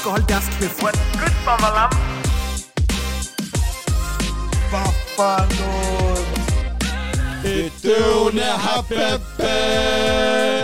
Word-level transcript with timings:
skal 0.00 0.10
holde 0.10 0.26
deres 0.28 0.44
kæft. 0.58 0.82
What 0.82 0.96
good 1.20 1.36
bamalam? 1.46 1.92
Hvad 4.70 4.90
for 5.16 5.36
noget? 5.60 6.26
Det 7.42 7.72
døvne 7.82 8.40
happebe! 8.40 9.52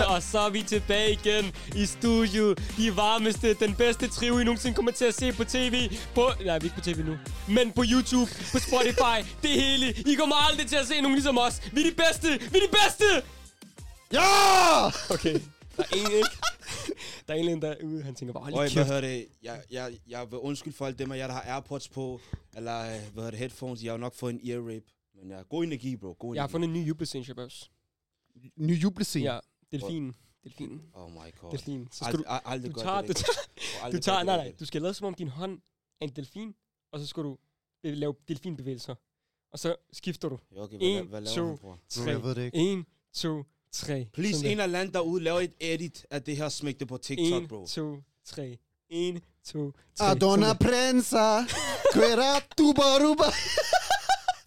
Og 0.07 0.23
så 0.23 0.39
er 0.39 0.49
vi 0.49 0.61
tilbage 0.61 1.11
igen 1.11 1.55
i 1.75 1.85
studiet. 1.85 2.73
De 2.77 2.95
varmeste, 2.95 3.53
den 3.53 3.75
bedste 3.75 4.07
trio, 4.07 4.39
I 4.39 4.43
nogensinde 4.43 4.75
kommer 4.75 4.91
til 4.91 5.05
at 5.05 5.15
se 5.15 5.31
på 5.31 5.43
tv. 5.43 5.89
På, 6.15 6.31
nej, 6.45 6.59
vi 6.59 6.67
er 6.67 6.71
ikke 6.71 6.75
på 6.75 6.81
tv 6.81 7.05
nu. 7.05 7.17
Men 7.47 7.71
på 7.71 7.83
YouTube, 7.91 8.31
på 8.51 8.59
Spotify, 8.59 9.17
det 9.43 9.49
hele. 9.49 9.93
I 10.05 10.15
kommer 10.19 10.35
aldrig 10.49 10.67
til 10.67 10.75
at 10.75 10.87
se 10.87 11.01
nogen 11.01 11.15
ligesom 11.15 11.37
os. 11.37 11.61
Vi 11.71 11.81
er 11.81 11.85
de 11.89 11.95
bedste! 11.95 12.27
Vi 12.51 12.57
er 12.57 12.61
de 12.67 12.77
bedste! 12.83 13.05
Ja! 14.13 14.87
Okay, 15.13 15.33
der 15.77 15.83
er 15.83 15.95
en, 15.95 16.11
ikke? 16.11 16.29
Der 17.27 17.33
er 17.33 17.37
en, 17.37 17.61
der 17.61 17.67
er 17.67 17.83
ude, 17.83 18.03
han 18.03 18.15
tænker 18.15 18.33
bare, 18.33 18.43
hold 18.43 18.53
Øj, 18.53 18.67
hvad 18.73 18.85
hedder 18.85 19.01
det? 19.01 19.27
Jeg, 19.41 19.63
jeg, 19.71 19.99
jeg 20.07 20.31
vil 20.31 20.39
undskylde 20.39 20.75
for 20.77 20.85
alle 20.85 20.97
dem 20.97 21.11
af 21.11 21.17
jer, 21.17 21.27
der 21.27 21.33
har 21.33 21.41
Airpods 21.41 21.89
på, 21.89 22.19
eller 22.55 22.79
øh, 22.81 22.87
hvad 22.89 22.99
hedder 23.13 23.29
det, 23.29 23.39
headphones. 23.39 23.83
Jeg 23.83 23.89
har 23.91 23.97
jo 23.97 24.01
nok 24.01 24.13
fået 24.13 24.33
en 24.33 24.49
ear 24.49 24.59
rape. 24.59 24.85
Men 25.15 25.29
ja, 25.31 25.41
god 25.41 25.63
energi, 25.63 25.95
bro. 25.95 26.15
God 26.19 26.35
Jeg 26.35 26.41
har 26.43 26.47
energi. 26.47 26.51
fundet 26.51 26.67
en 26.67 26.73
ny 26.73 26.87
jublescene, 26.87 27.25
også. 27.43 27.69
Ny 28.55 28.83
jublescene. 28.83 29.25
Ja, 29.33 29.39
delfin. 29.71 30.13
Delfin. 30.43 30.81
Oh 30.93 31.11
my 31.11 31.17
god. 31.39 31.51
Delfin. 31.51 31.87
Så 31.91 32.05
skal 32.05 32.19
du, 32.19 32.23
ald- 32.23 32.41
aldrig 32.45 32.71
du 32.71 32.75
gør 32.79 32.81
tager, 32.81 33.01
det 33.01 33.07
du 33.09 33.13
tager, 33.13 33.91
du 33.91 33.99
tager, 33.99 34.23
nej, 34.23 34.37
nej, 34.37 34.53
du 34.59 34.65
skal 34.65 34.81
lade 34.81 34.93
som 34.93 35.07
om 35.07 35.13
din 35.13 35.27
hånd 35.27 35.59
er 36.01 36.05
en 36.05 36.09
delfin, 36.15 36.55
og 36.91 36.99
så 36.99 37.07
skal 37.07 37.23
du 37.23 37.37
lave 37.83 38.15
delfinbevægelser. 38.27 38.95
Og 39.51 39.59
så 39.59 39.75
skifter 39.93 40.29
du. 40.29 40.39
Ja, 40.55 40.61
okay, 40.61 40.77
hvad, 40.77 40.87
En, 40.87 41.07
hvad 41.07 41.21
laver 41.21 41.35
to, 41.35 41.47
han, 41.47 41.57
bror? 41.57 41.69
Bro, 41.75 41.79
Tre. 41.89 42.11
jeg 42.11 42.23
ved 42.23 42.35
det 42.35 42.45
ikke. 42.45 42.57
En, 42.57 42.85
to, 43.13 43.43
tre. 43.85 44.07
Please, 44.13 44.33
Sådan 44.33 44.51
en 44.51 44.59
eller 44.59 44.79
anden 44.79 44.93
derude, 44.93 45.23
laver 45.23 45.39
et 45.39 45.53
edit 45.59 46.05
af 46.11 46.23
det 46.23 46.37
her 46.37 46.49
smæk 46.49 46.79
det 46.79 46.87
på 46.87 46.97
der. 46.97 47.01
TikTok, 47.01 47.41
En, 47.41 47.47
bro. 47.47 47.65
to, 47.65 47.95
tre. 48.25 48.57
En, 48.89 49.19
to, 49.45 49.71
tre. 49.95 50.05
Adona 50.11 50.45
Sådan 50.45 50.57
prensa, 50.67 51.39
quera 51.93 52.39
tuba 52.57 52.81
ruba. 52.81 53.23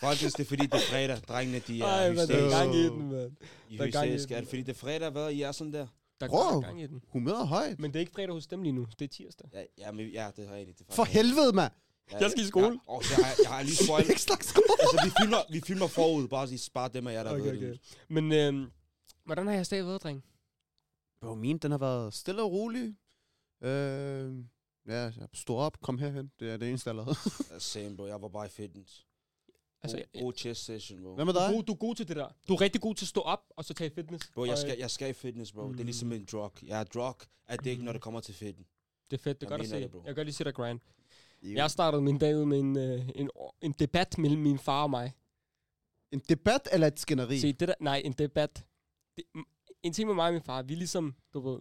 Faktisk, 0.01 0.37
det 0.37 0.45
er 0.45 0.49
fordi, 0.49 0.67
det 0.67 0.75
er 0.75 0.79
fredag. 0.91 1.19
Drengene, 1.29 1.59
de 1.69 1.79
der. 1.79 1.85
er 1.87 1.89
Ej, 1.89 2.11
hvad 2.11 2.27
der 2.27 2.37
er 2.37 2.51
gang 2.51 2.75
i 2.75 2.83
den, 2.83 3.09
mand. 3.13 3.33
I 3.71 3.77
der 3.77 3.85
er 3.85 3.91
gang 3.91 4.07
i 4.11 4.19
den. 4.19 4.33
Er 4.33 4.41
det 4.41 4.49
fordi, 4.49 4.63
det 4.63 4.69
er 4.69 4.79
fredag, 4.79 5.11
hvad? 5.11 5.31
I 5.31 5.43
er 5.43 5.53
sådan 5.53 5.73
der? 5.73 5.87
Der 6.21 6.27
er 6.27 6.31
Bro. 6.31 6.61
gang 6.61 6.83
i 6.83 6.87
den. 6.87 7.01
Humøret 7.09 7.41
er 7.41 7.45
højt. 7.45 7.81
Men 7.81 7.91
det 7.91 7.97
er 7.97 8.01
ikke 8.01 8.13
fredag 8.13 8.33
hos 8.35 8.47
dem 8.47 8.63
lige 8.63 8.73
nu. 8.73 8.87
Det 8.99 9.05
er 9.05 9.09
tirsdag. 9.09 9.47
Ja, 9.55 9.63
ja, 9.79 9.93
men, 9.93 10.09
ja 10.09 10.29
det 10.37 10.49
er 10.49 10.55
rigtigt. 10.57 10.79
Det 10.79 10.85
er 10.89 10.93
For 10.95 11.05
helvede, 11.05 11.53
mand. 11.53 11.73
Ja, 12.13 12.17
Jeg 12.21 12.31
skal 12.31 12.43
i 12.45 12.47
skole. 12.47 12.67
Ja, 12.67 12.93
og 12.93 13.03
jeg, 13.11 13.27
har, 13.27 13.35
jeg 13.43 13.51
har 13.53 13.63
lige 13.63 13.85
spoilet. 13.85 14.09
Ikke 14.11 14.21
slags 14.23 14.47
skole. 14.49 14.65
altså, 14.81 15.01
vi 15.05 15.11
filmer, 15.23 15.39
vi 15.53 15.61
filmer 15.67 15.87
forud, 15.87 16.29
bare 16.29 16.49
så 16.49 16.55
I 16.55 16.57
sparer 16.57 16.89
dem 16.89 17.07
af 17.07 17.13
jer, 17.13 17.23
der 17.23 17.31
Okay, 17.31 17.43
ved 17.43 17.57
okay. 17.57 17.67
det. 17.69 17.81
Men 18.09 18.33
øhm, 18.33 18.67
hvordan 19.31 19.47
har 19.47 19.55
jeg 19.55 19.67
stadig 19.67 19.87
været, 19.87 20.03
dreng? 20.03 20.25
Bro, 21.21 21.35
min, 21.35 21.59
den 21.59 21.71
har 21.71 21.79
været 21.79 22.15
stille 22.15 22.43
og 22.43 22.53
rolig. 22.53 22.97
Øh, 23.63 24.35
ja, 24.89 24.95
jeg 25.03 25.29
stod 25.35 25.57
op, 25.59 25.81
kom 25.81 25.99
herhen. 25.99 26.31
Det 26.41 26.51
er 26.51 26.57
det 26.57 26.69
eneste, 26.69 26.89
jeg 26.89 26.95
lavede. 26.97 27.15
Same, 27.59 27.97
bro. 27.97 28.07
Jeg 28.07 28.23
var 28.23 28.29
bare 28.29 28.47
i 28.47 28.49
fitness. 28.49 29.07
Altså, 29.83 29.97
God, 29.97 30.05
jeg- 30.15 30.23
god 30.23 30.33
chest 30.37 30.65
session, 30.65 31.03
bro. 31.03 31.15
Hvad 31.15 31.25
med 31.25 31.33
Du 31.35 31.39
er, 31.39 31.47
dig? 31.47 31.55
god, 31.55 31.63
du 31.63 31.73
er 31.73 31.77
god 31.77 31.95
til 31.95 32.09
det 32.09 32.17
der. 32.17 32.29
Du 32.49 32.55
er 32.55 32.61
rigtig 32.61 32.81
god 32.81 32.95
til 32.95 33.05
at 33.05 33.09
stå 33.09 33.21
op 33.21 33.41
og 33.57 33.65
så 33.65 33.75
tage 33.75 33.91
fitness. 33.95 34.31
Bro, 34.35 34.45
jeg 34.45 34.53
Og, 34.53 34.59
skal, 34.59 34.79
jeg 34.79 34.91
skal 34.91 35.11
i 35.11 35.13
fitness, 35.13 35.53
bro. 35.53 35.73
Det 35.73 35.81
er 35.81 35.85
ligesom 35.85 36.13
en 36.13 36.25
drug. 36.33 36.53
Jeg 36.63 36.81
er 36.81 36.85
drug 36.85 37.15
det 37.51 37.67
ikke, 37.67 37.85
når 37.85 37.93
det 37.93 38.03
kommer 38.03 38.21
til 38.21 38.35
fitness. 38.35 38.71
Det 39.11 39.19
er 39.19 39.23
fedt, 39.23 39.41
det 39.41 39.47
er 39.47 39.51
Jeg 39.51 39.59
godt 39.59 39.63
at 39.63 39.69
se. 39.69 39.81
det, 39.83 39.91
bro. 39.91 39.99
Jeg 39.99 40.05
kan 40.07 40.15
godt 40.15 40.27
lige 40.27 40.35
se 40.35 40.45
dig 40.45 40.55
grind. 40.55 40.81
Jo. 41.43 41.57
Jeg 41.57 41.71
startede 41.71 42.03
min 42.03 42.19
dag 42.19 42.37
ud 42.37 42.45
med 42.45 42.59
en, 42.61 42.77
øh, 42.77 43.09
en, 43.15 43.31
en 43.61 43.73
debat 43.73 44.19
mellem 44.19 44.41
min 44.43 44.59
far 44.59 44.83
og 44.83 44.91
mig. 44.91 45.13
En 46.13 46.23
debat 46.29 46.69
eller 46.73 46.87
et 46.87 47.01
skænderi? 47.01 47.39
Se, 47.39 47.53
det 47.53 47.69
der, 47.69 47.75
nej, 47.81 48.03
en 48.05 48.13
debat. 48.13 48.65
Det, 49.35 49.45
en 49.83 49.93
ting 49.93 50.07
med 50.07 50.15
mig 50.15 50.27
og 50.27 50.33
min 50.33 50.43
far, 50.43 50.63
vi 50.63 50.73
er 50.73 50.77
ligesom, 50.79 51.15
du 51.35 51.41
ved, 51.41 51.61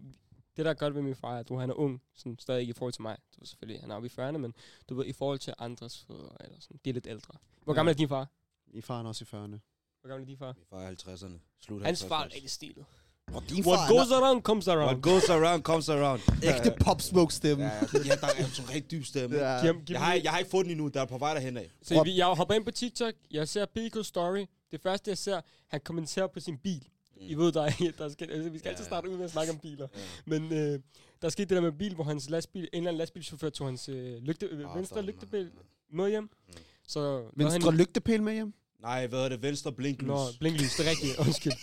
det 0.58 0.66
der 0.66 0.72
er 0.72 0.76
godt 0.76 0.96
ved 0.96 1.02
min 1.02 1.16
far, 1.16 1.36
er, 1.36 1.40
at 1.40 1.50
du, 1.50 1.58
han 1.58 1.70
er 1.70 1.74
ung, 1.74 2.02
sådan, 2.16 2.38
stadig 2.40 2.62
ikke 2.62 2.72
i 2.72 2.74
forhold 2.74 2.94
til 2.94 3.02
mig. 3.02 3.18
Du 3.36 3.40
ved 3.42 3.48
selvfølgelig, 3.48 3.82
han 3.82 3.92
er 3.92 3.96
oppe 3.96 4.08
i 4.08 4.12
40'erne, 4.20 4.38
men 4.38 4.54
du 4.90 4.96
ved, 4.96 5.06
i 5.06 5.14
forhold 5.14 5.40
til 5.40 5.54
andres 5.60 6.04
fædre, 6.08 6.30
eller 6.44 6.58
sådan, 6.60 6.80
de 6.86 6.90
er 6.90 6.94
lidt 6.94 7.08
ældre. 7.08 7.34
Hvor 7.64 7.74
Ja. 7.74 7.78
gammel 7.78 7.92
er 7.94 7.96
din 7.98 8.08
far? 8.10 8.28
I 8.68 8.82
faren 8.82 9.08
også 9.08 9.24
i 9.24 9.28
40'erne. 9.28 9.60
Hvor 10.02 10.08
gammel 10.10 10.22
er 10.24 10.26
din 10.28 10.38
far? 10.38 10.54
Vi 10.54 10.62
var 10.72 10.90
i 10.90 10.94
50'erne. 10.94 11.40
Slut 11.60 11.84
Hans 11.84 12.06
far 12.06 12.20
er 12.24 12.26
50'erne. 12.28 12.34
rigtig 12.36 12.50
stilet. 12.52 12.86
Bro, 13.32 13.40
din 13.50 13.66
What 13.66 13.90
goes 13.90 14.12
around 14.12 14.42
comes 14.42 14.68
What 14.68 14.78
around. 14.80 15.02
goes 15.02 15.30
around, 15.30 15.64
comes 15.64 15.90
around. 15.90 16.22
Ægte 16.44 16.74
pop 16.84 17.02
smoke 17.02 17.34
stemme. 17.34 17.64
Ja, 17.64 17.72
ja, 17.94 18.16
der 18.16 18.28
er 18.28 18.44
en 18.46 18.46
sådan 18.46 18.70
rigtig 18.70 18.92
dyb 18.92 19.04
stemme. 19.06 19.36
Ja. 19.38 19.60
Giv, 19.62 19.68
ham- 19.74 19.86
giv 19.86 19.94
Jeg 19.94 20.02
har, 20.06 20.14
jeg 20.14 20.32
har 20.32 20.38
ikke 20.40 20.52
fået 20.52 20.66
den 20.66 20.72
endnu, 20.72 20.88
der 20.88 21.02
er 21.02 21.06
på 21.06 21.18
vej 21.18 21.34
derhen 21.34 21.58
af. 21.58 21.72
Se, 21.82 21.96
vi, 22.04 22.18
jeg 22.18 22.26
hopper 22.28 22.56
ind 22.56 22.66
på 22.66 22.72
TikTok, 22.72 23.14
jeg 23.32 23.48
ser 23.48 23.66
Pico 23.66 24.04
Story. 24.04 24.46
Det 24.72 24.82
første, 24.82 25.10
jeg 25.12 25.18
ser, 25.18 25.42
han 25.68 25.82
kommenterer 25.82 26.28
på 26.28 26.40
sin 26.40 26.58
bil. 26.58 26.88
Mm. 27.20 27.26
I 27.28 27.34
ved, 27.34 27.52
der, 27.52 27.62
er, 27.64 27.72
der 27.98 28.10
skal, 28.10 28.32
altså, 28.32 28.50
vi 28.50 28.58
skal 28.60 28.70
Ja, 28.70 28.72
altid 28.72 28.86
starte 28.86 29.10
ud 29.10 29.16
med 29.18 29.26
at 29.26 29.32
snakke 29.32 29.52
om 29.52 29.60
biler. 29.60 29.88
Ja. 29.96 30.00
Men 30.26 30.54
øh, 30.54 30.80
der 31.22 31.30
skete 31.30 31.50
det 31.50 31.56
der 31.56 31.62
med 31.62 31.72
bil, 31.72 31.96
hvor 31.96 32.04
hans 32.04 32.30
lastbil, 32.30 32.62
en 32.62 32.68
eller 32.74 32.90
anden 32.90 32.98
lastbilchauffør 32.98 33.50
tog 33.50 33.68
hans 33.68 33.90
øh, 33.90 34.18
lygte, 34.22 34.46
øh, 34.46 34.70
Ah, 34.70 34.76
venstre 34.78 35.02
lygtepæl 35.02 35.52
med 35.92 36.10
hjem. 36.10 36.24
Mm. 36.24 36.54
Så 36.88 37.24
Venstre 37.36 37.72
han, 37.72 37.78
lygtepæl 37.78 38.24
med 38.24 38.34
hjem? 38.34 38.54
Nej, 38.82 39.08
hvad 39.08 39.20
er 39.20 39.30
det? 39.30 39.42
Venstre 39.42 39.72
blinklys. 39.72 40.08
Nå, 40.08 40.18
blinklys, 40.40 40.76
det 40.76 40.86
er 40.86 40.90
rigtigt, 40.90 41.20
undskyld. 41.26 41.54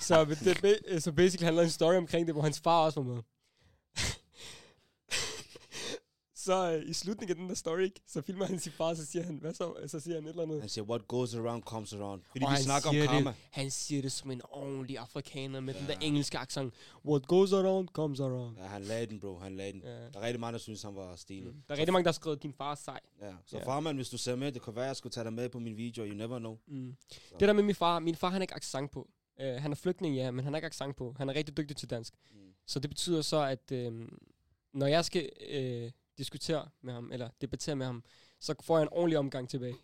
Så, 0.00 0.24
det, 0.24 1.02
så 1.02 1.12
basically 1.12 1.44
han 1.44 1.54
lavede 1.54 1.66
en 1.66 1.70
story 1.70 1.94
omkring 1.94 2.26
det, 2.26 2.34
hvor 2.34 2.42
hans 2.42 2.60
far 2.60 2.84
også 2.84 3.00
var 3.02 3.14
med. 3.14 3.22
Så 6.44 6.72
øh, 6.72 6.90
i 6.90 6.92
slutningen 6.92 7.30
af 7.30 7.40
den 7.40 7.48
der 7.48 7.54
story, 7.54 7.88
så 8.06 8.22
filmer 8.22 8.44
han 8.46 8.58
sin 8.58 8.72
far, 8.72 8.94
så 8.94 9.06
siger 9.06 9.22
han, 9.24 9.36
hvad 9.36 9.54
så? 9.54 9.74
Så 9.86 10.00
siger 10.00 10.14
han 10.14 10.24
et 10.24 10.30
eller 10.30 10.42
andet. 10.42 10.60
Han 10.60 10.68
siger, 10.68 10.84
what 10.84 11.08
goes 11.08 11.34
around, 11.34 11.62
comes 11.62 11.92
around. 11.94 12.22
Fordi 12.30 12.44
Og 12.44 12.52
vi 12.52 12.56
snakker 12.56 12.88
om 12.88 12.94
karma. 12.94 13.30
Det, 13.30 13.38
han 13.50 13.70
siger 13.70 14.02
det 14.02 14.12
som 14.12 14.30
en 14.30 14.40
ordentlig 14.44 14.98
afrikaner 14.98 15.60
med 15.60 15.74
ja. 15.74 15.80
den 15.80 15.88
der 15.88 15.94
engelske 16.00 16.38
accent. 16.38 16.74
What 17.04 17.26
goes 17.26 17.52
around, 17.52 17.88
comes 17.88 18.20
around. 18.20 18.56
Ja, 18.58 18.66
han 18.66 18.82
lagde 18.82 19.06
den, 19.06 19.20
bro. 19.20 19.38
Han 19.38 19.56
lagde 19.56 19.72
den. 19.72 19.82
Ja. 19.84 19.88
Der 19.90 20.10
er 20.14 20.20
rigtig 20.20 20.40
mange, 20.40 20.52
der 20.52 20.58
synes, 20.58 20.82
han 20.82 20.94
var 20.96 21.16
stilet. 21.16 21.54
Der 21.68 21.74
er 21.74 21.78
rigtig 21.78 21.92
mange, 21.92 22.04
der 22.04 22.08
har 22.10 22.12
skrevet, 22.12 22.42
din 22.42 22.52
far 22.52 22.70
er 22.70 22.74
sej. 22.74 23.00
Ja. 23.22 23.32
Så 23.46 23.58
Ja. 23.58 23.66
farmand, 23.66 23.98
hvis 23.98 24.08
du 24.08 24.18
ser 24.18 24.36
med, 24.36 24.52
det 24.52 24.62
kan 24.62 24.74
være, 24.74 24.84
at 24.84 24.88
jeg 24.88 24.96
skulle 24.96 25.12
tage 25.12 25.24
dig 25.24 25.32
med 25.32 25.48
på 25.48 25.58
min 25.58 25.76
video. 25.76 26.04
You 26.06 26.14
never 26.14 26.38
know. 26.38 26.58
Mm. 26.66 26.96
Det 27.40 27.48
der 27.48 27.52
med 27.52 27.62
min 27.62 27.74
far, 27.74 27.98
min 27.98 28.16
far 28.16 28.28
han 28.28 28.34
har 28.40 28.42
ikke 28.42 28.54
accent 28.54 28.90
på. 28.90 29.08
Uh, 29.40 29.46
han 29.46 29.70
er 29.72 29.76
flygtning, 29.76 30.16
ja, 30.16 30.30
men 30.30 30.44
han 30.44 30.52
har 30.52 30.58
ikke 30.58 30.66
accent 30.66 30.96
på. 30.96 31.14
Han 31.18 31.28
er 31.28 31.34
rigtig 31.34 31.56
dygtig 31.56 31.76
til 31.76 31.90
dansk. 31.90 32.14
Mm. 32.30 32.36
Så 32.66 32.78
det 32.78 32.90
betyder 32.90 33.22
så, 33.22 33.42
at 33.42 33.72
øh, 33.72 34.08
når 34.72 34.86
jeg 34.86 35.04
skal 35.04 35.28
øh, 35.50 35.90
diskutere 36.20 36.68
med 36.82 36.92
ham, 36.94 37.12
eller 37.12 37.28
debattere 37.40 37.76
med 37.76 37.86
ham, 37.86 38.04
så 38.40 38.54
får 38.62 38.78
jeg 38.78 38.82
en 38.82 38.88
ordentlig 38.92 39.18
omgang 39.18 39.48
tilbage. 39.48 39.74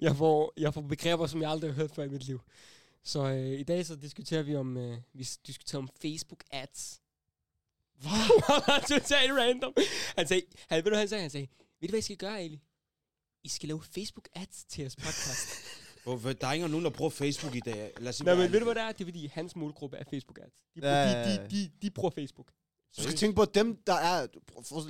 Jeg 0.00 0.16
får, 0.16 0.52
jeg 0.56 0.74
får 0.74 0.80
begreber, 0.80 1.26
som 1.26 1.42
jeg 1.42 1.50
aldrig 1.50 1.70
har 1.70 1.80
hørt 1.80 1.90
før 1.90 2.02
i 2.04 2.08
mit 2.08 2.24
liv. 2.26 2.40
Så 3.04 3.20
øh, 3.28 3.60
i 3.60 3.62
dag 3.62 3.86
så 3.86 3.96
diskuterer 3.96 4.42
vi 4.42 4.56
om, 4.56 4.76
øh, 4.76 4.98
vi 5.12 5.28
diskuterer 5.46 5.82
om 5.82 5.88
Facebook 6.02 6.44
ads. 6.50 7.00
Hvad? 8.02 8.88
Totalt 8.88 9.32
random. 9.32 9.74
Han 10.16 10.26
sagde, 10.26 10.42
han, 10.68 10.76
ved 10.76 10.82
du, 10.82 10.90
hvad 10.90 10.98
han 10.98 11.08
sagde? 11.08 11.22
Han 11.22 11.30
sagde, 11.30 11.48
ved 11.80 11.88
du, 11.88 11.92
hvad 11.92 11.98
I 11.98 12.02
skal 12.02 12.16
gøre, 12.16 12.40
Ali? 12.40 12.60
I 13.44 13.48
skal 13.48 13.68
lave 13.68 13.82
Facebook 13.82 14.28
ads 14.34 14.64
til 14.64 14.82
jeres 14.82 14.96
podcast. 14.96 15.48
Bro, 16.04 16.18
for 16.18 16.32
der 16.32 16.46
er 16.46 16.52
ikke 16.52 16.68
nogen, 16.68 16.84
der 16.84 16.90
bruger 16.90 17.10
Facebook 17.10 17.54
i 17.54 17.60
dag. 17.60 17.92
Lad 18.00 18.08
os 18.08 18.22
Nej, 18.22 18.34
men 18.34 18.52
ved 18.52 18.58
du, 18.58 18.64
hvad 18.64 18.74
det 18.74 18.82
er? 18.82 18.92
Det 18.92 19.00
er, 19.00 19.04
fordi 19.04 19.26
hans 19.26 19.56
målgruppe 19.56 19.96
er 19.96 20.04
Facebook 20.10 20.38
ads. 20.38 20.52
De, 20.74 20.80
bruger, 20.80 20.94
Ja, 20.94 21.10
de, 21.10 21.28
ja, 21.28 21.36
de, 21.36 21.42
ja. 21.42 21.48
de, 21.48 21.70
de 21.82 21.90
bruger 21.90 22.10
Facebook. 22.10 22.52
Du 22.96 23.02
skal 23.02 23.16
tænke 23.16 23.36
på, 23.36 23.42
at 23.42 23.54
dem, 23.54 23.82
der 23.86 23.92
er, 23.94 24.26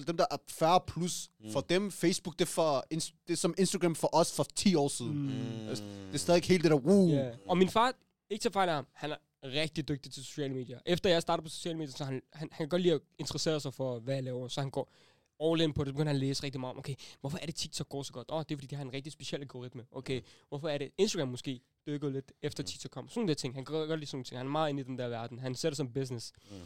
dem, 0.06 0.16
der 0.16 0.26
er 0.30 0.36
40 0.48 0.80
plus, 0.86 1.30
Mm. 1.40 1.50
for 1.52 1.60
dem, 1.60 1.90
Facebook, 1.90 2.38
det 2.38 2.44
er, 2.44 2.46
for, 2.50 2.84
det 2.90 3.12
er 3.28 3.34
som 3.36 3.54
Instagram 3.58 3.94
for 3.94 4.10
os 4.16 4.36
for 4.36 4.46
10 4.54 4.74
år 4.74 4.88
siden. 4.88 5.12
Mm. 5.12 5.26
Mm. 5.26 5.66
Det 6.06 6.14
er 6.14 6.18
stadig 6.18 6.36
ikke 6.38 6.48
helt 6.48 6.62
det 6.62 6.70
der, 6.70 6.76
woo. 6.76 7.08
Ja. 7.08 7.30
Og 7.48 7.58
min 7.58 7.68
far, 7.68 7.94
ikke 8.30 8.42
til 8.42 8.50
fejl 8.52 8.68
af 8.68 8.74
ham, 8.74 8.86
han 8.92 9.12
er 9.12 9.16
rigtig 9.44 9.88
dygtig 9.88 10.12
til 10.12 10.24
sociale 10.24 10.54
medier. 10.54 10.78
Efter 10.86 11.10
jeg 11.10 11.22
startede 11.22 11.44
på 11.44 11.48
sociale 11.50 11.78
medier, 11.78 11.92
så 11.92 12.04
han, 12.04 12.22
han, 12.32 12.48
han 12.52 12.58
kan 12.58 12.68
godt 12.68 12.82
lide 12.82 12.94
at 12.94 13.00
interessere 13.18 13.60
sig 13.60 13.74
for, 13.74 13.98
hvad 13.98 14.14
jeg 14.14 14.24
laver. 14.24 14.48
Så 14.48 14.60
han 14.60 14.70
går 14.70 14.92
all 15.40 15.60
in 15.60 15.72
på 15.72 15.84
det. 15.84 15.94
Begynder 15.94 16.08
han 16.12 16.16
at 16.16 16.20
læse 16.20 16.42
rigtig 16.42 16.60
meget 16.60 16.72
om, 16.72 16.78
okay, 16.78 16.94
hvorfor 17.20 17.38
er 17.42 17.46
det 17.46 17.54
TikTok 17.54 17.88
går 17.88 18.02
så 18.02 18.12
godt? 18.12 18.30
Åh, 18.30 18.36
oh, 18.36 18.44
det 18.48 18.54
er 18.54 18.56
fordi, 18.56 18.66
de 18.66 18.74
har 18.76 18.82
en 18.82 18.92
rigtig 18.92 19.12
speciel 19.12 19.40
algoritme. 19.40 19.86
Okay, 19.92 20.20
hvorfor 20.48 20.68
er 20.68 20.78
det 20.78 20.90
Instagram 20.98 21.28
måske 21.28 21.60
dykker 21.86 22.08
lidt 22.10 22.32
efter 22.42 22.62
TikTok 22.62 22.90
kom? 22.90 23.08
Sådan 23.08 23.28
der 23.28 23.34
ting. 23.34 23.54
Han 23.54 23.64
kan 23.64 23.74
godt 23.74 23.88
godt 23.88 24.00
lide 24.00 24.10
sådan 24.10 24.16
nogle 24.16 24.24
ting. 24.24 24.38
Han 24.38 24.46
er 24.46 24.50
meget 24.50 24.70
inde 24.70 24.80
i 24.80 24.84
den 24.84 24.98
der 24.98 25.08
verden. 25.08 25.38
Han 25.38 25.54
ser 25.54 25.70
det 25.70 25.76
som 25.76 25.92
business. 25.92 26.32
Mm. 26.50 26.56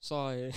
Så 0.00 0.14
øh, 0.14 0.54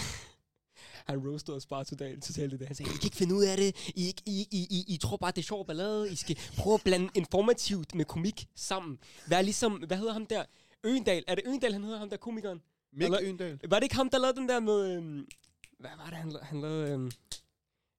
han 1.09 1.27
roastede 1.27 1.57
os 1.57 1.65
bare 1.65 1.83
totalt, 1.85 2.23
totalt 2.23 2.53
i 2.53 2.57
det. 2.57 2.67
Han 2.67 2.75
sagde, 2.75 2.89
I 2.91 2.93
kan 2.97 3.03
ikke 3.03 3.17
finde 3.17 3.35
ud 3.35 3.43
af 3.43 3.57
det. 3.57 3.91
I, 3.95 4.07
ikke- 4.07 4.21
I, 4.25 4.47
I, 4.51 4.67
I, 4.69 4.93
I 4.93 4.97
tror 4.97 5.17
bare, 5.17 5.31
det 5.31 5.37
er 5.37 5.43
sjov 5.43 5.65
ballade. 5.67 6.11
I 6.11 6.15
skal 6.15 6.37
prøve 6.57 6.73
at 6.73 6.81
blande 6.83 7.09
informativt 7.15 7.95
med 7.95 8.05
komik 8.05 8.47
sammen. 8.55 8.99
Vær 9.27 9.41
ligesom, 9.41 9.73
hvad 9.73 9.97
hedder 9.97 10.13
ham 10.13 10.25
der? 10.25 10.43
Øgendal. 10.83 11.23
Er 11.27 11.35
det 11.35 11.43
Øgendal, 11.47 11.73
han 11.73 11.83
hedder 11.83 11.99
ham 11.99 12.09
der 12.09 12.17
komikeren? 12.17 12.61
Mik 12.93 13.05
Eller- 13.05 13.19
Øndal. 13.23 13.59
Var 13.69 13.79
det 13.79 13.83
ikke 13.83 13.95
ham, 13.95 14.09
der 14.09 14.17
lavede 14.17 14.37
den 14.39 14.49
der 14.49 14.59
med... 14.59 14.95
Øhm, 14.97 15.27
hvad 15.79 15.89
var 15.97 16.05
det, 16.05 16.13
han, 16.17 16.35
han 16.41 16.61
lavede? 16.61 16.91
Øhm, 16.91 17.11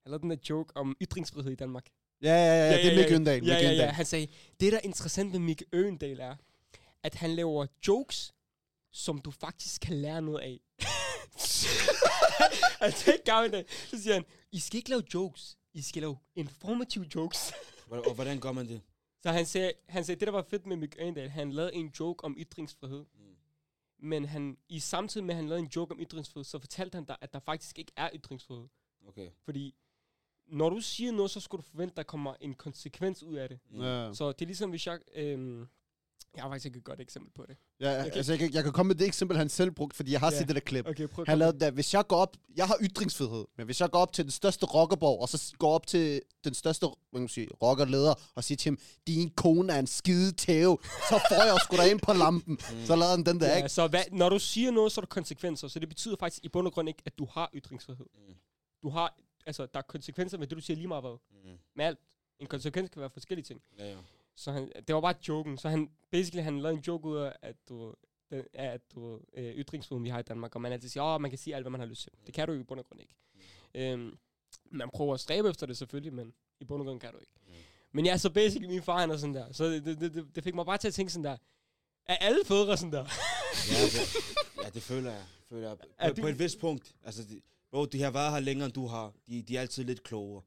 han 0.02 0.11
lavede 0.11 0.23
den 0.23 0.31
der 0.31 0.37
joke 0.50 0.76
om 0.76 0.97
ytringsfrihed 1.02 1.52
i 1.52 1.55
Danmark. 1.55 1.87
Ja, 2.23 2.29
ja, 2.29 2.44
ja, 2.44 2.70
ja, 2.70 2.76
det 2.82 2.93
er 2.93 3.02
Mik 3.05 3.12
Øndal. 3.12 3.35
Ja, 3.35 3.40
Mik 3.40 3.49
ja, 3.62 3.67
ja. 3.69 3.73
Øndal. 3.73 3.88
Han 3.88 4.06
sagde, 4.06 4.26
det 4.61 4.73
der 4.73 4.79
er 4.79 4.82
interessant 4.85 5.31
med 5.31 5.38
Mik 5.38 5.62
Øgendal 5.73 6.20
er, 6.20 6.37
at 7.02 7.14
han 7.14 7.31
laver 7.31 7.67
jokes, 7.88 8.35
som 8.93 9.19
du 9.20 9.31
faktisk 9.31 9.81
kan 9.81 9.97
lære 9.97 10.23
noget 10.23 10.40
af. 10.40 10.61
altså 12.81 13.12
ikke 13.12 13.25
gammel 13.25 13.64
Så 13.69 14.02
siger 14.02 14.14
han, 14.14 14.25
I 14.52 14.58
skal 14.58 14.76
ikke 14.76 14.90
lave 14.90 15.02
jokes, 15.14 15.58
I 15.72 15.82
skal 15.82 16.02
lave 16.02 16.16
informative 16.36 17.06
jokes. 17.14 17.52
Og 17.90 18.14
hvordan 18.14 18.40
gør 18.40 18.52
man 18.52 18.69
det? 18.69 18.81
Så 19.20 19.32
han 19.32 19.46
sagde, 19.46 19.72
han 19.88 20.04
sagde, 20.04 20.20
det 20.20 20.26
der 20.26 20.32
var 20.32 20.42
fedt 20.42 20.66
med 20.66 20.76
Mick 20.76 20.96
Øgendal, 20.98 21.28
han 21.28 21.52
lavede 21.52 21.75
en 21.75 21.92
joke 22.00 22.25
om 22.25 22.36
ytringsfrihed. 22.38 23.04
Mm. 23.14 23.36
Men 23.98 24.25
han, 24.25 24.58
i 24.69 24.78
samtidig 24.78 25.26
med, 25.26 25.34
at 25.34 25.36
han 25.36 25.48
lavede 25.48 25.62
en 25.62 25.70
joke 25.76 25.94
om 25.94 26.00
ytringsfrihed, 26.00 26.44
så 26.44 26.58
fortalte 26.58 26.96
han 26.96 27.04
dig, 27.04 27.16
at 27.20 27.32
der 27.32 27.40
faktisk 27.40 27.78
ikke 27.78 27.92
er 27.96 28.10
ytringsfrihed. 28.14 28.69
Okay. 29.08 29.28
Fordi 29.44 29.75
når 30.46 30.70
du 30.70 30.80
siger 30.80 31.12
noget, 31.12 31.30
så 31.30 31.40
skal 31.40 31.56
du 31.56 31.62
forvente, 31.62 31.92
at 31.92 31.96
der 31.96 32.02
kommer 32.02 32.34
en 32.40 32.54
konsekvens 32.54 33.22
ud 33.22 33.34
af 33.34 33.48
det. 33.48 33.58
Mm. 33.70 33.80
Ja. 33.80 34.14
Så 34.14 34.32
det 34.32 34.42
er 34.42 34.46
ligesom, 34.46 34.70
hvis 34.70 34.87
jeg... 34.87 34.98
Øhm, 35.14 35.69
jeg 36.36 36.42
har 36.42 36.48
faktisk 36.50 36.66
ikke 36.66 36.78
et 36.78 36.84
godt 36.84 37.00
eksempel 37.00 37.32
på 37.34 37.44
det. 37.48 37.56
Ja, 37.81 38.00
Okay. 38.00 38.10
altså 38.16 38.32
jeg 38.32 38.38
kan, 38.38 38.52
jeg 38.54 38.62
kan 38.62 38.72
komme 38.72 38.88
med 38.88 38.94
det 38.96 39.06
eksempel, 39.06 39.36
han 39.36 39.48
selv 39.48 39.70
brugte, 39.70 39.96
fordi 39.96 40.12
jeg 40.12 40.20
har 40.20 40.32
Ja. 40.32 40.38
set 40.38 40.48
det 40.48 40.54
der 40.56 40.60
klip. 40.60 40.86
Okay, 40.88 41.06
prøv 41.08 41.25
Han 41.28 41.38
lavede 41.38 41.60
det, 41.60 41.72
hvis 41.72 41.94
jeg 41.94 42.06
går 42.06 42.16
op, 42.16 42.36
jeg 42.56 42.66
har 42.66 42.76
ytringsfrihed, 42.82 43.44
men 43.56 43.66
hvis 43.66 43.81
jeg 43.81 43.90
går 43.90 43.98
op 43.98 44.12
til 44.12 44.25
den 44.25 44.31
største 44.31 44.66
rockerborg, 44.66 45.20
og 45.20 45.28
så 45.28 45.54
går 45.58 45.72
op 45.75 45.86
til 45.86 46.22
den 46.44 46.54
største 46.54 46.86
hvad 47.10 47.20
man 47.20 47.28
sige, 47.28 47.48
rockerleder, 47.62 48.14
og 48.34 48.44
siger 48.44 48.56
til 48.56 48.70
ham, 48.70 48.78
din 49.06 49.31
kone 49.31 49.72
er 49.72 49.78
en 49.78 49.86
skide 49.86 50.32
tæve, 50.32 50.78
så 50.82 51.20
får 51.31 51.44
jeg 51.44 51.56
sgu 51.64 51.76
da 51.76 51.90
ind 51.90 52.00
på 52.00 52.12
lampen. 52.12 52.58
Så 52.87 52.96
lavede 52.96 53.16
han 53.16 53.26
den 53.26 53.40
der, 53.40 53.48
Ja, 53.48 53.56
ikke? 53.56 53.69
så 53.69 53.87
hvad, 53.88 54.02
når 54.12 54.28
du 54.28 54.38
siger 54.38 54.70
noget, 54.70 54.92
så 54.92 55.00
er 55.00 55.02
der 55.02 55.06
konsekvenser. 55.08 55.69
Så 55.69 55.78
det 55.78 55.88
betyder 55.88 56.16
faktisk 56.20 56.44
i 56.44 56.48
bund 56.48 56.66
og 56.66 56.72
grund 56.72 56.88
ikke, 56.88 57.02
at 57.06 57.19
du 57.19 57.26
har 57.30 57.50
ytringsfrihed. 57.54 58.06
Mm. 58.14 58.34
Du 58.82 58.88
har, 58.88 59.19
altså, 59.46 59.66
der 59.66 59.78
er 59.78 59.82
konsekvenser 59.82 60.38
med 60.38 60.46
det, 60.46 60.56
du 60.56 60.62
siger 60.62 60.76
lige 60.76 60.88
meget 60.88 61.02
hvad. 61.02 61.16
Mm. 61.44 61.58
Med 61.76 61.84
alt. 61.84 61.98
En 62.38 62.46
konsekvens 62.46 62.90
kan 62.90 63.00
være 63.00 63.10
forskellige 63.10 63.44
ting. 63.44 63.60
Ja, 63.78 63.88
ja. 63.90 63.96
Så 64.36 64.52
han, 64.52 64.72
det 64.88 64.94
var 64.94 65.00
bare 65.00 65.14
joken. 65.28 65.58
Så 65.58 65.69
han, 65.69 65.90
basically, 66.10 66.42
han 66.42 66.60
lavede 66.60 66.78
en 66.78 66.84
joke 66.86 67.08
ud 67.08 67.16
af, 67.16 67.32
at 67.42 67.56
du, 67.69 67.94
den, 68.31 68.44
af, 68.54 68.66
at 68.66 68.81
du 68.94 69.20
øh, 69.32 69.54
ytringsfriheden, 69.54 70.04
vi 70.04 70.08
har 70.08 70.19
i 70.19 70.22
Danmark, 70.22 70.54
og 70.54 70.60
man 70.60 70.72
altid 70.72 70.88
siger, 70.88 71.04
åh, 71.04 71.20
man 71.20 71.31
kan 71.31 71.38
sige 71.38 71.56
alt, 71.56 71.62
hvad 71.62 71.70
man 71.70 71.81
har 71.81 71.86
lyst 71.86 72.02
til. 72.02 72.12
Det 72.26 72.34
kan 72.34 72.48
du 72.48 72.54
jo 72.54 72.60
i 72.60 72.62
bund 72.62 72.81
og 72.81 72.86
grund 72.86 73.00
ikke. 73.00 73.14
Øhm, 73.75 74.19
man 74.70 74.90
prøver 74.94 75.14
at 75.14 75.20
stræbe 75.20 75.48
efter 75.48 75.66
det 75.66 75.76
selvfølgelig, 75.76 76.12
men 76.14 76.32
i 76.60 76.64
bund 76.64 76.82
og 76.82 76.86
grund 76.86 77.00
kan 77.00 77.12
du 77.12 77.19
ikke. 77.19 77.32
Mm. 77.46 77.52
Men 77.92 78.06
ja, 78.06 78.16
så 78.16 78.31
basically, 78.31 78.69
min 78.69 78.82
far 78.82 78.98
han 78.98 79.10
er 79.10 79.16
sådan 79.16 79.34
der. 79.34 79.52
Så 79.52 79.64
det, 79.64 79.84
det, 79.84 80.00
det, 80.00 80.26
det 80.34 80.44
fik 80.44 80.54
mig 80.54 80.66
bare 80.66 80.78
til 80.78 80.88
at 80.88 80.94
tænke 80.94 81.12
sådan 81.12 81.25
der, 81.25 81.37
er 82.06 82.16
alle 82.16 82.44
fædre 82.44 82.76
sådan 82.76 82.92
der? 82.92 83.04
Ja, 83.70 83.84
det, 83.84 84.14
ja, 84.64 84.70
det 84.70 84.82
føler 84.82 85.10
jeg. 85.10 85.25
Føler 85.48 85.69
jeg. 85.69 85.78
På, 85.78 85.84
Er 85.98 86.12
på 86.12 86.26
et 86.26 86.38
vist 86.38 86.60
punkt. 86.60 86.94
Altså, 87.04 87.22
de, 87.22 87.40
bro, 87.70 87.84
de 87.84 88.02
har 88.02 88.10
været 88.10 88.32
her 88.32 88.40
længere, 88.40 88.66
end 88.66 88.72
du 88.72 88.87
har. 88.87 89.12
De, 89.26 89.42
de 89.42 89.56
er 89.56 89.60
altid 89.60 89.84
lidt 89.84 90.02
klogere. 90.02 90.42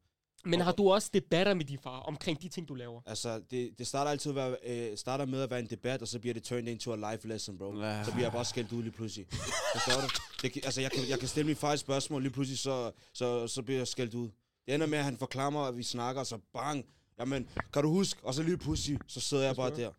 Men 0.45 0.61
har 0.61 0.71
du 0.71 0.89
også 0.91 1.09
debatter 1.13 1.53
med 1.53 1.65
din 1.65 1.79
far 1.79 1.99
omkring 1.99 2.41
de 2.41 2.49
ting, 2.49 2.67
du 2.67 2.73
laver? 2.75 3.01
Altså, 3.05 3.41
det, 3.51 3.79
det 3.79 3.87
starter 3.87 4.11
altid 4.11 4.31
at 4.31 4.35
være, 4.35 4.57
øh, 4.63 4.97
starter 4.97 5.25
med 5.25 5.41
at 5.41 5.49
være 5.49 5.59
en 5.59 5.65
debat, 5.69 6.01
og 6.01 6.07
så 6.07 6.19
bliver 6.19 6.33
det 6.33 6.43
turned 6.43 6.67
into 6.67 6.93
a 6.93 7.11
life 7.13 7.27
lesson, 7.27 7.57
bro. 7.57 7.79
Ja. 7.79 8.03
Så 8.03 8.11
bliver 8.11 8.25
jeg 8.25 8.31
bare 8.31 8.45
skældt 8.45 8.71
ud 8.71 8.83
lige 8.83 8.91
pludselig. 8.91 9.27
Forstår 9.73 10.01
du? 10.01 10.07
Det, 10.41 10.65
altså, 10.65 10.81
jeg 10.81 10.91
kan, 10.91 11.09
jeg 11.09 11.19
kan 11.19 11.27
stille 11.27 11.47
min 11.47 11.55
far 11.55 11.73
et 11.73 11.79
spørgsmål, 11.79 12.21
lige 12.21 12.31
pludselig, 12.33 12.59
så, 12.59 12.91
så, 13.13 13.47
så 13.47 13.61
bliver 13.63 13.79
jeg 13.79 13.87
skældt 13.87 14.13
ud. 14.13 14.29
Det 14.65 14.73
ender 14.75 14.87
med, 14.87 14.97
at 14.97 15.03
han 15.03 15.17
forklarer 15.17 15.49
mig, 15.49 15.67
at 15.67 15.77
vi 15.77 15.83
snakker, 15.83 16.19
og 16.19 16.27
så 16.27 16.39
bang. 16.53 16.85
Jamen, 17.19 17.49
kan 17.73 17.83
du 17.83 17.89
huske? 17.89 18.19
Og 18.23 18.33
så 18.33 18.43
lige 18.43 18.57
pludselig, 18.57 18.99
så 19.07 19.19
sidder 19.19 19.43
jeg 19.43 19.55
bare 19.55 19.75
der. 19.75 19.91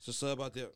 Så 0.00 0.12
sidder 0.12 0.30
jeg 0.32 0.38
bare 0.38 0.50
der. 0.54 0.66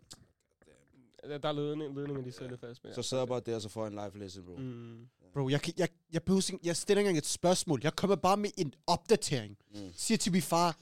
Der 1.29 1.38
der 1.38 1.49
er 1.49 1.53
ledning, 1.53 1.94
ledninger, 1.94 2.23
de 2.23 2.32
sidder 2.32 2.49
lidt 2.50 2.61
fast 2.61 2.85
med. 2.85 2.94
Så 2.94 3.03
sidder 3.03 3.23
jeg 3.23 3.29
bare 3.29 3.41
der, 3.41 3.55
og 3.55 3.62
så 3.62 3.69
får 3.69 3.87
jeg 3.87 3.93
en 3.93 4.05
life 4.05 4.19
lesson, 4.19 4.44
bro. 4.44 4.56
Mm. 4.56 5.09
Bro, 5.35 5.49
jeg, 5.49 5.63
kan- 5.63 5.75
jeg, 5.77 5.89
jeg, 6.13 6.23
behøver, 6.23 6.51
ikke- 6.53 6.67
jeg 6.67 6.77
stiller 6.77 6.99
ikke 7.01 7.09
engang 7.09 7.19
et 7.19 7.27
spørgsmål. 7.27 7.81
Jeg 7.85 7.97
kommer 7.97 8.17
bare 8.17 8.37
med 8.37 8.51
en 8.57 8.73
opdatering. 8.87 9.57
Mm. 9.75 9.81
Siger 9.97 10.19
til 10.19 10.33
min 10.33 10.43
far, 10.43 10.77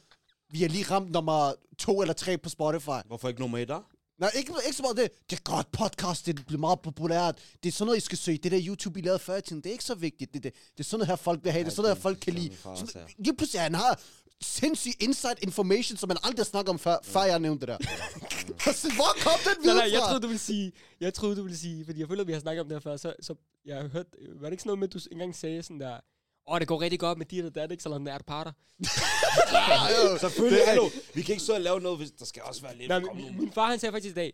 vi 0.50 0.62
har 0.62 0.68
lige 0.68 0.84
ramt 0.90 1.10
nummer 1.10 1.52
to 1.78 2.00
eller 2.00 2.14
tre 2.14 2.38
på 2.38 2.48
Spotify. 2.48 2.90
Hvorfor 3.06 3.28
ikke 3.28 3.40
nummer 3.40 3.58
et, 3.58 3.68
der? 3.68 3.80
Nej, 4.18 4.30
ikke, 4.36 4.52
ikke 4.66 4.76
så 4.76 4.82
meget 4.82 4.96
det. 4.96 5.30
Det 5.30 5.36
er 5.38 5.42
godt 5.42 5.72
podcast, 5.72 6.26
det 6.26 6.46
bliver 6.46 6.60
meget 6.60 6.80
populært. 6.80 7.38
Det 7.62 7.68
er 7.68 7.72
sådan 7.72 7.86
noget, 7.86 7.98
I 7.98 8.00
skal 8.00 8.18
søge. 8.18 8.38
Det 8.38 8.52
der 8.52 8.60
YouTube, 8.66 8.98
I 8.98 9.02
lavede 9.02 9.18
før 9.18 9.36
i 9.36 9.42
tiden, 9.42 9.62
det 9.62 9.68
er 9.68 9.72
ikke 9.72 9.84
så 9.84 9.94
vigtigt. 9.94 10.34
Det, 10.34 10.42
det, 10.42 10.52
det 10.54 10.80
er 10.80 10.84
sådan 10.84 10.98
noget 10.98 11.08
her, 11.08 11.16
folk 11.16 11.44
vil 11.44 11.52
have. 11.52 11.64
Det 11.64 11.70
er 11.70 11.74
sådan 11.74 11.82
noget 11.82 11.96
her, 11.96 12.02
folk 12.02 12.18
kan 12.20 12.32
lide. 12.34 12.56
Sådan, 12.76 13.02
lige 13.18 13.36
pludselig, 13.36 13.60
han 13.62 13.74
har 13.74 14.00
sindssyg 14.42 14.92
inside 15.00 15.34
information, 15.42 15.96
som 15.96 16.08
man 16.08 16.16
aldrig 16.22 16.38
har 16.38 16.44
snakket 16.44 16.68
om 16.68 16.78
før, 16.78 16.96
før 17.02 17.22
jeg 17.22 17.38
nævnte 17.38 17.66
det 17.66 17.68
der. 17.80 17.86
Så 18.72 18.92
Hvor 18.94 19.12
kom 19.22 19.38
den 19.44 19.52
Nej, 19.52 19.62
videre 19.62 19.76
nej, 19.76 19.92
jeg 19.92 20.00
fra? 20.00 20.06
troede, 20.08 20.20
du 20.22 20.26
ville 20.26 20.38
sige, 20.38 20.72
jeg 21.00 21.14
troede, 21.14 21.36
du 21.36 21.42
ville 21.42 21.56
sige, 21.58 21.84
fordi 21.84 22.00
jeg 22.00 22.08
føler, 22.08 22.20
at 22.20 22.26
vi 22.26 22.32
har 22.32 22.40
snakket 22.40 22.60
om 22.60 22.68
det 22.68 22.74
her 22.74 22.80
før, 22.80 22.96
så, 22.96 23.14
så 23.20 23.34
jeg 23.64 23.76
har 23.76 23.88
hørt, 23.88 24.06
var 24.34 24.46
det 24.46 24.52
ikke 24.52 24.62
sådan 24.62 24.68
noget 24.68 24.78
med, 24.78 24.88
at 24.88 24.94
du 24.94 24.98
engang 25.12 25.36
sagde 25.36 25.62
sådan 25.62 25.80
der, 25.80 25.92
åh, 25.94 26.00
oh, 26.46 26.60
det 26.60 26.68
går 26.68 26.80
rigtig 26.80 27.00
godt 27.00 27.18
med 27.18 27.26
dit 27.26 27.44
og 27.44 27.54
dat, 27.54 27.70
ikke? 27.70 27.82
Så 27.82 27.88
langt 27.88 28.08
er 28.08 28.16
det 28.16 28.26
parter. 28.26 28.52
Selvfølgelig, 30.20 30.66
hallo. 30.66 30.88
Vi 31.14 31.22
kan 31.22 31.32
ikke 31.32 31.44
så 31.44 31.58
lave 31.58 31.80
noget, 31.80 31.98
hvis 31.98 32.10
der 32.10 32.24
skal 32.24 32.42
også 32.42 32.62
være 32.62 32.76
lidt... 32.76 32.88
Nej, 32.88 33.00
Kom 33.00 33.16
min, 33.16 33.38
min 33.38 33.52
far, 33.52 33.70
han 33.70 33.78
sagde 33.78 33.92
faktisk 33.92 34.12
i 34.12 34.14
dag, 34.14 34.32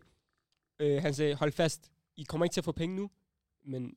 øh, 0.79 1.01
han 1.01 1.13
sagde, 1.13 1.35
hold 1.35 1.51
fast, 1.51 1.81
I 2.17 2.23
kommer 2.23 2.45
ikke 2.45 2.53
til 2.53 2.61
at 2.61 2.65
få 2.65 2.71
penge 2.71 2.95
nu, 2.95 3.09
men 3.65 3.91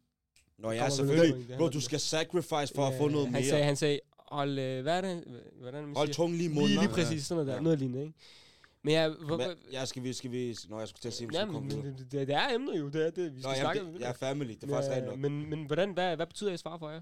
Nå 0.58 0.70
ja, 0.70 0.90
selvfølgelig. 0.90 1.56
Bro, 1.58 1.66
det 1.66 1.74
du 1.74 1.80
skal 1.80 2.00
sacrifice 2.00 2.74
for 2.74 2.86
at 2.86 2.92
Ja, 2.92 3.00
få 3.00 3.08
noget 3.08 3.26
han 3.26 3.32
mere. 3.32 3.44
Sagde, 3.50 3.64
han 3.64 3.76
sagde, 3.76 4.00
hold, 4.28 4.58
øh, 4.58 4.82
hvad 4.82 4.96
er 4.96 5.00
det, 5.00 5.42
hvordan 5.60 5.84
man 5.86 5.96
Hold 5.96 6.08
siger? 6.08 6.14
tungen 6.14 6.38
lige 6.38 6.50
i 6.50 6.54
munden. 6.54 6.68
Lige, 6.70 6.80
lige 6.80 6.90
præcis, 6.90 7.26
sådan 7.26 7.36
noget 7.36 7.46
der, 7.48 7.54
Ja. 7.54 7.60
noget 7.60 7.78
lignende, 7.78 8.02
ikke? 8.02 8.14
Men 8.82 8.92
ja, 8.94 9.08
hvor, 9.08 9.36
Men, 9.36 9.46
ja, 9.72 9.84
skal 9.84 10.02
vi, 10.02 10.12
skal 10.12 10.30
vi... 10.32 10.56
Nå, 10.68 10.78
jeg 10.78 10.88
skulle 10.88 11.00
til 11.00 11.08
at 11.08 11.14
sige, 11.14 11.26
at 11.26 11.30
vi 11.32 11.36
ja, 11.36 11.42
skulle 11.42 11.54
komme 11.54 11.68
men, 11.68 11.82
videre. 11.82 11.98
det, 11.98 12.12
det, 12.12 12.28
det, 12.28 12.34
er 12.36 12.54
emnet 12.54 12.78
jo, 12.78 12.88
det 12.88 13.06
er 13.06 13.10
det, 13.10 13.36
vi 13.36 13.40
Nå, 13.40 13.48
skal 13.48 13.56
snakke 13.60 13.80
om. 13.80 13.86
jamen, 13.86 13.94
det, 13.94 14.00
jeg 14.00 14.08
er 14.08 14.12
family, 14.14 14.52
det 14.52 14.62
er 14.62 14.68
faktisk 14.68 14.90
rigtigt 14.90 15.06
nok. 15.10 15.18
Men, 15.18 15.50
men 15.50 15.66
hvordan, 15.66 15.92
hvad, 15.92 16.16
hvad 16.16 16.26
betyder 16.26 16.50
jeres 16.50 16.62
far 16.62 16.78
for 16.78 16.90
jer? 16.90 17.00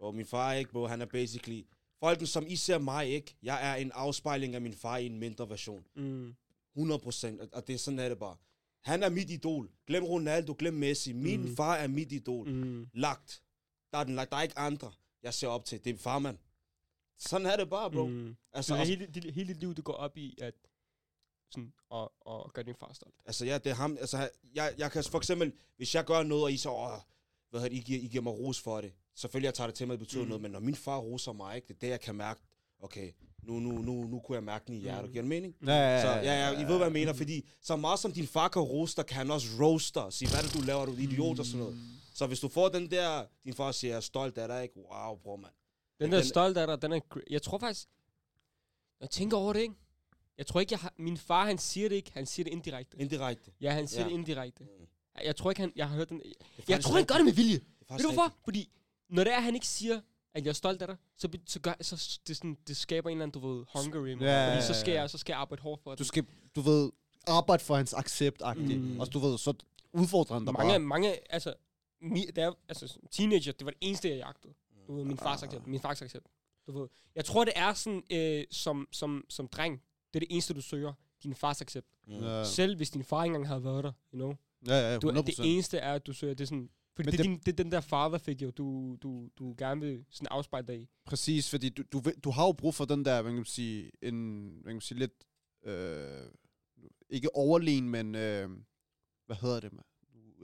Og 0.00 0.14
min 0.14 0.26
far 0.26 0.52
ikke, 0.52 0.70
bro, 0.70 0.86
han 0.86 1.02
er 1.02 1.06
basically... 1.06 1.62
Folken, 2.00 2.26
som 2.26 2.44
I 2.48 2.56
ser 2.56 2.78
mig, 2.78 3.08
ikke? 3.08 3.36
Jeg 3.42 3.70
er 3.70 3.74
en 3.74 3.92
afspejling 3.94 4.54
af 4.54 4.60
min 4.60 4.72
far 4.74 4.96
i 4.96 5.06
en 5.06 5.18
mindre 5.18 5.48
version. 5.48 5.84
Mm. 5.96 6.34
100 6.76 6.98
procent, 7.00 7.40
og- 7.40 7.48
og 7.52 7.66
det 7.66 7.74
er 7.74 7.78
sådan 7.78 7.98
er 7.98 8.08
det 8.08 8.18
bare. 8.18 8.36
Han 8.84 9.02
er 9.02 9.08
mit 9.08 9.30
idol. 9.30 9.70
Glem 9.86 10.04
Ronaldo, 10.04 10.54
glem 10.58 10.74
Messi. 10.74 11.12
Min 11.12 11.40
Mm. 11.40 11.56
far 11.56 11.74
er 11.76 11.88
mit 11.88 12.12
idol. 12.12 12.48
Mm. 12.48 12.86
Lagt. 12.94 13.42
Der 13.92 13.98
er 13.98 14.04
den 14.04 14.14
lagt. 14.14 14.30
Der 14.30 14.36
er 14.36 14.42
ikke 14.42 14.58
andre, 14.58 14.92
jeg 15.22 15.34
ser 15.34 15.48
op 15.48 15.64
til. 15.64 15.84
Det 15.84 15.94
er 15.94 15.98
farmand. 15.98 16.38
Sådan 17.18 17.46
er 17.46 17.56
det 17.56 17.70
bare, 17.70 17.90
bro. 17.90 18.06
Mm. 18.06 18.36
Altså, 18.52 18.68
Så 18.76 18.84
hele, 18.84 19.06
dit, 19.14 19.34
hele 19.34 19.48
dit 19.48 19.60
liv, 19.60 19.74
det 19.74 19.84
går 19.84 19.92
op 19.92 20.16
i 20.18 20.38
at 20.42 20.54
sådan, 21.50 21.72
og, 21.90 22.12
og 22.20 22.52
gøre 22.52 22.64
din 22.64 22.74
far 22.80 22.92
stolt. 22.92 23.14
altså, 23.26 23.44
ja, 23.44 23.58
det 23.58 23.70
er 23.70 23.74
ham. 23.74 23.96
Altså, 24.00 24.28
jeg, 24.54 24.74
jeg 24.78 24.92
kan 24.92 25.04
for 25.04 25.18
eksempel, 25.18 25.52
hvis 25.76 25.94
jeg 25.94 26.04
gør 26.04 26.22
noget, 26.22 26.44
og 26.44 26.52
I 26.52 26.56
så, 26.56 26.70
åh, 26.70 26.90
hvad 27.50 27.60
hedder 27.60 27.68
det, 27.76 27.76
I 27.76 27.80
giver, 27.84 28.00
I 28.00 28.06
giver 28.06 28.22
mig 28.22 28.32
ros 28.32 28.60
for 28.60 28.80
det. 28.80 28.92
Selvfølgelig, 29.14 29.46
jeg 29.46 29.54
tager 29.54 29.68
det 29.68 29.74
til 29.74 29.86
mig, 29.86 29.92
det 29.92 29.98
betyder 30.00 30.20
Mm. 30.22 30.24
mm. 30.26 30.28
noget, 30.28 30.42
men 30.42 30.50
når 30.50 30.60
min 30.60 30.74
far 30.74 30.98
roser 30.98 31.32
mig, 31.32 31.56
ikke, 31.56 31.68
det 31.68 31.74
er 31.74 31.78
det, 31.80 31.88
jeg 31.88 32.00
kan 32.00 32.14
mærke, 32.14 32.40
okay, 32.82 33.12
nu, 33.42 33.58
nu, 33.60 33.72
nu, 33.72 34.04
nu 34.04 34.20
kunne 34.20 34.36
jeg 34.36 34.44
mærke 34.44 34.64
den 34.66 34.74
i 34.74 34.78
hjertet. 34.80 35.04
Mm. 35.04 35.12
Giver 35.12 35.22
det 35.22 35.28
mening? 35.28 35.56
Ja, 35.66 35.72
ja, 35.72 36.02
Så 36.02 36.08
ja, 36.08 36.22
ja, 36.50 36.60
I 36.60 36.64
ved, 36.64 36.76
hvad 36.76 36.86
jeg 36.86 36.92
mener, 36.92 37.12
fordi 37.12 37.48
så 37.60 37.76
meget 37.76 37.98
som 37.98 38.12
din 38.12 38.26
far 38.26 38.48
kan 38.48 38.62
roste 38.62 38.96
dig, 39.02 39.06
kan 39.06 39.16
han 39.16 39.30
også 39.30 39.46
roaste. 39.60 40.00
Sige, 40.10 40.28
hvad 40.28 40.38
er 40.38 40.42
det, 40.42 40.54
du 40.54 40.60
laver, 40.60 40.86
du 40.86 40.92
idiot 40.92 41.38
og 41.38 41.46
sådan 41.46 41.60
noget. 41.60 41.78
Så 42.14 42.26
hvis 42.26 42.40
du 42.40 42.48
får 42.48 42.68
den 42.68 42.90
der, 42.90 43.24
din 43.44 43.54
far 43.54 43.72
siger, 43.72 43.90
jeg 43.90 43.96
er 43.96 44.00
stolt 44.00 44.38
af 44.38 44.48
dig, 44.48 44.62
ikke? 44.62 44.74
Wow, 44.78 45.16
bror, 45.16 45.36
mand. 45.36 45.52
Den 46.00 46.12
der 46.12 46.18
Den- 46.18 46.26
stolt 46.28 46.56
af 46.58 46.66
dig, 46.66 46.82
den 46.82 46.92
er... 46.92 47.00
Jeg 47.30 47.42
tror 47.42 47.58
faktisk... 47.58 47.88
Jeg 49.00 49.10
tænker 49.10 49.36
over 49.36 49.52
det, 49.52 49.60
ikke? 49.60 49.74
Jeg 50.38 50.46
tror 50.46 50.60
ikke, 50.60 50.72
jeg 50.72 50.78
har... 50.80 50.92
Min 50.98 51.16
far, 51.16 51.46
han 51.46 51.58
siger 51.58 51.88
det 51.88 51.96
ikke. 51.96 52.12
Han 52.12 52.26
siger 52.26 52.44
det 52.44 52.50
indirekte. 52.52 52.96
Indirekte. 53.00 53.50
Ja, 53.60 53.70
han 53.70 53.88
siger 53.88 54.02
Ja. 54.02 54.08
det 54.08 54.14
indirekte. 54.14 54.64
Mm. 54.64 54.86
Jeg 55.24 55.36
tror 55.36 55.50
ikke, 55.50 55.60
han... 55.60 55.72
Jeg 55.76 55.88
har 55.88 55.96
hørt 55.96 56.08
den... 56.08 56.22
Er 56.58 56.62
Jeg 56.68 56.80
tror, 56.84 56.94
han 56.96 57.04
gør 57.04 57.14
det 57.14 57.24
med 57.24 57.32
vilje. 57.32 57.54
Det 57.58 57.64
er 57.88 57.94
Ved 57.94 58.04
du 58.04 58.12
hvorfor? 58.12 58.34
Fordi 58.44 58.70
når 59.08 59.24
det 59.24 59.32
er, 59.32 59.40
han 59.40 59.54
ikke 59.54 59.66
siger, 59.66 60.00
at 60.34 60.44
jeg 60.44 60.50
er 60.50 60.54
stolt 60.54 60.82
af 60.82 60.88
dig, 60.88 60.96
så, 61.16 61.28
så, 61.46 61.60
gør, 61.60 61.74
så 61.80 62.18
det, 62.26 62.36
sådan, 62.36 62.56
det 62.68 62.76
skaber 62.76 63.10
en 63.10 63.16
eller 63.16 63.22
anden, 63.24 63.40
du 63.42 63.48
ved, 63.48 63.64
hunger 63.74 64.06
i 64.06 64.14
mig. 64.14 64.22
Ja, 64.24 64.54
Fordi 64.54 64.66
så 64.66 64.74
skal, 64.80 64.94
jeg, 64.94 65.10
så 65.10 65.18
skal 65.18 65.32
jeg 65.32 65.40
arbejde 65.40 65.62
hårdt 65.62 65.82
for 65.82 65.90
det. 65.90 65.98
Du 65.98 66.04
skal, 66.04 66.26
du 66.56 66.60
ved, 66.60 66.90
arbejde 67.26 67.64
for 67.64 67.76
hans 67.76 67.94
accept. 67.94 68.42
Mm. 68.56 68.62
Mm. 68.62 69.00
Og 69.00 69.12
du 69.12 69.18
ved, 69.18 69.38
så 69.38 69.54
udfordrer 69.92 70.34
han 70.34 70.44
dig 70.44 70.52
mange, 70.54 70.70
bare. 70.70 70.78
mange, 70.78 71.32
altså, 71.32 71.54
mi, 72.00 72.26
der, 72.36 72.52
altså, 72.68 72.98
teenager, 73.10 73.52
det 73.52 73.64
var 73.64 73.70
det 73.70 73.78
eneste, 73.80 74.08
jeg 74.08 74.16
jagtede. 74.18 74.54
Du 74.86 74.94
ved, 74.96 75.04
min 75.04 75.18
fars 75.18 75.42
Ah. 75.42 75.46
accept. 75.48 75.66
Min 75.66 75.80
fars 75.80 76.02
accept. 76.02 76.26
Du 76.66 76.78
ved. 76.80 76.88
Jeg 77.14 77.24
tror, 77.24 77.44
det 77.44 77.52
er 77.56 77.74
sådan, 77.74 78.02
øh, 78.12 78.44
som, 78.50 78.88
som, 78.92 79.24
som 79.28 79.48
dreng, 79.48 79.82
det 80.14 80.16
er 80.16 80.20
det 80.20 80.28
eneste, 80.30 80.54
du 80.54 80.60
søger. 80.60 80.92
Din 81.22 81.34
fars 81.34 81.60
accept. 81.60 81.86
Ja, 82.08 82.44
Selv 82.44 82.76
hvis 82.76 82.90
din 82.90 83.04
far 83.04 83.24
ikke 83.24 83.34
engang 83.34 83.48
havde 83.48 83.64
været 83.64 83.84
der, 83.84 83.92
you 84.14 84.16
know. 84.18 84.34
ja, 84.66 84.92
ja 84.92 84.98
Du, 84.98 85.10
100%. 85.12 85.22
det 85.22 85.34
eneste 85.54 85.78
er, 85.78 85.94
at 85.94 86.06
du 86.06 86.12
søger, 86.12 86.34
det 86.34 86.44
er 86.44 86.48
sådan, 86.48 86.70
fordi 86.96 87.10
det, 87.10 87.14
er 87.20 87.22
det- 87.22 87.30
din, 87.30 87.38
det 87.38 87.48
er 87.48 87.64
den 87.64 87.72
der 87.72 87.80
father 87.80 88.18
figure, 88.18 88.50
du, 88.50 88.96
du, 89.02 89.28
du 89.38 89.54
gerne 89.58 89.80
vil 89.80 90.04
sådan 90.10 90.28
afspejle 90.30 90.66
dig 90.66 90.80
i. 90.80 90.88
Præcis, 91.04 91.50
fordi 91.50 91.68
du, 91.68 91.82
du, 91.92 92.02
du 92.24 92.30
har 92.30 92.46
jo 92.46 92.52
brug 92.52 92.74
for 92.74 92.84
den 92.84 93.04
der, 93.04 93.22
hvad 93.22 93.32
kan 93.32 93.36
man 93.36 93.44
sige, 93.44 93.90
en, 94.02 94.48
hvad 94.62 94.70
kan 94.70 94.74
man 94.76 94.80
sige, 94.80 94.98
lidt, 94.98 95.24
øh, 95.64 96.30
ikke 97.10 97.36
overlegen, 97.36 97.88
men, 97.88 98.14
øh, 98.14 98.50
hvad 99.26 99.36
hedder 99.36 99.60
det, 99.60 99.72
man? 99.72 99.84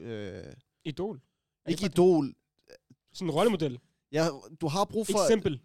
Øh, 0.07 0.55
Idol. 0.85 1.21
Ikke 1.69 1.87
idol. 1.87 2.35
Sådan 3.13 3.29
en 3.29 3.35
rollemodel. 3.35 3.79
Ja, 4.13 4.29
du 4.61 4.69
har 4.69 4.85
brug 4.85 5.07
for... 5.07 5.23
Eksempel. 5.25 5.61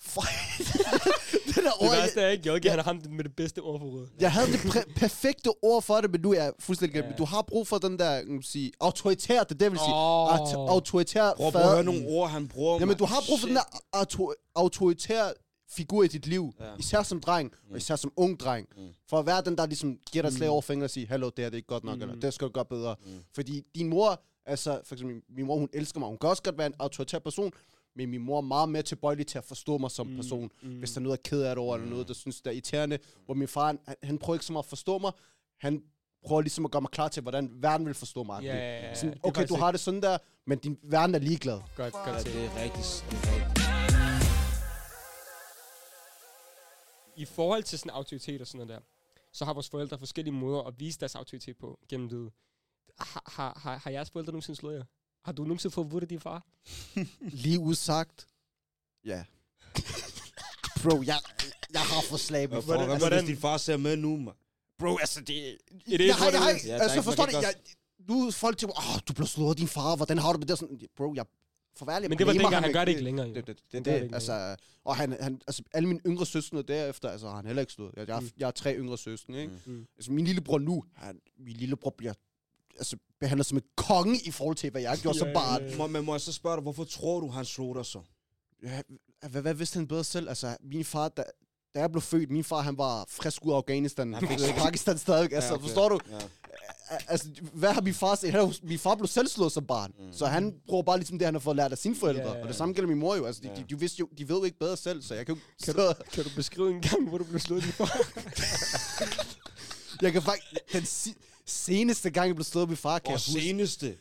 For, 0.00 0.20
det 1.46 1.54
der 1.54 1.62
Det 1.62 1.72
ord, 1.80 1.90
værste 1.90 2.20
jeg, 2.20 2.26
er 2.28 2.32
ikke, 2.32 2.44
Jørgen, 2.46 2.70
han 2.70 2.78
er 2.78 2.82
ham 2.82 3.02
med 3.10 3.24
det 3.24 3.36
bedste 3.36 3.58
ord 3.58 3.80
for 3.80 3.86
rådet. 3.86 4.08
jeg 4.20 4.32
havde 4.32 4.46
det 4.52 4.58
præ- 4.58 4.92
perfekte 4.96 5.50
ord 5.62 5.82
for 5.82 6.00
det, 6.00 6.10
men 6.10 6.20
nu 6.20 6.30
er 6.32 6.42
jeg 6.42 6.52
fuldstændig 6.58 6.92
glemt. 6.92 7.10
Ja. 7.10 7.16
Du 7.16 7.24
har 7.24 7.42
brug 7.42 7.68
for 7.68 7.78
den 7.78 7.98
der, 7.98 8.20
kan 8.22 8.32
man 8.32 8.42
sige, 8.42 8.72
autoritær, 8.80 9.42
det 9.42 9.50
er 9.50 9.54
det, 9.54 9.62
jeg 9.62 9.70
vil 9.72 9.78
sige. 9.78 9.94
Åh. 9.94 10.34
Aut- 10.36 10.70
autoritær 10.70 11.32
Prøv, 11.36 11.46
at 11.46 11.52
høre 11.70 11.84
nogle 11.84 12.06
ord, 12.08 12.30
han 12.30 12.48
bruger. 12.48 12.78
Jamen, 12.80 12.96
du 12.96 13.04
har 13.04 13.22
brug 13.26 13.40
for 13.40 13.46
den 13.46 13.56
Shit. 13.56 13.80
der 13.92 14.00
auto- 14.02 14.52
autoritær 14.54 15.32
figur 15.70 16.02
i 16.02 16.08
dit 16.08 16.26
liv. 16.26 16.54
Ja. 16.60 16.64
Især 16.78 17.02
som 17.02 17.20
dreng, 17.20 17.50
Mm. 17.66 17.70
og 17.72 17.76
især 17.76 17.96
som 17.96 18.12
ung 18.16 18.40
dreng. 18.40 18.66
Mm. 18.76 18.88
For 19.08 19.18
at 19.18 19.26
være 19.26 19.42
den, 19.44 19.58
der 19.58 19.66
ligesom 19.66 19.96
giver 20.12 20.22
dig 20.22 20.32
slag 20.32 20.48
Mm. 20.48 20.52
over 20.52 20.62
fingre 20.62 20.86
og 20.86 20.90
siger, 20.90 21.06
hallo, 21.08 21.26
det 21.30 21.44
her 21.44 21.44
det 21.50 21.54
er 21.54 21.56
ikke 21.56 21.66
godt 21.66 21.84
nok, 21.84 21.96
Mm. 21.96 22.02
eller 22.02 22.14
det 22.14 22.34
skal 22.34 22.46
du 22.48 22.52
gøre 22.52 22.64
bedre. 22.64 22.96
Mm. 23.06 23.10
Fordi 23.34 23.62
din 23.74 23.88
mor, 23.88 24.22
altså 24.46 24.80
for 24.84 24.94
eksempel 24.94 25.22
min 25.28 25.46
mor, 25.46 25.56
hun 25.58 25.68
elsker 25.72 26.00
mig. 26.00 26.08
Hun 26.08 26.18
kan 26.18 26.30
også 26.30 26.42
godt 26.42 26.58
være 26.58 26.66
en 26.66 26.74
autoritær 26.78 27.18
person, 27.18 27.52
men 27.96 28.10
min 28.10 28.20
mor 28.20 28.36
er 28.36 28.40
meget 28.40 28.68
mere 28.68 28.82
tilbøjelig 28.82 29.26
til 29.26 29.38
at 29.38 29.44
forstå 29.44 29.78
mig 29.78 29.90
som 29.90 30.06
Mm. 30.06 30.16
person. 30.16 30.50
Mm. 30.62 30.78
Hvis 30.78 30.92
der 30.92 30.98
er 31.00 31.02
noget, 31.02 31.16
jeg 31.24 31.30
er 31.32 31.36
ked 31.36 31.42
af 31.42 31.48
det 31.56 31.58
over, 31.58 31.74
eller 31.76 31.90
noget, 31.90 32.08
der 32.08 32.14
synes, 32.14 32.40
der 32.40 32.50
er 32.50 32.52
irriterende. 32.54 32.98
Hvor 33.24 33.34
min 33.34 33.48
far, 33.48 33.66
han, 33.66 33.78
han 34.02 34.18
prøver 34.18 34.34
ikke 34.34 34.44
så 34.46 34.52
meget 34.52 34.64
at 34.64 34.68
forstå 34.68 34.98
mig. 34.98 35.12
Han 35.58 35.82
prøver 36.26 36.40
ligesom 36.42 36.64
at 36.64 36.70
gøre 36.70 36.82
mig 36.82 36.90
klar 36.90 37.08
til, 37.08 37.22
hvordan 37.22 37.50
verden 37.54 37.86
vil 37.86 37.94
forstå 37.94 38.22
mig. 38.22 38.42
Ja, 38.42 38.56
ja, 38.56 38.94
Sådan, 38.94 39.18
okay, 39.22 39.46
du 39.48 39.54
har 39.56 39.70
det 39.70 39.80
sådan 39.80 40.02
der, 40.02 40.18
men 40.46 40.58
din 40.58 40.78
verden 40.82 41.14
er 41.14 41.18
ligeglad. 41.18 41.60
Godt, 41.76 41.92
godt 41.92 42.16
det 42.24 42.26
til. 42.26 42.40
er 42.44 42.62
rigtigt. 42.62 43.04
Det 43.10 43.18
er 43.18 43.44
rigtigt. 43.44 43.66
i 47.16 47.24
forhold 47.24 47.62
til 47.62 47.78
sådan 47.78 47.90
autoritet 47.90 48.40
og 48.40 48.46
sådan 48.46 48.66
noget 48.66 48.80
der, 48.80 48.86
så 49.32 49.44
har 49.44 49.54
vores 49.54 49.68
forældre 49.68 49.98
forskellige 49.98 50.34
måder 50.34 50.62
at 50.62 50.80
vise 50.80 51.00
deres 51.00 51.14
autoritet 51.14 51.56
på 51.56 51.78
gennem 51.88 52.08
livet. 52.08 52.32
Har, 52.98 53.22
har, 53.26 53.58
har, 53.62 53.76
har 53.78 53.90
jeres 53.90 54.10
forældre 54.10 54.32
nogensinde 54.32 54.58
slået 54.58 54.76
jer? 54.76 54.84
Har 55.24 55.32
du 55.32 55.42
nogensinde 55.42 55.72
fået 55.74 55.90
vurdet 55.90 56.10
din 56.10 56.20
far? 56.20 56.46
Lige 57.44 57.58
udsagt. 57.58 58.26
Ja. 59.04 59.24
Bro, 60.82 61.02
jeg, 61.02 61.18
jeg 61.72 61.80
har 61.80 62.02
fået 62.08 62.20
slag 62.20 62.40
med 62.42 62.48
Hvad, 62.48 62.62
for. 62.62 62.84
hvad, 62.84 62.92
Altså, 62.94 63.08
hvis 63.10 63.22
din 63.24 63.36
far 63.38 63.56
ser 63.56 63.76
med 63.76 63.96
nu, 63.96 64.16
man? 64.16 64.34
bro, 64.78 64.96
altså 64.96 65.20
det... 65.20 65.58
It 65.86 66.00
is 66.00 66.06
jeg, 66.06 66.14
har, 66.16 66.24
what 66.24 66.34
jeg, 66.34 66.40
it 66.40 66.44
har, 66.44 66.50
is. 66.50 66.64
Ja, 66.66 66.72
der 66.72 66.78
er 66.78 66.82
altså, 66.82 67.02
forstår 67.02 67.26
du? 67.26 67.30
Jeg, 67.36 67.54
nu 67.98 68.26
er 68.26 68.30
folk 68.30 68.58
til, 68.58 68.68
åh, 68.68 68.98
du 69.08 69.12
blev 69.12 69.26
slået 69.26 69.50
af 69.50 69.56
din 69.56 69.68
far, 69.68 69.96
hvordan 69.96 70.18
har 70.18 70.32
du 70.32 70.38
med 70.38 70.46
det? 70.46 70.58
Sådan, 70.58 70.80
bro, 70.96 71.14
jeg 71.14 71.24
forværlig. 71.76 72.08
Men 72.08 72.18
det 72.18 72.26
var 72.26 72.32
dengang, 72.32 72.54
han 72.64 72.72
gør 72.72 72.84
det 72.84 72.92
ikke 72.92 73.04
længere. 73.04 73.26
Jo. 73.28 73.34
Det, 73.34 73.46
det, 73.46 73.56
det, 73.56 73.64
Han 73.72 73.84
det, 73.84 74.02
det, 74.02 74.14
altså, 74.14 74.56
og 74.84 74.96
han, 74.96 75.16
han, 75.20 75.40
altså, 75.46 75.62
alle 75.74 75.88
mine 75.88 76.00
yngre 76.06 76.26
søskende 76.26 76.62
derefter, 76.62 77.08
altså, 77.10 77.28
har 77.28 77.36
han 77.36 77.46
heller 77.46 77.60
ikke 77.60 77.72
slået. 77.72 77.92
Jeg, 77.96 78.08
jeg, 78.08 78.20
Mm. 78.20 78.30
jeg 78.38 78.46
har 78.46 78.52
tre 78.52 78.74
yngre 78.76 78.98
søskende, 78.98 79.40
ikke? 79.40 79.52
Mm. 79.66 79.86
Altså, 79.96 80.12
min 80.12 80.24
lillebror 80.24 80.58
nu, 80.58 80.84
han, 80.94 81.20
min 81.38 81.56
lillebror 81.56 81.94
bliver 81.98 82.12
altså, 82.78 82.96
behandlet 83.20 83.46
som 83.46 83.58
en 83.58 83.64
konge 83.76 84.20
i 84.20 84.30
forhold 84.30 84.56
til, 84.56 84.70
hvad 84.70 84.82
jeg 84.82 84.98
gjorde 84.98 85.16
Ja, 85.16 85.18
som 85.18 85.28
ja, 85.28 85.34
barn. 85.34 85.66
ja. 85.68 85.76
Må, 85.76 85.86
men 85.86 86.04
må 86.04 86.14
jeg 86.14 86.20
så 86.20 86.32
spørge 86.32 86.56
dig, 86.56 86.62
hvorfor 86.62 86.84
tror 86.84 87.20
du, 87.20 87.28
han 87.28 87.44
slog 87.44 87.76
dig 87.76 87.86
så? 87.86 88.00
Ja, 88.62 88.80
hvad, 89.28 89.42
hvad 89.42 89.54
vidste 89.54 89.76
han 89.78 89.86
bedre 89.88 90.04
selv? 90.04 90.28
Altså, 90.28 90.56
min 90.60 90.84
far, 90.84 91.08
da, 91.08 91.22
da 91.74 91.80
jeg 91.80 91.90
blev 91.92 92.02
født, 92.02 92.30
min 92.30 92.44
far, 92.44 92.60
han 92.60 92.78
var 92.78 93.04
frisk 93.10 93.44
ud 93.46 93.52
af 93.52 93.56
Afghanistan. 93.56 94.14
Han 94.14 94.28
fik- 94.28 94.54
Pakistan 94.64 94.98
stadig. 94.98 95.32
Altså, 95.32 95.48
Ja, 95.48 95.54
okay. 95.54 95.64
forstår 95.66 95.88
du? 95.88 95.98
Ja. 96.10 96.16
Al- 96.90 97.04
Altså, 97.08 97.28
hvad 97.52 97.72
har 97.72 97.80
min 97.80 97.94
far 97.94 98.14
set? 98.14 98.30
Han, 98.32 98.54
min 98.62 98.78
far 98.78 98.94
blev 98.94 99.08
selv 99.08 99.28
slået 99.28 99.52
som 99.52 99.66
barn. 99.66 99.92
Mm. 99.98 100.12
Så 100.12 100.26
han 100.26 100.54
bruger 100.68 100.82
bare 100.82 100.98
ligesom 100.98 101.18
det, 101.18 101.24
han 101.26 101.34
har 101.34 101.38
fået 101.40 101.56
lært 101.56 101.72
af 101.72 101.78
sine 101.78 101.96
forældre. 101.96 102.22
Ja, 102.22 102.26
Yeah. 102.28 102.36
ja, 102.36 102.42
Og 102.42 102.48
det 102.48 102.54
ja. 102.54 102.58
samme 102.58 102.74
gælder 102.74 102.88
min 102.88 102.98
mor 102.98 103.16
jo. 103.16 103.24
Altså, 103.26 103.42
de, 103.42 103.48
Ja. 103.48 103.54
de, 103.54 103.64
de, 103.70 103.78
vidste 103.80 104.00
jo, 104.00 104.08
de 104.18 104.28
ved 104.28 104.36
jo 104.36 104.44
ikke 104.44 104.58
bedre 104.58 104.76
selv, 104.76 105.02
så 105.02 105.14
jeg 105.14 105.26
kan 105.26 105.34
jo 105.34 105.40
Kan 105.64 105.74
så, 105.74 105.94
Kan 106.12 106.24
du 106.24 106.30
beskrive 106.36 106.70
en 106.70 106.82
gang, 106.82 107.08
hvor 107.08 107.18
du 107.18 107.24
blev 107.24 107.40
slået 107.40 107.62
din 107.62 107.72
far? 107.72 107.98
Jeg 110.02 110.12
kan 110.12 110.22
faktisk... 110.22 110.46
Den 110.72 110.84
si, 110.86 111.14
seneste 111.46 112.10
gang, 112.10 112.26
jeg 112.26 112.34
blev 112.34 112.44
slået 112.44 112.62
af 112.64 112.68
min 112.68 112.76
far, 112.76 112.98
kan 112.98 113.06
Og 113.06 113.12
jeg 113.12 113.18
huske... 113.28 113.40
seneste. 113.40 113.96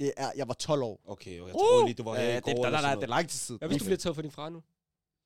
Det 0.00 0.12
er, 0.16 0.30
jeg 0.36 0.48
var 0.48 0.54
12 0.54 0.82
år. 0.82 1.00
Okay, 1.04 1.36
jeg 1.36 1.52
tror 1.52 1.84
lige, 1.86 1.94
du 1.94 2.02
var 2.02 2.14
her 2.14 2.22
Ja, 2.22 2.32
i 2.32 2.34
det, 2.34 2.44
går 2.44 2.52
nej, 2.52 2.56
eller 2.66 2.70
nej, 2.70 2.80
nej, 2.80 2.80
sådan 2.80 2.98
det 2.98 3.04
er 3.04 3.08
noget. 3.08 3.08
lang 3.08 3.28
tid 3.28 3.38
siden. 3.38 3.58
Hvad 3.58 3.68
hvis 3.68 3.78
du 3.78 3.84
bliver 3.84 3.96
taget 3.98 4.14
for 4.14 4.22
din 4.22 4.30
far 4.30 4.48
nu? 4.48 4.62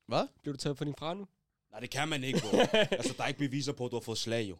Hvad? 0.07 0.27
Bliver 0.41 0.53
du 0.53 0.57
taget 0.57 0.77
for 0.77 0.85
din 0.85 0.93
far 0.99 1.13
nu? 1.13 1.25
Nej, 1.71 1.79
det 1.79 1.89
kan 1.89 2.07
man 2.07 2.23
ikke, 2.23 2.41
bro. 2.51 2.57
altså, 2.99 3.13
der 3.17 3.23
er 3.23 3.27
ikke 3.27 3.39
beviser 3.39 3.73
på, 3.73 3.85
at 3.85 3.91
du 3.91 3.95
har 3.95 4.01
fået 4.01 4.17
slag, 4.17 4.49
jo. 4.49 4.57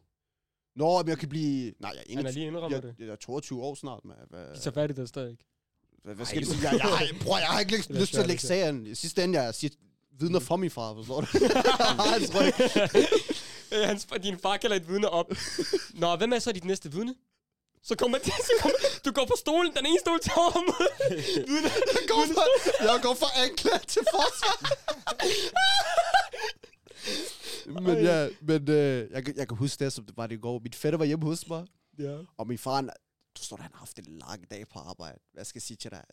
Nå, 0.75 0.97
men 1.01 1.09
jeg 1.09 1.17
kan 1.17 1.29
blive... 1.29 1.73
Nej, 1.79 1.91
jeg 1.95 1.99
er, 1.99 2.15
Han 2.15 2.25
er 2.25 2.29
21, 2.29 2.33
lige 2.33 2.47
indrømmer 2.47 2.77
jeg, 2.77 2.83
det. 2.83 2.95
jeg 2.99 3.07
er 3.07 3.15
22 3.15 3.61
år 3.63 3.75
snart. 3.75 4.05
Men, 4.05 4.15
hvad, 4.29 4.47
De 4.55 4.59
tager 4.59 4.73
fat 4.73 4.91
i 4.91 4.93
det 4.93 5.09
stadig. 5.09 5.37
hvad, 6.03 6.15
hvad 6.15 6.25
skal 6.25 6.37
Ej, 6.43 6.49
jeg 6.49 6.55
sige? 6.57 6.69
Jeg, 6.71 6.79
jeg, 6.79 6.89
har- 6.89 7.23
bror, 7.23 7.37
jeg 7.37 7.47
har 7.47 7.59
ikke 7.59 7.77
lyst, 7.77 7.87
Det 7.89 7.95
lyst 8.01 8.13
til 8.13 8.19
at 8.19 8.27
lægge 8.27 8.41
det 8.41 8.47
sagen. 8.47 8.87
I 8.87 8.95
sidste 8.95 9.23
ende, 9.23 9.41
jeg 9.41 9.55
siger 9.55 9.73
vidner 10.19 10.39
for 10.39 10.55
min 10.55 10.71
far, 10.71 10.93
forstår 10.93 11.21
du? 11.21 11.27
Hans 12.11 12.35
ryg. 12.35 12.53
Øh, 13.01 13.30
Hans, 13.71 14.07
din 14.23 14.39
far 14.39 14.57
kalder 14.57 14.75
et 14.75 14.87
vidne 14.87 15.09
op. 15.09 15.31
Nå, 15.93 16.15
hvem 16.15 16.33
er 16.33 16.39
så 16.39 16.51
dit 16.51 16.63
næste 16.65 16.91
vidne? 16.91 17.15
Så 17.83 17.95
kommer 17.95 18.17
det, 18.17 18.25
så 18.33 18.51
kommer, 18.61 18.77
du 19.05 19.11
går 19.11 19.25
på 19.25 19.35
stolen, 19.37 19.73
den 19.75 19.85
ene 19.85 19.99
stol 19.99 20.19
til 20.19 20.31
ham. 20.31 20.65
vidne. 21.47 21.69
Jeg 21.97 22.05
går 22.07 22.23
fra, 22.35 22.43
jeg 22.93 22.99
går 23.03 23.13
fra 23.13 23.27
anklage 23.43 23.79
til 23.87 24.01
forsvar. 24.13 24.55
men 27.81 27.97
ja, 28.03 28.29
men 28.41 28.69
øh, 28.69 29.11
jeg, 29.11 29.25
kan- 29.25 29.37
jeg 29.37 29.47
kan 29.47 29.57
huske 29.57 29.83
det, 29.83 29.93
som 29.93 30.05
det 30.05 30.17
var 30.17 30.27
det 30.27 30.35
i 30.35 30.39
går. 30.39 30.59
Min 30.59 30.73
fætter 30.73 30.97
var 30.97 31.05
hjemme 31.05 31.25
hos 31.25 31.47
mig, 31.47 31.65
Ja. 31.99 32.17
og 32.37 32.47
min 32.47 32.57
far, 32.57 32.81
du 33.37 33.43
står 33.43 33.55
der, 33.55 33.63
han 33.63 33.71
har 33.73 33.79
haft 33.79 33.99
en 33.99 34.05
lang 34.07 34.51
dag 34.51 34.67
på 34.67 34.79
arbejde. 34.79 35.19
Hvad 35.33 35.45
skal 35.45 35.57
jeg 35.59 35.63
sige 35.63 35.77
til 35.77 35.91
dig? 35.91 36.03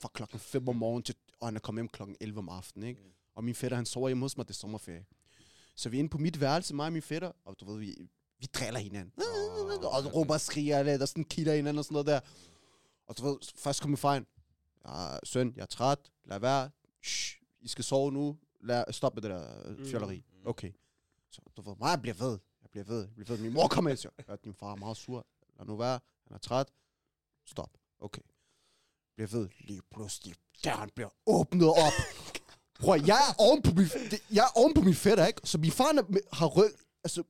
Fra 0.00 0.10
klokken 0.14 0.38
5 0.40 0.68
om 0.68 0.76
morgenen 0.76 1.02
til, 1.02 1.14
og 1.40 1.46
han 1.46 1.56
er 1.56 1.60
kommet 1.60 1.82
hjem 1.82 1.88
klokken 1.88 2.16
11 2.20 2.38
om 2.38 2.48
aftenen, 2.48 2.88
ikke? 2.88 3.00
Og 3.36 3.44
min 3.44 3.54
fætter, 3.54 3.76
han 3.76 3.86
sover 3.86 4.08
hjemme 4.08 4.24
hos 4.24 4.36
mig, 4.36 4.48
det 4.48 4.54
er 4.54 4.58
sommerferie. 4.58 5.04
Så 5.78 5.88
vi 5.88 5.96
er 5.96 5.98
inde 5.98 6.10
på 6.10 6.18
mit 6.18 6.40
værelse, 6.40 6.74
mig 6.74 6.86
og 6.86 6.92
min 6.92 7.02
fætter, 7.02 7.32
og 7.44 7.60
du 7.60 7.64
ved, 7.70 7.78
vi, 7.78 8.08
vi 8.38 8.46
driller 8.46 8.80
hinanden. 8.80 9.12
Åh, 9.18 9.94
og 9.94 10.14
råber 10.14 10.34
og 10.34 10.40
skriger 10.40 10.82
lidt, 10.82 11.02
og 11.02 11.08
sådan 11.08 11.24
kilder 11.24 11.54
hinanden 11.54 11.78
og 11.78 11.84
sådan 11.84 11.92
noget 11.94 12.06
der. 12.06 12.20
Og 13.06 13.18
du 13.18 13.24
ved, 13.26 13.36
først 13.56 13.80
kom 13.80 13.90
min 13.90 13.96
far 13.96 14.14
ind. 14.16 14.26
Ja, 14.88 15.18
søn, 15.24 15.52
jeg 15.56 15.62
er 15.62 15.66
træt. 15.66 15.98
Lad 16.24 16.38
være. 16.38 16.70
Shh, 17.02 17.36
I 17.60 17.68
skal 17.68 17.84
sove 17.84 18.12
nu. 18.12 18.36
Lad, 18.60 18.84
stop 18.92 19.14
med 19.14 19.22
det 19.22 19.30
der 19.30 19.68
øh, 19.68 19.86
fjolleri. 19.90 20.24
Okay. 20.44 20.72
Så 21.30 21.40
du 21.56 21.62
ved, 21.62 21.76
mig, 21.80 21.90
jeg 21.90 22.02
bliver 22.02 22.14
ved. 22.14 22.38
Jeg 22.62 22.70
bliver 22.70 22.84
ved. 22.84 23.00
Jeg 23.00 23.10
bliver 23.14 23.26
ved. 23.28 23.38
Min 23.38 23.52
mor 23.52 23.68
kommer 23.68 23.90
ind 23.90 23.94
og 23.96 23.98
siger, 23.98 24.12
"Ja, 24.28 24.36
din 24.44 24.54
far 24.54 24.72
er 24.72 24.76
meget 24.76 24.96
sur. 24.96 25.26
Lad 25.58 25.66
nu 25.66 25.76
være. 25.76 26.00
Han 26.26 26.34
er 26.34 26.38
træt. 26.38 26.68
Stop. 27.44 27.70
Okay. 28.00 28.22
Bliver 29.14 29.28
ved. 29.28 29.48
Lige 29.58 29.82
pludselig. 29.90 30.34
Døren 30.64 30.90
bliver 30.94 31.10
åbnet 31.26 31.68
op. 31.68 31.92
Prøv, 32.78 33.00
jeg 33.06 33.20
er 33.28 33.34
oven 33.38 33.62
på 33.62 33.70
min, 33.76 33.88
jeg 34.30 34.44
er 34.44 34.58
oven 34.58 34.74
på 34.74 34.80
min 34.80 34.94
fætter, 34.94 35.26
ikke? 35.26 35.40
Så 35.44 35.58
min 35.58 35.72
far 35.72 36.04
har 36.32 36.46
ryg, 36.46 36.72
altså, 37.04 37.22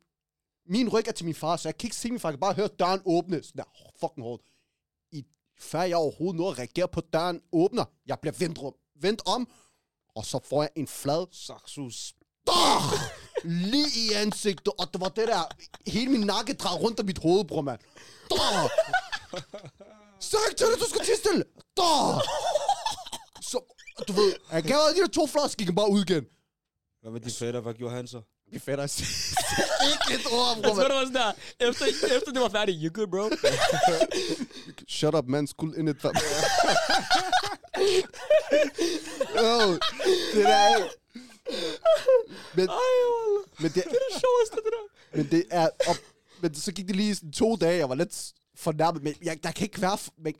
min 0.66 0.88
ryg 0.88 1.08
er 1.08 1.12
til 1.12 1.26
min 1.26 1.34
far, 1.34 1.56
så 1.56 1.68
jeg 1.68 1.78
kan 1.78 1.86
ikke 1.86 1.96
se 1.96 2.10
min 2.10 2.20
far, 2.20 2.28
jeg 2.28 2.34
kan 2.34 2.40
bare 2.40 2.54
høre 2.54 2.68
døren 2.68 3.00
åbne. 3.04 3.42
Sådan 3.42 3.58
der, 3.58 3.64
fucking 4.00 4.24
hårdt. 4.26 4.42
I, 5.12 5.24
før 5.60 5.82
jeg 5.82 5.96
overhovedet 5.96 6.40
når 6.40 6.50
at 6.50 6.58
reagere 6.58 6.88
på, 6.88 7.00
døren 7.00 7.40
åbner, 7.52 7.84
jeg 8.06 8.18
bliver 8.20 8.34
vendt, 8.38 8.62
rum, 8.62 8.74
vendt 9.00 9.22
om, 9.26 9.48
og 10.14 10.24
så 10.24 10.40
får 10.44 10.62
jeg 10.62 10.70
en 10.76 10.86
flad 10.86 11.26
saksus. 11.32 12.14
Dah! 12.46 12.82
Lige 13.44 13.90
i 13.96 14.12
ansigtet, 14.12 14.72
og 14.78 14.92
det 14.92 15.00
var 15.00 15.08
det 15.08 15.28
der, 15.28 15.42
hele 15.86 16.10
min 16.10 16.20
nakke 16.20 16.54
drejede 16.54 16.80
rundt 16.80 17.00
om 17.00 17.06
mit 17.06 17.18
hoved, 17.18 17.44
bror, 17.44 17.62
mand. 17.62 17.80
Dah! 18.30 18.70
Sag 20.20 20.56
til 20.56 20.66
dig, 20.66 20.78
du 20.80 20.88
skal 20.88 21.00
tisse 21.00 21.22
til 21.22 21.44
Så 23.40 23.77
du 24.08 24.12
ved, 24.12 24.34
jeg 24.52 24.62
gav 24.62 24.78
de 24.96 25.00
der 25.00 25.06
to 25.08 25.26
flasker, 25.26 25.56
gik 25.58 25.66
han 25.66 25.74
bare 25.74 25.90
ud 25.90 26.04
igen. 26.04 26.24
Hvad 27.02 27.10
med 27.12 27.20
din 27.20 27.30
fætter? 27.30 27.60
Hvad 27.60 27.74
gjorde 27.74 27.94
han 27.94 28.06
så? 28.06 28.20
Vi 28.52 28.58
fætter 28.58 28.84
ikke 28.84 30.20
et 30.20 30.26
ord, 30.32 30.56
Jeg 30.56 30.64
tror, 30.64 30.74
mand. 30.74 30.86
det 30.88 30.94
var 30.94 31.00
sådan 31.04 31.14
der, 31.14 31.32
efter, 31.68 31.86
efter 32.16 32.32
det 32.32 32.40
var 32.42 32.48
færdigt, 32.48 32.78
you 32.82 32.90
good, 32.94 33.06
bro? 33.10 33.30
Shut 34.88 35.14
up, 35.14 35.24
man. 35.26 35.46
Skuld 35.46 35.74
in 35.76 35.88
it, 35.88 36.00
fam. 36.00 36.14
oh, 39.38 39.72
det 40.34 40.44
der 40.44 40.54
er... 40.56 40.88
Men, 42.56 42.68
Ej, 42.68 42.74
men, 43.58 43.70
det, 43.70 43.74
Det 43.74 43.84
er 43.86 43.90
det 44.10 44.20
sjoveste, 44.22 44.56
det 44.56 44.72
der. 44.76 45.16
men 45.16 45.30
det 45.30 45.44
er... 45.50 45.68
Og, 45.88 45.96
men 46.40 46.54
så 46.54 46.72
gik 46.72 46.86
det 46.86 46.96
lige 46.96 47.14
sådan 47.14 47.32
to 47.32 47.56
dage, 47.56 47.76
jeg 47.78 47.88
var 47.88 47.94
lidt 47.94 48.32
fornærmet. 48.56 49.02
Men 49.02 49.14
jeg, 49.22 49.38
der 49.42 49.52
kan 49.52 49.64
ikke 49.64 49.80
være... 49.82 49.98
Men, 50.18 50.34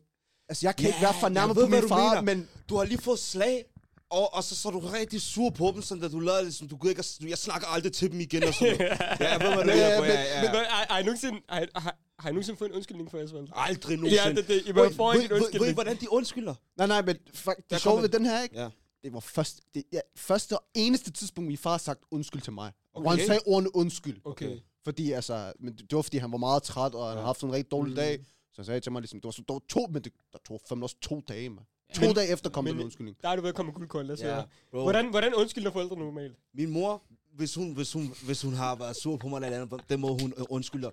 altså, 0.49 0.67
jeg 0.67 0.77
kan 0.77 0.83
Ja, 0.85 0.89
ikke 0.89 1.03
være 1.03 1.15
fornærmet 1.21 1.57
på 1.57 1.67
min 1.67 1.83
du 1.83 1.89
far, 1.89 2.09
mener. 2.21 2.35
men... 2.35 2.49
Du 2.69 2.77
har 2.77 2.85
lige 2.85 2.99
fået 2.99 3.19
slag, 3.19 3.65
og, 4.11 4.35
og 4.35 4.45
så, 4.45 4.57
så 4.57 4.69
er 4.69 4.73
du 4.73 4.79
rigtig 4.79 5.21
sur 5.23 5.51
på 5.51 5.71
dem, 5.75 5.83
sådan 5.83 6.05
at 6.05 6.13
du 6.13 6.21
lader 6.21 6.43
ligesom, 6.43 6.69
du 6.69 6.77
gider 6.77 6.89
ikke, 6.91 6.99
at- 7.01 7.19
jeg 7.29 7.39
snakker 7.39 7.67
aldrig 7.69 7.93
til 7.93 8.13
dem 8.13 8.21
igen 8.21 8.45
og 8.45 8.55
sådan 8.55 8.77
noget. 8.79 8.91
Ja, 9.21 9.33
jeg 9.33 9.41
ved, 9.41 9.55
hvad 9.55 9.65
du 9.65 9.71
Ja, 9.71 9.77
mener 9.77 9.97
på, 9.97 10.03
men- 10.03 10.11
ja, 10.11 10.23
ja. 10.23 10.43
Men 10.43 10.51
har, 10.51 10.87
har, 10.91 10.99
I 10.99 11.03
nogensinde, 11.03 11.41
har, 11.49 11.67
har, 11.75 11.97
har 12.19 12.29
I 12.29 12.33
nogensinde 12.33 12.59
fået 12.59 12.69
en 12.69 12.75
undskyldning 12.75 13.11
for 13.11 13.19
jeres 13.19 13.31
forældre? 13.31 13.53
Aldrig 13.57 13.91
Ja, 13.91 13.97
nogensinde. 13.97 14.37
det, 14.37 14.49
det, 14.49 14.63
I 14.67 14.75
Ved- 14.75 14.95
foran 14.95 15.15
ved, 15.17 15.23
din 15.23 15.31
ved, 15.31 15.37
I, 15.37 15.41
undskyldning. 15.41 15.75
hvordan 15.75 15.97
de 16.01 16.13
undskylder? 16.13 16.55
Nej, 16.77 16.87
nej, 16.87 17.03
men 17.03 17.17
fuck, 17.35 17.57
det 17.71 17.81
sjove 17.81 18.03
ved 18.03 18.09
den 18.09 18.27
her, 18.27 18.43
ikke? 18.43 18.61
Ja. 18.61 18.69
Det 19.05 19.13
var 19.13 19.21
først, 19.21 19.61
det, 19.75 19.83
ja, 19.93 20.01
første 20.17 20.53
og 20.59 20.63
eneste 20.75 21.11
tidspunkt, 21.11 21.49
min 21.49 21.59
far 21.59 21.71
har 21.71 21.79
sagt 21.79 22.01
undskyld 22.11 22.43
til 22.43 22.53
mig. 22.53 22.73
Okay. 22.95 23.03
Hvor 23.03 23.11
Okay. 23.13 23.19
han 23.21 23.27
sagde 23.27 23.41
ordene 23.47 23.77
undskyld. 23.77 24.21
Okay. 24.25 24.57
Fordi, 24.85 25.13
altså, 25.13 25.53
men 25.61 25.75
det 25.77 25.93
var, 25.97 26.03
fordi 26.03 26.17
han 26.19 26.33
var 26.33 26.39
meget 26.39 26.63
træt, 26.63 26.95
og 26.95 27.07
han 27.07 27.17
havde 27.17 27.27
haft 27.27 27.43
en 27.43 27.53
rigtig 27.53 27.71
dårlig 27.71 27.91
Mm. 27.91 27.97
dag. 27.97 28.19
Så 28.53 28.57
han 28.57 28.65
sagde 28.65 28.81
til 28.81 28.93
mig, 28.93 29.03
ligesom, 29.03 29.21
det 29.21 29.25
var, 29.25 29.31
så, 29.31 29.43
det 29.49 29.53
var 29.55 29.61
to, 29.69 29.87
men 29.91 30.03
det, 30.05 30.13
der 30.33 30.39
tog 30.49 30.61
fandme 30.69 30.85
også 30.85 30.97
to 31.01 31.21
dage, 31.29 31.49
man. 31.51 31.65
To 31.95 32.01
Men- 32.01 32.15
dage 32.15 32.29
efter 32.29 32.51
kom 32.51 32.65
men- 32.65 32.75
den 32.75 32.85
undskyldning. 32.85 33.17
Der 33.23 33.29
er 33.29 33.37
du 33.37 33.43
ved 33.43 33.49
at 33.49 33.55
komme 33.55 33.73
lad 34.03 34.11
os 34.11 34.21
Ja, 34.21 34.35
høre. 34.35 34.47
bro. 34.71 34.83
Hvordan, 34.83 35.11
hvordan 35.11 35.35
undskylder 35.35 35.71
forældre 35.71 35.97
normalt? 35.97 36.37
Min 36.55 36.71
mor, 36.71 37.03
hvis 37.33 37.55
hun, 37.55 37.73
hvis 37.73 37.93
hun, 37.93 38.15
hvis 38.27 38.43
hun 38.43 38.55
har 38.55 38.75
været 38.75 38.97
sur 39.03 39.17
på 39.17 39.29
mig 39.29 39.37
eller 39.43 39.61
andet, 39.63 39.81
den 39.91 40.01
må 40.01 40.19
hun 40.21 40.33
øh, 40.37 40.45
undskylder. 40.51 40.91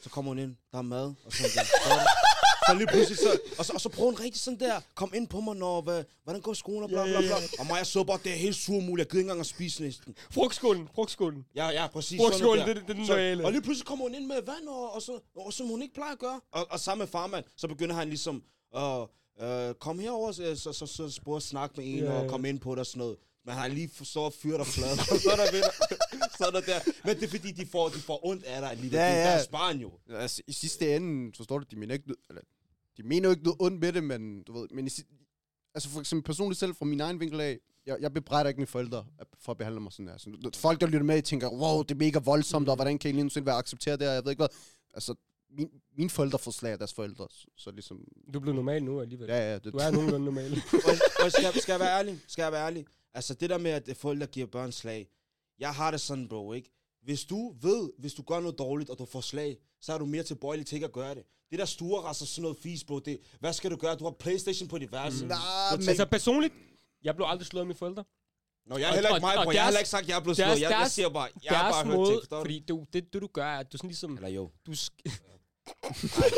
Så 0.00 0.10
kommer 0.10 0.30
hun 0.30 0.38
ind, 0.38 0.56
der 0.72 0.78
er 0.78 0.82
mad, 0.82 1.14
og 1.24 1.32
sådan 1.32 1.50
der. 1.54 2.23
Så, 2.68 2.74
lige 2.78 2.86
pludselig, 2.86 3.18
så, 3.18 3.38
og, 3.58 3.64
så, 3.64 3.72
og 3.72 3.80
så 3.80 3.88
prøver 3.88 4.10
hun 4.10 4.20
rigtig 4.20 4.40
sådan 4.40 4.60
der, 4.60 4.80
kom 4.94 5.12
ind 5.14 5.28
på 5.28 5.40
mig, 5.40 5.56
når, 5.56 5.80
hvad, 5.80 6.04
hvordan 6.24 6.40
går 6.42 6.52
skolen, 6.52 6.82
og 6.82 6.88
bla 6.88 7.04
bla 7.04 7.20
bla. 7.20 7.34
Og 7.58 7.66
mig, 7.66 7.76
jeg 7.78 7.86
så 7.86 8.04
bare, 8.04 8.18
det 8.24 8.32
er 8.32 8.36
helt 8.36 8.56
sur 8.56 8.80
muligt, 8.80 8.98
jeg 8.98 9.10
gider 9.10 9.18
ikke 9.20 9.26
engang 9.26 9.40
at 9.40 9.46
spise 9.46 9.82
næsten. 9.82 10.14
Frugtskålen, 10.30 10.88
frugtskålen. 10.94 11.44
Ja, 11.56 11.68
ja, 11.68 11.86
præcis. 11.86 12.20
Frugtskål, 12.20 12.58
sådan 12.58 12.76
det, 12.76 12.76
det, 12.76 12.86
det 12.88 12.90
er 12.90 12.96
den 12.96 13.06
Så, 13.06 13.12
loyale. 13.12 13.44
og 13.44 13.52
lige 13.52 13.62
pludselig 13.62 13.86
kommer 13.86 14.04
hun 14.04 14.14
ind 14.14 14.26
med 14.26 14.36
vand, 14.46 14.68
og, 14.68 14.94
og, 14.94 15.02
så, 15.02 15.20
og 15.36 15.52
som 15.52 15.66
hun 15.66 15.82
ikke 15.82 15.94
plejer 15.94 16.12
at 16.12 16.18
gøre. 16.18 16.40
Og, 16.52 16.66
og 16.70 16.80
sammen 16.80 17.02
med 17.02 17.06
farmand, 17.08 17.44
så 17.56 17.68
begynder 17.68 17.94
han 17.94 18.08
ligesom 18.08 18.42
at 18.76 19.00
øh, 19.42 19.74
komme 19.74 20.02
herover, 20.02 20.32
så, 20.32 20.56
så, 20.56 20.72
så, 20.72 20.86
så 20.86 21.34
at 21.36 21.42
snakke 21.42 21.74
med 21.76 21.86
en, 21.86 21.98
yeah. 21.98 22.22
og 22.22 22.30
komme 22.30 22.48
ind 22.48 22.60
på 22.60 22.70
det 22.70 22.78
og 22.78 22.86
sådan 22.86 22.98
noget. 22.98 23.16
Men 23.44 23.54
han 23.54 23.62
har 23.62 23.68
lige 23.68 23.90
så 24.04 24.30
fyret 24.30 24.60
og 24.60 24.66
flad, 24.66 24.92
og 25.12 25.18
så 25.20 25.30
er 25.32 25.36
der, 25.36 25.52
ved, 25.52 25.62
så 26.38 26.44
er 26.46 26.50
der 26.50 26.60
der. 26.60 26.80
Men 27.04 27.16
det 27.16 27.24
er 27.24 27.28
fordi, 27.28 27.50
de 27.52 27.66
får, 27.66 27.88
de 27.88 27.98
får 27.98 28.26
ondt 28.26 28.44
af 28.44 28.60
dig 28.60 28.70
alligevel. 28.70 28.96
Ja, 28.98 29.04
Ja, 29.06 29.12
det 29.14 29.20
er 29.26 29.30
deres 29.30 29.48
barn 29.48 29.78
jo. 29.78 29.90
Altså, 30.10 30.42
i 30.46 30.52
sidste 30.52 30.96
ende, 30.96 31.32
forstår 31.36 31.58
du, 31.58 31.64
de 31.70 31.76
mener 31.76 31.94
ikke, 31.94 32.14
eller, 32.28 32.42
de 32.96 33.02
mener 33.02 33.28
jo 33.28 33.30
ikke 33.30 33.44
noget 33.44 33.56
ondt 33.60 33.80
med 33.80 33.92
det, 33.92 34.04
men 34.04 34.42
du 34.42 34.52
ved, 34.52 34.68
men 34.70 34.86
i, 34.86 34.90
altså 35.74 35.88
for 35.88 36.00
eksempel 36.00 36.24
personligt 36.24 36.58
selv, 36.60 36.74
fra 36.74 36.84
min 36.84 37.00
egen 37.00 37.20
vinkel 37.20 37.40
af, 37.40 37.58
jeg, 37.86 37.96
jeg 38.00 38.12
bebrejder 38.12 38.48
ikke 38.48 38.58
mine 38.58 38.66
forældre 38.66 39.06
for 39.38 39.52
at 39.52 39.58
behandle 39.58 39.80
mig 39.80 39.92
sådan 39.92 40.08
her. 40.08 40.18
Så, 40.18 40.50
folk, 40.54 40.80
der 40.80 40.86
lytter 40.86 41.02
med, 41.02 41.22
tænker, 41.22 41.50
wow, 41.50 41.82
det 41.82 41.90
er 41.90 41.98
mega 41.98 42.18
voldsomt, 42.18 42.68
og 42.68 42.74
hvordan 42.76 42.98
kan 42.98 43.08
I 43.08 43.12
lige 43.12 43.20
nogensinde 43.20 43.46
være 43.46 43.56
accepteret 43.56 44.00
det 44.00 44.08
her, 44.08 44.14
jeg 44.14 44.24
ved 44.24 44.30
ikke 44.30 44.40
hvad. 44.40 44.48
Altså, 44.94 45.14
min, 45.50 45.70
mine 45.96 46.10
forældre 46.10 46.38
får 46.38 46.50
slag 46.50 46.72
af 46.72 46.78
deres 46.78 46.94
forældre, 46.94 47.26
så, 47.30 47.46
så 47.56 47.70
ligesom, 47.70 48.04
Du 48.32 48.38
er 48.38 48.42
blevet 48.42 48.56
normal 48.56 48.84
nu 48.84 49.00
alligevel. 49.00 49.28
ja, 49.28 49.36
ja, 49.52 49.54
det, 49.58 49.72
Du 49.72 49.78
er 49.78 49.90
nogenlunde 49.90 50.24
normal. 50.24 50.52
Og, 50.88 51.24
og 51.24 51.32
skal, 51.32 51.60
skal, 51.60 51.72
jeg 51.72 51.80
være 51.80 51.98
ærlig? 51.98 52.20
Skal 52.26 52.42
jeg 52.42 52.52
være 52.52 52.66
ærlig? 52.66 52.86
Altså 53.14 53.34
det 53.34 53.50
der 53.50 53.58
med, 53.58 53.70
at 53.70 53.96
forældre 53.96 54.26
giver 54.26 54.46
børn 54.46 54.72
slag, 54.72 55.08
jeg 55.58 55.74
har 55.74 55.90
det 55.90 56.00
sådan, 56.00 56.28
bro, 56.28 56.52
ikke? 56.52 56.70
Hvis 57.02 57.24
du 57.24 57.56
ved, 57.60 57.90
hvis 57.98 58.14
du 58.14 58.22
gør 58.22 58.40
noget 58.40 58.58
dårligt, 58.58 58.90
og 58.90 58.98
du 58.98 59.04
får 59.04 59.20
slag, 59.20 59.58
så 59.80 59.92
er 59.92 59.98
du 59.98 60.06
mere 60.06 60.22
tilbøjelig 60.22 60.66
til 60.66 60.76
ikke 60.76 60.86
at 60.86 60.92
gøre 60.92 61.14
det. 61.14 61.22
Det 61.50 61.58
der 61.58 61.64
store 61.64 62.02
og 62.02 62.14
sådan 62.16 62.42
noget 62.42 62.56
fis, 62.62 62.84
bro, 62.84 62.98
det, 62.98 63.18
hvad 63.40 63.52
skal 63.52 63.70
du 63.70 63.76
gøre? 63.76 63.94
Du 63.96 64.04
har 64.04 64.10
Playstation 64.18 64.68
på 64.68 64.78
dit 64.78 64.92
værelse. 64.92 65.24
Mm. 65.24 65.28
Nej, 65.28 65.40
men 65.76 65.88
Altså 65.88 66.04
personligt, 66.06 66.54
jeg 67.04 67.14
blev 67.16 67.26
aldrig 67.30 67.46
slået 67.46 67.60
af 67.62 67.66
mine 67.66 67.78
forældre. 67.78 68.04
Nå, 68.66 68.76
jeg 68.78 68.88
er 68.90 68.94
heller 68.94 69.10
ikke 69.16 69.26
mig, 69.26 69.38
og 69.38 69.44
bro. 69.44 69.50
Jeg 69.52 69.60
har 69.60 69.66
heller 69.66 69.78
ikke 69.80 69.90
sagt, 69.90 70.02
at 70.02 70.08
jeg 70.08 70.16
er 70.16 70.20
blevet 70.20 70.38
deres- 70.38 70.58
slået. 70.58 70.70
Jeg, 70.70 70.80
jeg 70.80 70.90
siger 70.90 71.08
bare, 71.08 71.28
jeg 71.44 71.58
har 71.58 71.70
bare 71.72 71.84
hørt 71.84 71.96
måde, 71.96 72.10
ting, 72.10 72.30
du? 72.30 72.36
fordi 72.40 72.58
du, 72.68 72.84
det, 72.92 73.12
det 73.12 73.22
du 73.22 73.28
gør, 73.32 73.44
er, 73.46 73.58
at 73.58 73.72
du 73.72 73.76
sådan 73.76 73.88
ligesom... 73.88 74.16
Eller 74.16 74.28
jo. 74.28 74.50
Du 74.66 74.70
sk- 74.72 75.00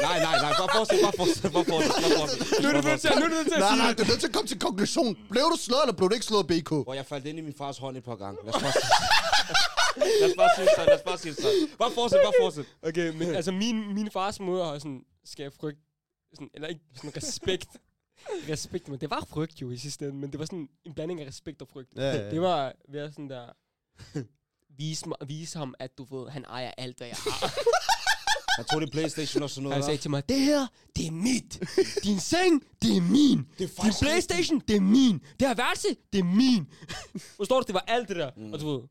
Nej, 0.02 0.18
nej, 0.26 0.36
nej, 0.44 0.52
bare 0.60 0.68
fortsæt, 0.76 0.98
bare 1.02 1.12
fortsæt, 1.16 1.52
bare 1.52 1.64
fortsæt, 1.64 1.92
bare 2.02 2.18
fortsæt. 2.18 2.62
nu 2.62 2.68
er 2.68 2.72
du 2.72 2.88
nødt 2.88 3.00
til, 3.00 3.10
nu 3.10 3.16
er 3.16 3.28
du 3.28 3.34
nødt 3.34 3.46
til 3.46 3.54
at 3.54 3.60
Nej, 3.60 3.68
sige 3.70 3.78
nej, 3.78 3.88
det. 3.88 3.98
du 3.98 4.02
er 4.02 4.08
nødt 4.08 4.20
til 4.20 4.26
at 4.26 4.34
komme 4.34 4.48
til 4.48 4.58
konklusion. 4.58 5.16
Blev 5.30 5.42
du 5.52 5.56
slået, 5.66 5.82
eller 5.84 5.96
blev 5.98 6.08
du 6.10 6.14
ikke 6.14 6.26
slået, 6.26 6.46
BK? 6.46 6.68
Hvor 6.86 6.94
jeg 6.94 7.06
faldt 7.06 7.26
ind 7.26 7.38
i 7.38 7.42
min 7.42 7.54
fars 7.58 7.78
hånd 7.78 7.96
et 7.96 8.04
par 8.04 8.16
gange. 8.16 8.36
Lad 8.44 8.54
os 8.54 8.62
bare 8.62 8.72
Lad 9.96 10.30
os 10.30 10.36
bare 10.36 10.50
sige 10.56 10.64
det 10.66 10.72
sådan, 10.76 10.86
lad 10.86 10.96
os 10.96 11.02
bare 11.02 11.18
sige 11.18 11.34
sådan. 11.34 11.68
Bare 11.78 11.90
fortsæt, 11.90 12.20
bare 12.24 12.32
fortsæt. 12.40 12.66
Okay, 12.82 13.12
men 13.12 13.34
altså 13.34 13.52
min, 13.52 13.94
min 13.94 14.10
fars 14.10 14.40
måde 14.40 14.64
har 14.64 14.78
sådan, 14.78 15.04
skal 15.24 15.42
jeg 15.42 15.52
frygt, 15.52 15.80
sådan, 16.34 16.50
eller 16.54 16.68
ikke 16.68 16.80
sådan 16.94 17.16
respekt. 17.16 17.68
respekt, 18.48 18.88
men 18.88 19.00
det 19.00 19.10
var 19.10 19.24
frygt 19.28 19.62
jo 19.62 19.70
i 19.70 19.76
sidste 19.76 20.04
ende, 20.04 20.16
men 20.16 20.32
det 20.32 20.38
var 20.38 20.44
sådan 20.44 20.68
en 20.84 20.94
blanding 20.94 21.20
af 21.20 21.26
respekt 21.26 21.62
og 21.62 21.68
frygt. 21.68 21.90
Ja, 21.96 22.02
ja. 22.02 22.30
Det 22.30 22.40
var 22.40 22.72
ved 22.88 23.10
sådan 23.10 23.30
der, 23.30 23.46
vise, 24.78 25.08
mig, 25.08 25.16
vise 25.26 25.58
ham, 25.58 25.74
at 25.78 25.98
du 25.98 26.04
ved, 26.04 26.30
han 26.30 26.44
ejer 26.44 26.70
alt, 26.76 26.96
hvad 26.96 27.06
jeg 27.06 27.16
har. 27.16 27.52
Han 28.56 28.64
tog 28.64 28.80
det 28.80 28.90
Playstation 28.90 29.42
og 29.42 29.50
sådan 29.50 29.62
noget. 29.62 29.74
Han 29.74 29.84
sagde 29.84 29.98
til 29.98 30.10
mig, 30.10 30.28
det 30.28 30.40
her, 30.40 30.66
det 30.96 31.06
er 31.06 31.10
mit. 31.10 31.62
Din 32.04 32.20
seng, 32.20 32.64
det 32.82 32.96
er 32.96 33.00
min. 33.00 33.46
Det 33.58 33.78
er 33.78 33.82
Din 33.82 33.92
Playstation, 34.02 34.60
det 34.68 34.76
er 34.76 34.80
min. 34.80 35.18
Det 35.40 35.48
her 35.48 35.54
værelse, 35.54 35.88
det 36.12 36.18
er 36.18 36.24
min. 36.24 36.66
Forstår 37.38 37.60
du, 37.60 37.64
det 37.66 37.74
var 37.74 37.84
alt 37.86 38.08
det 38.08 38.16
der. 38.16 38.30
Mm. 38.36 38.52
Og 38.52 38.60
du 38.60 38.70
ved, 38.70 38.82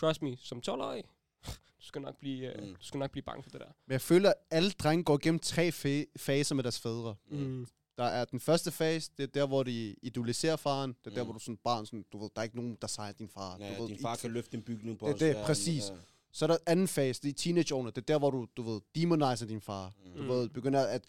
trust 0.00 0.22
me, 0.22 0.36
som 0.36 0.62
12-årig, 0.68 1.04
du 1.80 1.84
skal 1.86 2.02
nok 2.02 2.16
blive, 2.20 2.52
uh, 2.58 2.68
Mm. 2.68 2.74
du 2.74 2.84
skal 2.84 2.98
nok 2.98 3.10
blive 3.10 3.22
bange 3.22 3.42
for 3.42 3.50
det 3.50 3.60
der. 3.60 3.66
Men 3.86 3.92
jeg 3.92 4.00
føler, 4.00 4.28
at 4.30 4.34
alle 4.50 4.70
drenge 4.70 5.04
går 5.04 5.14
igennem 5.14 5.38
tre 5.38 5.68
fa- 5.68 6.12
faser 6.16 6.54
med 6.54 6.62
deres 6.64 6.80
fædre. 6.80 7.14
Mm. 7.30 7.66
Der 7.98 8.04
er 8.04 8.24
den 8.24 8.40
første 8.40 8.70
fase, 8.70 9.10
det 9.16 9.22
er 9.22 9.26
der, 9.26 9.46
hvor 9.46 9.62
de 9.62 9.94
idoliserer 10.02 10.56
faren. 10.56 10.96
Det 11.04 11.10
er 11.10 11.14
der, 11.14 11.22
Mm. 11.22 11.26
hvor 11.26 11.32
du 11.32 11.38
som 11.38 11.56
barn, 11.56 11.86
sådan, 11.86 12.04
du 12.12 12.18
ved, 12.18 12.30
der 12.34 12.40
er 12.40 12.44
ikke 12.44 12.56
nogen, 12.56 12.78
der 12.80 12.86
sejrer 12.86 13.12
din 13.12 13.28
far. 13.28 13.56
Ja, 13.60 13.76
du 13.76 13.82
ved, 13.82 13.88
din 13.88 13.98
far 14.02 14.16
kan 14.16 14.30
løfte 14.30 14.56
en 14.56 14.62
bygning 14.62 14.98
på 14.98 15.06
Det 15.06 15.10
er 15.10 15.14
os. 15.14 15.18
det, 15.20 15.34
Ja, 15.34 15.46
præcis. 15.46 15.88
ja. 15.90 15.94
Så 16.32 16.44
er 16.44 16.46
der 16.46 16.56
anden 16.66 16.88
fase, 16.88 17.22
det 17.22 17.28
er 17.28 17.32
teenageårene. 17.32 17.90
Det 17.90 17.98
er 17.98 18.00
der, 18.06 18.18
hvor 18.18 18.30
du, 18.30 18.46
du 18.56 18.62
ved, 18.62 18.80
demoniser 18.94 19.46
din 19.46 19.60
far. 19.60 19.92
Du 20.16 20.22
Mm. 20.22 20.28
ved, 20.28 20.48
begynder 20.48 20.86
at 20.86 21.02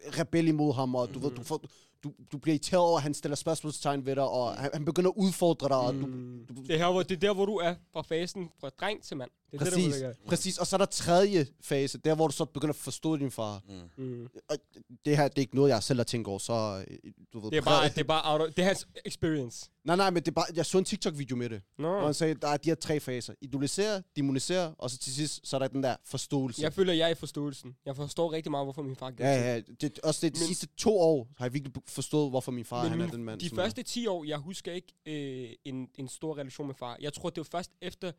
rebelle 0.00 0.48
imod 0.48 0.74
ham, 0.74 0.94
og 0.94 1.14
du 1.14 1.18
ved, 1.18 1.30
du, 1.30 1.42
får, 1.42 1.64
du, 2.04 2.12
du 2.32 2.38
bliver 2.38 2.52
irriteret 2.54 2.82
over, 2.82 2.96
at 2.96 3.02
han 3.02 3.14
stiller 3.14 3.36
spørgsmålstegn 3.36 4.06
ved 4.06 4.16
dig, 4.16 4.28
og 4.28 4.54
han, 4.54 4.70
han 4.74 4.84
begynder 4.84 5.10
at 5.10 5.14
udfordre 5.16 5.68
dig, 5.68 5.76
og 5.76 5.94
du, 5.94 6.06
Mm. 6.06 6.46
du, 6.48 6.54
Det, 6.66 6.78
her, 6.78 6.90
hvor, 6.92 7.02
det 7.02 7.16
er 7.16 7.20
der, 7.20 7.34
hvor 7.34 7.46
du 7.46 7.56
er 7.56 7.74
fra 7.92 8.02
fasen 8.02 8.50
fra 8.60 8.68
dreng 8.68 9.02
til 9.02 9.16
mand. 9.16 9.30
Det 9.52 9.60
er 9.60 9.64
præcis, 9.64 9.94
det, 9.94 10.02
der, 10.02 10.12
præcis. 10.26 10.58
Og 10.58 10.66
så 10.66 10.76
er 10.76 10.78
der 10.78 10.84
tredje 10.86 11.46
fase, 11.62 11.98
der 11.98 12.14
hvor 12.14 12.26
du 12.26 12.32
så 12.32 12.44
begynder 12.44 12.72
at 12.72 12.76
forstå 12.76 13.16
din 13.16 13.30
far. 13.30 13.62
Mm. 13.68 13.74
det 13.74 13.80
er. 13.80 13.88
Mm. 13.96 14.28
Og 14.48 14.56
det 15.04 15.16
her, 15.16 15.28
det 15.28 15.36
er 15.38 15.40
ikke 15.40 15.54
noget, 15.56 15.70
jeg 15.70 15.82
selv 15.82 15.98
har 15.98 16.04
tænkt 16.04 16.28
over, 16.28 16.38
så 16.38 16.84
øh, 16.90 17.12
du 17.32 17.40
ved... 17.40 17.50
Det 17.50 17.56
er 17.56 17.62
bare, 17.62 17.88
det 17.88 17.98
er 17.98 18.04
bare 18.04 18.32
out 18.32 18.40
of, 18.40 18.54
det 18.54 18.62
er 18.62 18.66
hans 18.66 18.88
experience. 19.04 19.70
Nej, 19.84 19.96
nej, 19.96 20.10
men 20.10 20.22
det 20.22 20.28
er 20.28 20.32
bare, 20.32 20.44
jeg 20.54 20.66
så 20.66 20.78
en 20.78 20.84
TikTok-video 20.84 21.36
med 21.36 21.48
det, 21.50 21.62
Nå. 21.78 21.88
hvor 21.88 22.04
han 22.04 22.14
sagde, 22.14 22.34
der 22.34 22.48
er 22.48 22.56
de 22.56 22.68
her 22.70 22.74
tre 22.74 23.00
faser. 23.00 23.34
Idolisere, 23.40 24.02
demonisere, 24.16 24.74
og 24.78 24.90
så 24.90 24.98
til 24.98 25.14
sidst, 25.14 25.40
så 25.48 25.56
er 25.56 25.58
der 25.58 25.68
den 25.68 25.82
der 25.82 25.96
forståelse. 26.04 26.62
Jeg 26.62 26.72
føler, 26.72 26.92
jeg 26.92 27.06
er 27.06 27.12
i 27.12 27.14
forståelsen. 27.14 27.76
Jeg 27.86 27.96
forstår 27.96 28.32
rigtig 28.32 28.50
meget, 28.50 28.66
hvorfor 28.66 28.82
min 28.82 28.96
far 28.96 29.10
gjorde 29.10 29.30
Ja, 29.32 29.52
ja, 29.54 29.60
det, 29.80 29.98
også 29.98 30.26
det, 30.26 30.34
de 30.34 30.40
Men- 30.40 30.46
sidste 30.46 30.66
to 30.76 30.98
år 30.98 31.28
har 31.38 31.44
jeg 31.44 31.52
virkelig 31.54 31.74
forstået, 31.88 32.30
hvorfor 32.30 32.52
min 32.52 32.64
far 32.64 32.82
han 32.88 32.92
er 32.92 32.96
min- 33.04 33.14
den 33.14 33.24
mand. 33.24 33.40
De 33.40 33.46
er. 33.46 33.54
første 33.54 33.82
10 33.82 34.06
år, 34.06 34.24
jeg 34.24 34.38
husker 34.38 34.72
ikke 34.72 34.94
øh, 35.06 35.50
en, 35.64 35.88
en 35.98 36.08
stor 36.08 36.38
relation 36.38 36.66
med 36.66 36.74
far. 36.74 36.96
Jeg 37.00 37.12
tror, 37.12 37.30
det 37.30 37.36
var 37.38 37.48
først 37.58 37.70
efter, 37.82 38.12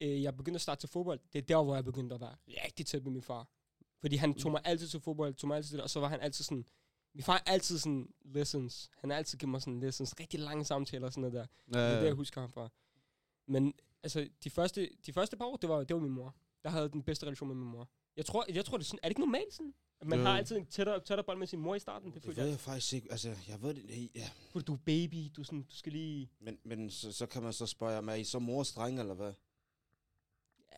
øh, 0.00 0.22
jeg 0.22 0.36
begyndte 0.36 0.56
at 0.56 0.60
starte 0.62 0.80
til 0.82 0.88
fodbold. 0.88 1.20
Det 1.32 1.38
er 1.38 1.42
der, 1.42 1.62
hvor 1.64 1.74
jeg 1.74 1.84
begyndte 1.84 2.14
at 2.14 2.20
være 2.20 2.36
rigtig 2.64 2.86
tæt 2.86 3.04
med 3.04 3.12
min 3.12 3.22
far. 3.22 3.48
Fordi 4.00 4.16
han 4.16 4.34
tog 4.34 4.52
mig 4.52 4.60
altid 4.64 4.88
til 4.88 5.00
fodbold, 5.00 5.34
tog 5.34 5.48
mig 5.48 5.56
altid 5.56 5.68
til 5.68 5.76
det, 5.76 5.82
og 5.84 5.90
så 5.90 6.00
var 6.00 6.08
han 6.08 6.20
altid 6.20 6.44
sådan... 6.44 6.64
Min 7.14 7.22
far 7.22 7.34
er 7.46 7.50
altid 7.52 7.78
sådan 7.78 8.08
lessons. 8.24 8.90
Han 8.96 9.10
har 9.10 9.16
altid 9.16 9.38
givet 9.38 9.50
mig 9.50 9.60
sådan 9.62 9.80
lessons. 9.80 10.14
Rigtig 10.20 10.40
lange 10.40 10.64
samtaler 10.64 11.06
og 11.06 11.12
sådan 11.12 11.30
noget 11.30 11.34
der. 11.34 11.78
Ja, 11.80 11.86
Det 11.86 11.94
er 11.94 12.00
det, 12.00 12.06
jeg 12.06 12.14
husker 12.14 12.40
ham 12.40 12.52
fra. 12.52 12.68
Men 13.46 13.74
altså, 14.02 14.28
de 14.44 14.50
første, 14.50 14.90
de 15.06 15.12
første 15.12 15.36
par 15.36 15.44
år, 15.44 15.56
det 15.56 15.68
var, 15.68 15.84
det 15.84 15.94
var 15.96 16.02
min 16.02 16.12
mor. 16.12 16.34
Der 16.62 16.70
havde 16.70 16.88
den 16.88 17.02
bedste 17.02 17.26
relation 17.26 17.48
med 17.48 17.56
min 17.56 17.68
mor. 17.68 17.88
Jeg 18.16 18.26
tror, 18.26 18.44
jeg 18.52 18.64
tror 18.64 18.76
det 18.76 18.84
er 18.84 18.86
sådan, 18.86 18.98
er 19.02 19.08
det 19.08 19.10
ikke 19.10 19.20
normalt 19.20 19.52
sådan? 19.54 19.74
At 20.00 20.06
man 20.06 20.18
Jo. 20.18 20.24
har 20.24 20.38
altid 20.38 20.56
en 20.56 20.66
tættere, 20.66 21.00
tættere 21.00 21.24
bånd 21.24 21.38
med 21.38 21.46
sin 21.46 21.60
mor 21.60 21.74
i 21.74 21.78
starten. 21.78 22.12
Det 22.12 22.24
Det 22.24 22.36
ved 22.36 22.44
jeg. 22.44 22.50
jeg 22.50 22.60
faktisk 22.60 22.92
ikke. 22.92 23.10
Altså, 23.10 23.36
jeg 23.48 23.62
ved 23.62 23.74
det 23.74 24.10
ja. 24.14 24.30
Fordi 24.50 24.64
du 24.64 24.72
er 24.74 24.78
baby, 24.84 25.30
du, 25.36 25.44
sådan, 25.44 25.62
du 25.62 25.74
skal 25.76 25.92
lige... 25.92 26.30
Men, 26.40 26.58
men 26.64 26.90
så, 26.90 27.12
så 27.12 27.26
kan 27.26 27.42
man 27.42 27.52
så 27.52 27.66
spørge, 27.66 27.92
jer, 27.92 28.02
er 28.02 28.14
I 28.14 28.24
så 28.24 28.38
mors 28.38 28.72
dreng, 28.72 29.00
eller 29.00 29.14
hvad? 29.14 29.32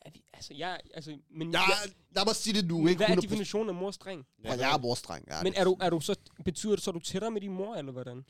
Er 0.02 0.10
vi, 0.10 0.24
altså, 0.32 0.54
jeg, 0.54 0.80
altså, 0.94 1.18
men 1.30 1.50
Ja, 1.52 1.58
jeg, 1.60 1.92
lad 2.10 2.24
mig 2.26 2.36
sige 2.36 2.54
det 2.62 2.68
nu, 2.68 2.86
ikke? 2.86 2.96
hvad 2.98 3.08
er 3.08 3.16
100%. 3.16 3.20
definitionen 3.20 3.68
af 3.68 3.74
mors 3.74 3.98
dreng? 3.98 4.26
Ja, 4.44 4.52
jeg 4.52 4.74
er 4.74 4.78
vores 4.78 5.02
dreng. 5.02 5.24
Ja, 5.28 5.42
Men 5.42 5.54
er 5.56 5.64
du, 5.64 5.76
er 5.80 5.90
du 5.90 6.00
så, 6.00 6.16
betyder 6.44 6.74
det 6.74 6.84
så, 6.84 6.90
at 6.90 6.94
du 6.94 6.98
er 6.98 7.02
tættere 7.02 7.30
med 7.30 7.40
din 7.40 7.52
mor, 7.52 7.74
eller 7.76 7.92
hvordan? 7.92 8.24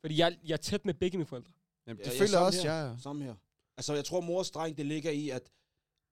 Fordi 0.00 0.16
jeg, 0.18 0.36
jeg 0.44 0.52
er 0.52 0.56
tæt 0.56 0.84
med 0.84 0.94
begge 0.94 1.18
mine 1.18 1.26
forældre. 1.26 1.52
Jamen, 1.86 2.00
Ja, 2.04 2.10
det 2.10 2.14
ja, 2.16 2.20
føler 2.24 2.38
jeg 2.38 2.46
også, 2.46 2.62
her. 2.62 2.72
ja. 2.74 2.88
ja. 2.90 2.98
Samme 2.98 3.24
her. 3.24 3.34
Altså, 3.76 3.94
jeg 3.94 4.04
tror, 4.04 4.20
mors 4.20 4.50
dreng, 4.50 4.76
det 4.76 4.86
ligger 4.86 5.10
i, 5.10 5.28
at 5.30 5.42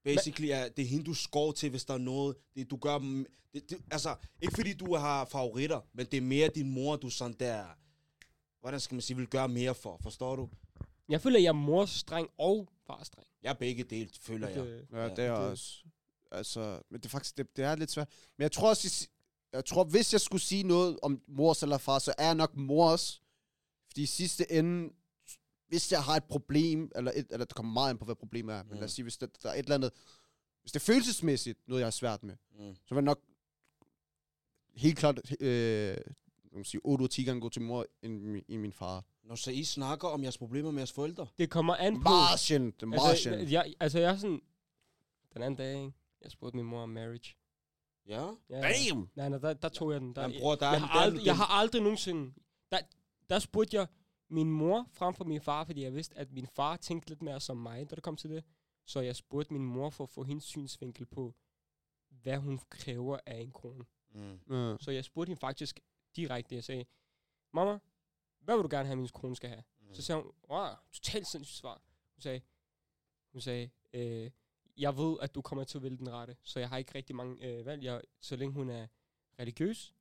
basically 0.04 0.48
er, 0.50 0.68
det 0.68 0.82
er 0.82 0.86
hende, 0.88 1.04
du 1.04 1.14
skår 1.14 1.52
til, 1.52 1.70
hvis 1.70 1.84
der 1.84 1.94
er 1.94 1.98
noget. 1.98 2.36
Det, 2.54 2.70
du 2.70 2.76
gør, 2.76 2.98
det, 2.98 3.26
det, 3.70 3.78
altså, 3.90 4.14
ikke 4.42 4.54
fordi 4.54 4.72
du 4.72 4.94
har 4.96 5.24
favoritter, 5.24 5.80
men 5.92 6.06
det 6.06 6.16
er 6.16 6.20
mere 6.20 6.48
din 6.54 6.70
mor, 6.70 6.96
du 6.96 7.10
sådan 7.10 7.36
der, 7.40 7.64
hvordan 8.60 8.80
skal 8.80 8.94
man 8.94 9.02
sige, 9.02 9.16
vil 9.16 9.26
gøre 9.26 9.48
mere 9.48 9.74
for, 9.74 9.98
forstår 10.02 10.36
du? 10.36 10.48
Jeg 11.08 11.20
føler, 11.20 11.36
at 11.36 11.42
jeg 11.42 11.48
er 11.48 11.52
mors 11.52 12.02
dreng 12.02 12.28
og 12.38 12.68
fars 12.96 13.10
dreng. 13.10 13.28
Jeg 13.42 13.50
er 13.50 13.54
begge 13.54 13.84
dele, 13.84 14.10
føler 14.20 14.48
jeg. 14.48 14.56
Det, 14.66 14.86
Ja, 14.92 15.04
det 15.08 15.18
er 15.18 15.34
det- 15.40 15.50
også... 15.50 15.84
Altså, 16.32 16.82
men 16.90 17.00
det 17.00 17.06
er 17.06 17.10
faktisk, 17.10 17.38
det, 17.38 17.56
det 17.56 17.64
er 17.64 17.76
lidt 17.76 17.90
svært. 17.90 18.08
Men 18.38 18.42
jeg 18.42 18.52
tror 18.52 18.68
også, 18.68 19.08
jeg, 19.52 19.56
jeg 19.56 19.64
tror, 19.64 19.84
hvis 19.84 20.12
jeg 20.12 20.20
skulle 20.20 20.42
sige 20.42 20.62
noget 20.62 20.98
om 21.02 21.22
mors 21.28 21.62
eller 21.62 21.78
far, 21.78 21.98
så 21.98 22.14
er 22.18 22.24
jeg 22.26 22.34
nok 22.34 22.56
mors. 22.56 23.22
Fordi 23.86 24.02
i 24.02 24.06
sidste 24.06 24.52
ende, 24.52 24.92
hvis 25.68 25.92
jeg 25.92 26.02
har 26.02 26.16
et 26.16 26.24
problem, 26.24 26.90
eller, 26.96 27.12
et, 27.14 27.26
eller 27.30 27.44
det 27.46 27.54
kommer 27.54 27.72
meget 27.72 27.90
ind 27.92 27.98
på, 27.98 28.04
hvad 28.04 28.14
problemet 28.14 28.54
er, 28.54 28.62
men 28.62 28.70
Mm. 28.72 28.76
lad 28.76 28.84
os 28.84 28.92
sige, 28.92 29.02
hvis 29.02 29.16
der, 29.18 29.26
der 29.42 29.48
er 29.50 29.54
et 29.54 29.58
eller 29.58 29.74
andet, 29.74 29.92
hvis 30.62 30.72
det 30.72 30.80
er 30.80 30.84
følelsesmæssigt, 30.84 31.58
noget 31.68 31.80
jeg 31.80 31.86
har 31.86 31.90
svært 31.90 32.22
med, 32.22 32.36
Mm. 32.58 32.74
så 32.74 32.94
vil 32.94 32.96
jeg 32.96 33.02
nok 33.02 33.20
helt 34.74 34.98
klart, 34.98 35.20
øh, 35.40 35.96
man 36.58 36.64
sige, 36.64 36.80
8 36.84 37.02
ud 37.02 37.06
af 37.06 37.10
10 37.10 37.24
gange 37.24 37.40
gå 37.40 37.48
til 37.48 37.62
mor 37.62 37.86
end 38.02 38.20
min, 38.20 38.44
end 38.48 38.60
min 38.60 38.72
far. 38.72 39.04
Når 39.22 39.34
så 39.34 39.50
I 39.50 39.64
snakker 39.64 40.08
om 40.08 40.22
jeres 40.22 40.38
problemer 40.38 40.70
med 40.70 40.78
jeres 40.78 40.92
forældre. 40.92 41.26
det 41.38 41.50
kommer 41.50 41.76
an 41.76 41.94
på... 41.94 42.08
Meget 42.08 42.40
sjældent, 42.40 42.88
meget 42.88 43.08
altså, 43.08 43.22
sjældent. 43.22 43.52
jeg, 43.52 43.74
altså, 43.80 43.98
jeg 43.98 44.12
er 44.12 44.16
sådan... 44.16 44.40
Den 45.34 45.42
anden 45.42 45.58
dag, 45.58 45.74
ikke? 45.74 45.92
Jeg 46.22 46.30
spurgte 46.30 46.56
min 46.56 46.66
mor 46.66 46.80
om 46.80 46.88
marriage. 46.88 47.34
Ja? 48.06 48.26
Ja, 48.50 48.60
Damn! 48.60 49.10
Nej, 49.14 49.28
nej, 49.28 49.38
der, 49.38 49.52
der 49.52 49.68
tog 49.68 49.92
jeg 49.92 50.00
den. 50.00 50.14
Der, 50.16 50.28
Men 50.28 50.36
bror, 50.40 50.54
der 50.54 50.66
er, 50.66 50.70
jeg, 50.70 50.80
har 50.80 51.00
aldrig, 51.00 51.26
jeg 51.26 51.36
har 51.36 51.46
aldrig 51.46 51.82
nogensinde... 51.82 52.32
Der, 52.72 52.78
der 53.30 53.38
spurgte 53.38 53.76
jeg 53.76 53.86
min 54.28 54.50
mor 54.50 54.86
frem 54.92 55.14
for 55.14 55.24
min 55.24 55.40
far, 55.40 55.64
fordi 55.64 55.82
jeg 55.82 55.94
vidste, 55.94 56.18
at 56.18 56.32
min 56.32 56.46
far 56.46 56.76
tænkte 56.76 57.08
lidt 57.08 57.22
mere 57.22 57.40
som 57.40 57.56
mig, 57.56 57.90
da 57.90 57.94
det 57.94 58.02
kom 58.02 58.16
til 58.16 58.30
det. 58.30 58.44
Så 58.86 59.00
jeg 59.00 59.16
spurgte 59.16 59.52
min 59.52 59.64
mor 59.64 59.90
for 59.90 60.04
at 60.04 60.10
få 60.10 60.22
hendes 60.22 60.44
synsvinkel 60.44 61.06
på, 61.06 61.34
hvad 62.22 62.36
hun 62.36 62.60
kræver 62.68 63.18
af 63.26 63.38
en 63.38 63.50
kone. 63.50 63.84
Mm. 64.14 64.38
Ja. 64.50 64.76
Så 64.80 64.90
jeg 64.90 65.04
spurgte 65.04 65.30
hende 65.30 65.40
faktisk 65.40 65.80
direkte. 66.16 66.54
Jeg 66.54 66.64
sagde, 66.64 66.84
Mama, 67.52 67.78
hvad 68.40 68.56
vil 68.56 68.62
du 68.62 68.68
gerne 68.70 68.86
have, 68.86 68.96
min 68.96 69.08
kone 69.08 69.36
skal 69.36 69.48
have? 69.50 69.62
Mm. 69.80 69.94
Så 69.94 70.02
sagde 70.02 70.22
hun, 70.22 70.32
wow, 70.50 70.66
totalt 70.92 71.26
sindssygt 71.26 71.58
svar. 71.58 71.82
Hun 72.14 72.20
sagde, 72.22 72.40
hun 73.32 73.40
sagde 73.40 73.70
øh, 73.92 74.30
jeg 74.76 74.96
ved, 74.96 75.16
at 75.20 75.34
du 75.34 75.42
kommer 75.42 75.64
til 75.64 75.78
at 75.78 75.82
vælge 75.82 75.96
den 75.98 76.10
rette, 76.12 76.36
så 76.42 76.60
jeg 76.60 76.68
har 76.68 76.76
ikke 76.78 76.94
rigtig 76.94 77.16
mange 77.16 77.46
øh, 77.46 77.66
valg. 77.66 77.84
Jeg, 77.84 78.02
så 78.20 78.36
længe 78.36 78.54
hun 78.54 78.70
er 78.70 78.86
religiøs, 79.38 79.94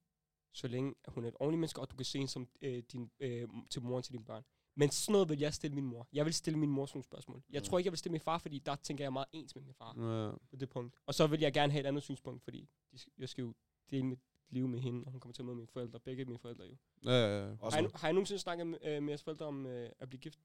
så 0.51 0.67
længe 0.67 0.95
hun 1.07 1.23
er 1.23 1.27
et 1.27 1.35
ordentligt 1.39 1.59
menneske, 1.59 1.81
og 1.81 1.91
du 1.91 1.95
kan 1.95 2.05
se 2.05 2.17
hende 2.17 2.31
som 2.31 2.47
øh, 2.61 2.83
din, 2.91 3.11
øh, 3.19 3.47
til 3.69 3.81
moren 3.81 4.03
til 4.03 4.13
dine 4.13 4.25
børn. 4.25 4.43
Men 4.75 4.91
sådan 4.91 5.11
noget 5.13 5.29
vil 5.29 5.39
jeg 5.39 5.53
stille 5.53 5.75
min 5.75 5.85
mor. 5.85 6.07
Jeg 6.13 6.25
vil 6.25 6.33
stille 6.33 6.59
min 6.59 6.69
mor 6.69 6.85
sådan 6.85 6.97
nogle 6.97 7.03
spørgsmål. 7.03 7.43
Jeg 7.49 7.59
Mm. 7.59 7.65
tror 7.65 7.77
ikke, 7.79 7.87
jeg 7.87 7.91
vil 7.91 7.97
stille 7.97 8.11
min 8.11 8.21
far, 8.21 8.37
fordi 8.37 8.59
der 8.59 8.75
tænker 8.75 9.03
jeg 9.03 9.13
meget 9.13 9.27
ens 9.31 9.55
med 9.55 9.63
min 9.63 9.73
far 9.73 10.21
Ja. 10.27 10.31
på 10.49 10.55
det 10.55 10.69
punkt. 10.69 10.95
Og 11.05 11.13
så 11.13 11.27
vil 11.27 11.39
jeg 11.39 11.53
gerne 11.53 11.71
have 11.71 11.79
et 11.81 11.85
andet 11.85 12.03
synspunkt, 12.03 12.43
fordi 12.43 12.69
de, 12.91 12.97
jeg 13.17 13.29
skal 13.29 13.41
jo 13.41 13.53
dele 13.89 14.03
mit 14.05 14.19
liv 14.49 14.67
med 14.67 14.79
hende, 14.79 15.03
og 15.05 15.11
hun 15.11 15.19
kommer 15.19 15.33
til 15.33 15.41
at 15.41 15.45
møde 15.45 15.55
mine 15.55 15.67
forældre, 15.67 15.99
begge 15.99 16.25
mine 16.25 16.39
forældre 16.39 16.63
jo. 16.65 16.75
Ja, 17.05 17.11
ja, 17.11 17.45
ja. 17.47 17.51
Også, 17.59 17.77
Har 17.77 17.85
I, 17.85 17.89
har 17.95 18.09
I 18.09 18.11
nogensinde 18.13 18.39
snakket 18.41 18.67
med, 18.67 18.77
øh, 18.83 19.03
med 19.03 19.09
jeres 19.09 19.23
forældre 19.23 19.45
om 19.45 19.65
øh, 19.65 19.89
at 19.99 20.09
blive 20.09 20.19
gift? 20.19 20.39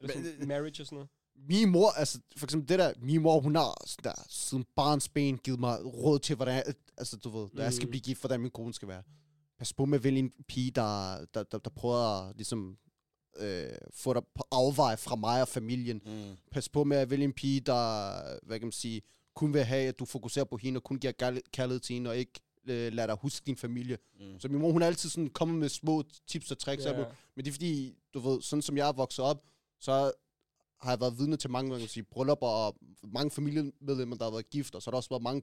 Eller 0.00 0.14
Men, 0.16 0.24
sådan, 0.24 0.48
marriage 0.48 0.82
og 0.82 0.86
sådan 0.86 0.96
noget? 0.96 1.08
min 1.48 1.70
mor, 1.70 1.90
altså 1.90 2.20
for 2.36 2.46
eksempel 2.46 2.68
det 2.68 2.78
der, 2.78 2.92
min 3.00 3.22
mor, 3.22 3.40
hun 3.40 3.54
har 3.56 3.82
sådan 3.86 4.04
der, 4.12 4.22
siden 4.28 4.64
barns 4.76 5.08
ben 5.08 5.38
givet 5.38 5.60
mig 5.60 5.78
råd 5.84 6.18
til, 6.18 6.36
hvordan 6.36 6.54
jeg, 6.54 6.64
altså 6.98 7.16
du 7.16 7.28
ved, 7.30 7.48
når 7.52 7.62
jeg 7.62 7.72
skal 7.72 7.86
Mm. 7.86 7.90
blive 7.90 8.00
gift, 8.02 8.20
hvordan 8.20 8.40
min 8.40 8.50
kone 8.50 8.74
skal 8.74 8.88
være. 8.88 9.02
Pas 9.58 9.72
på 9.72 9.84
med 9.84 9.98
at 9.98 10.04
vælge 10.04 10.18
en 10.18 10.32
pige, 10.48 10.70
der, 10.70 11.24
der, 11.34 11.42
der, 11.42 11.58
der 11.58 11.70
prøver 11.70 11.96
at 12.28 12.36
ligesom, 12.36 12.78
øh, 13.36 13.68
få 13.94 14.14
dig 14.14 14.22
på 14.34 14.44
afveje 14.50 14.96
fra 14.96 15.16
mig 15.16 15.42
og 15.42 15.48
familien. 15.48 16.02
mm. 16.06 16.36
Pas 16.50 16.68
på 16.68 16.84
med 16.84 16.96
at 16.96 17.10
vælge 17.10 17.24
en 17.24 17.32
pige, 17.32 17.60
der, 17.60 18.12
hvad 18.46 18.58
kan 18.58 18.66
man 18.66 18.72
sige, 18.72 19.02
kun 19.34 19.54
vil 19.54 19.64
have, 19.64 19.88
at 19.88 19.98
du 19.98 20.04
fokuserer 20.04 20.44
på 20.44 20.56
hende, 20.56 20.78
og 20.78 20.84
kun 20.84 20.98
giver 20.98 21.12
kærl- 21.22 21.50
kærlighed 21.52 21.80
til 21.80 21.94
hende, 21.94 22.10
og 22.10 22.16
ikke 22.16 22.40
øh, 22.66 22.92
lader 22.92 23.06
dig 23.06 23.16
huske 23.20 23.46
din 23.46 23.56
familie. 23.56 23.98
Mm. 24.20 24.40
Så 24.40 24.48
min 24.48 24.60
mor, 24.60 24.72
hun 24.72 24.82
er 24.82 24.86
altid 24.86 25.10
sådan 25.10 25.30
kommet 25.30 25.58
med 25.58 25.68
små 25.68 26.02
tips 26.26 26.50
og 26.50 26.58
tricks. 26.58 26.84
Yeah. 26.84 27.06
Men 27.34 27.44
det 27.44 27.50
er 27.50 27.52
fordi, 27.52 27.94
du 28.14 28.20
ved, 28.20 28.42
sådan 28.42 28.62
som 28.62 28.76
jeg 28.76 28.88
er 28.88 28.92
vokset 28.92 29.24
op, 29.24 29.44
så 29.80 30.12
har 30.80 30.90
jeg 30.90 31.00
været 31.00 31.18
vidne 31.18 31.36
til 31.36 31.50
mange 31.50 31.68
hvad 31.68 31.78
kan 31.78 31.82
man 31.82 31.88
sige, 31.88 32.02
bryllupper 32.02 32.46
og 32.46 32.76
mange 33.02 33.30
familiemedlemmer, 33.30 34.16
der 34.16 34.24
har 34.24 34.30
været 34.30 34.50
gift, 34.50 34.74
og 34.74 34.82
så 34.82 34.86
har 34.86 34.90
der 34.90 34.96
også 34.96 35.10
været 35.10 35.22
mange 35.22 35.42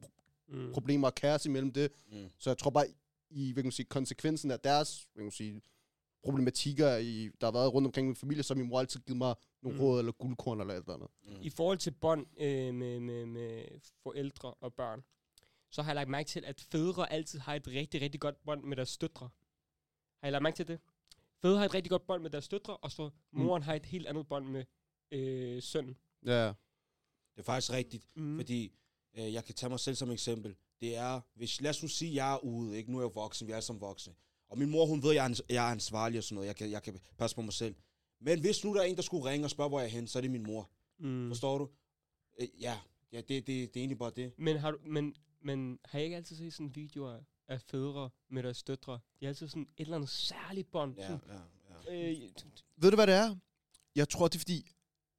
Mm. 0.51 0.73
problemer 0.73 1.07
og 1.07 1.15
kaos 1.15 1.45
imellem 1.45 1.71
det. 1.71 1.91
Mm. 2.11 2.29
Så 2.39 2.49
jeg 2.49 2.57
tror 2.57 2.71
bare, 2.71 2.85
i 3.29 3.51
hvad 3.51 3.63
kan 3.63 3.67
man 3.67 3.71
sige, 3.71 3.85
konsekvensen 3.85 4.51
af 4.51 4.59
deres 4.59 5.07
hvad 5.13 5.21
kan 5.21 5.25
man 5.25 5.31
sige, 5.31 5.61
problematikker, 6.23 6.97
i, 6.97 7.29
der 7.41 7.47
har 7.47 7.51
været 7.51 7.73
rundt 7.73 7.85
omkring 7.85 8.07
min 8.07 8.15
familie, 8.15 8.43
så 8.43 8.53
har 8.53 8.59
min 8.59 8.69
mor 8.69 8.79
altid 8.79 8.99
givet 8.99 9.17
mig 9.17 9.35
nogle 9.63 9.77
mm. 9.77 9.83
råd 9.83 9.99
eller 9.99 10.11
guldkorn 10.11 10.61
eller 10.61 10.73
et 10.73 10.77
eller 10.77 10.93
andet. 10.93 11.09
Mm. 11.23 11.35
I 11.41 11.49
forhold 11.49 11.77
til 11.77 11.91
bånd 11.91 12.25
øh, 12.39 12.73
med, 12.73 12.99
med, 12.99 13.25
med 13.25 13.63
forældre 14.03 14.53
og 14.53 14.73
børn, 14.73 15.03
så 15.71 15.81
har 15.81 15.89
jeg 15.89 15.95
lagt 15.95 16.09
mærke 16.09 16.27
til, 16.27 16.45
at 16.45 16.61
fædre 16.61 17.11
altid 17.11 17.39
har 17.39 17.55
et 17.55 17.67
rigtig, 17.67 18.01
rigtig 18.01 18.19
godt 18.21 18.43
bånd 18.45 18.63
med 18.63 18.77
deres 18.77 18.97
døtre. 18.97 19.29
Har 20.21 20.27
I 20.27 20.31
lagt 20.31 20.43
mærke 20.43 20.55
til 20.55 20.67
det? 20.67 20.79
Fædre 21.41 21.57
har 21.57 21.65
et 21.65 21.73
rigtig 21.73 21.89
godt 21.89 22.07
bånd 22.07 22.21
med 22.21 22.29
deres 22.29 22.47
døtre, 22.47 22.77
og 22.77 22.91
så 22.91 23.09
moren 23.31 23.63
har 23.63 23.73
et 23.73 23.85
helt 23.85 24.07
andet 24.07 24.27
bånd 24.27 24.45
med 24.45 24.65
øh, 25.11 25.61
sønnen. 25.63 25.97
Ja, 26.25 26.47
Det 26.47 27.37
er 27.37 27.43
faktisk 27.43 27.71
rigtigt, 27.71 28.07
Mm. 28.15 28.23
mm. 28.23 28.37
fordi 28.39 28.71
øh, 29.17 29.33
jeg 29.33 29.45
kan 29.45 29.55
tage 29.55 29.69
mig 29.69 29.79
selv 29.79 29.95
som 29.95 30.11
eksempel. 30.11 30.55
Det 30.81 30.95
er, 30.95 31.21
hvis 31.35 31.61
lad 31.61 31.69
os 31.69 31.81
nu 31.81 31.87
sige, 31.89 32.15
jeg 32.15 32.33
er 32.33 32.37
ude, 32.43 32.77
ikke? 32.77 32.91
nu 32.91 32.97
er 32.97 33.01
jeg 33.01 33.15
voksen, 33.15 33.47
vi 33.47 33.51
er 33.51 33.59
sammen 33.59 33.81
voksne. 33.81 34.13
Og 34.49 34.57
min 34.57 34.69
mor, 34.69 34.85
hun 34.85 35.03
ved, 35.03 35.09
at 35.09 35.15
jeg 35.15 35.25
er, 35.31 35.39
jeg 35.49 35.67
er 35.67 35.71
ansvarlig 35.71 36.17
og 36.17 36.23
sådan 36.23 36.35
noget. 36.35 36.47
Jeg 36.47 36.55
kan, 36.55 36.71
jeg 36.71 36.83
kan 36.83 36.99
passe 37.17 37.35
på 37.35 37.41
mig 37.41 37.53
selv. 37.53 37.75
Men 38.19 38.39
hvis 38.39 38.63
nu 38.63 38.73
der 38.73 38.81
er 38.81 38.85
en, 38.85 38.95
der 38.95 39.01
skulle 39.01 39.25
ringe 39.29 39.45
og 39.45 39.49
spørge, 39.49 39.69
hvor 39.69 39.79
jeg 39.79 39.85
er 39.87 39.91
hen, 39.91 40.07
så 40.07 40.19
er 40.19 40.21
det 40.21 40.31
min 40.31 40.43
mor. 40.43 40.69
Mm. 40.99 41.07
Mm. 41.09 41.29
Forstår 41.29 41.57
du? 41.57 41.69
Øh, 42.39 42.47
ja, 42.61 42.79
ja 43.11 43.17
det, 43.17 43.27
det, 43.27 43.47
det 43.47 43.63
er 43.63 43.69
egentlig 43.75 43.97
bare 43.97 44.11
det. 44.15 44.33
Men 44.37 44.57
har, 44.57 44.71
du, 44.71 44.77
men, 44.85 45.15
men 45.41 45.79
har 45.85 45.99
I 45.99 46.03
ikke 46.03 46.15
altid 46.15 46.35
set 46.35 46.53
sådan 46.53 46.75
videoer 46.75 47.19
af 47.47 47.61
fædre 47.61 48.09
med 48.29 48.43
deres 48.43 48.63
døtre? 48.63 48.93
De 48.93 49.25
har 49.25 49.27
altid 49.27 49.47
sådan 49.47 49.61
et 49.77 49.83
eller 49.85 49.95
andet 49.95 50.09
særligt 50.09 50.71
bånd. 50.71 50.95
Ja, 50.97 51.07
sådan, 51.07 51.19
ja, 51.87 51.93
ja. 51.93 52.09
øh, 52.11 52.17
Ved 52.77 52.91
du, 52.91 52.95
hvad 52.95 53.07
det 53.07 53.15
er? 53.15 53.35
Jeg 53.95 54.09
tror, 54.09 54.27
det 54.27 54.35
er 54.35 54.39
fordi, 54.39 54.71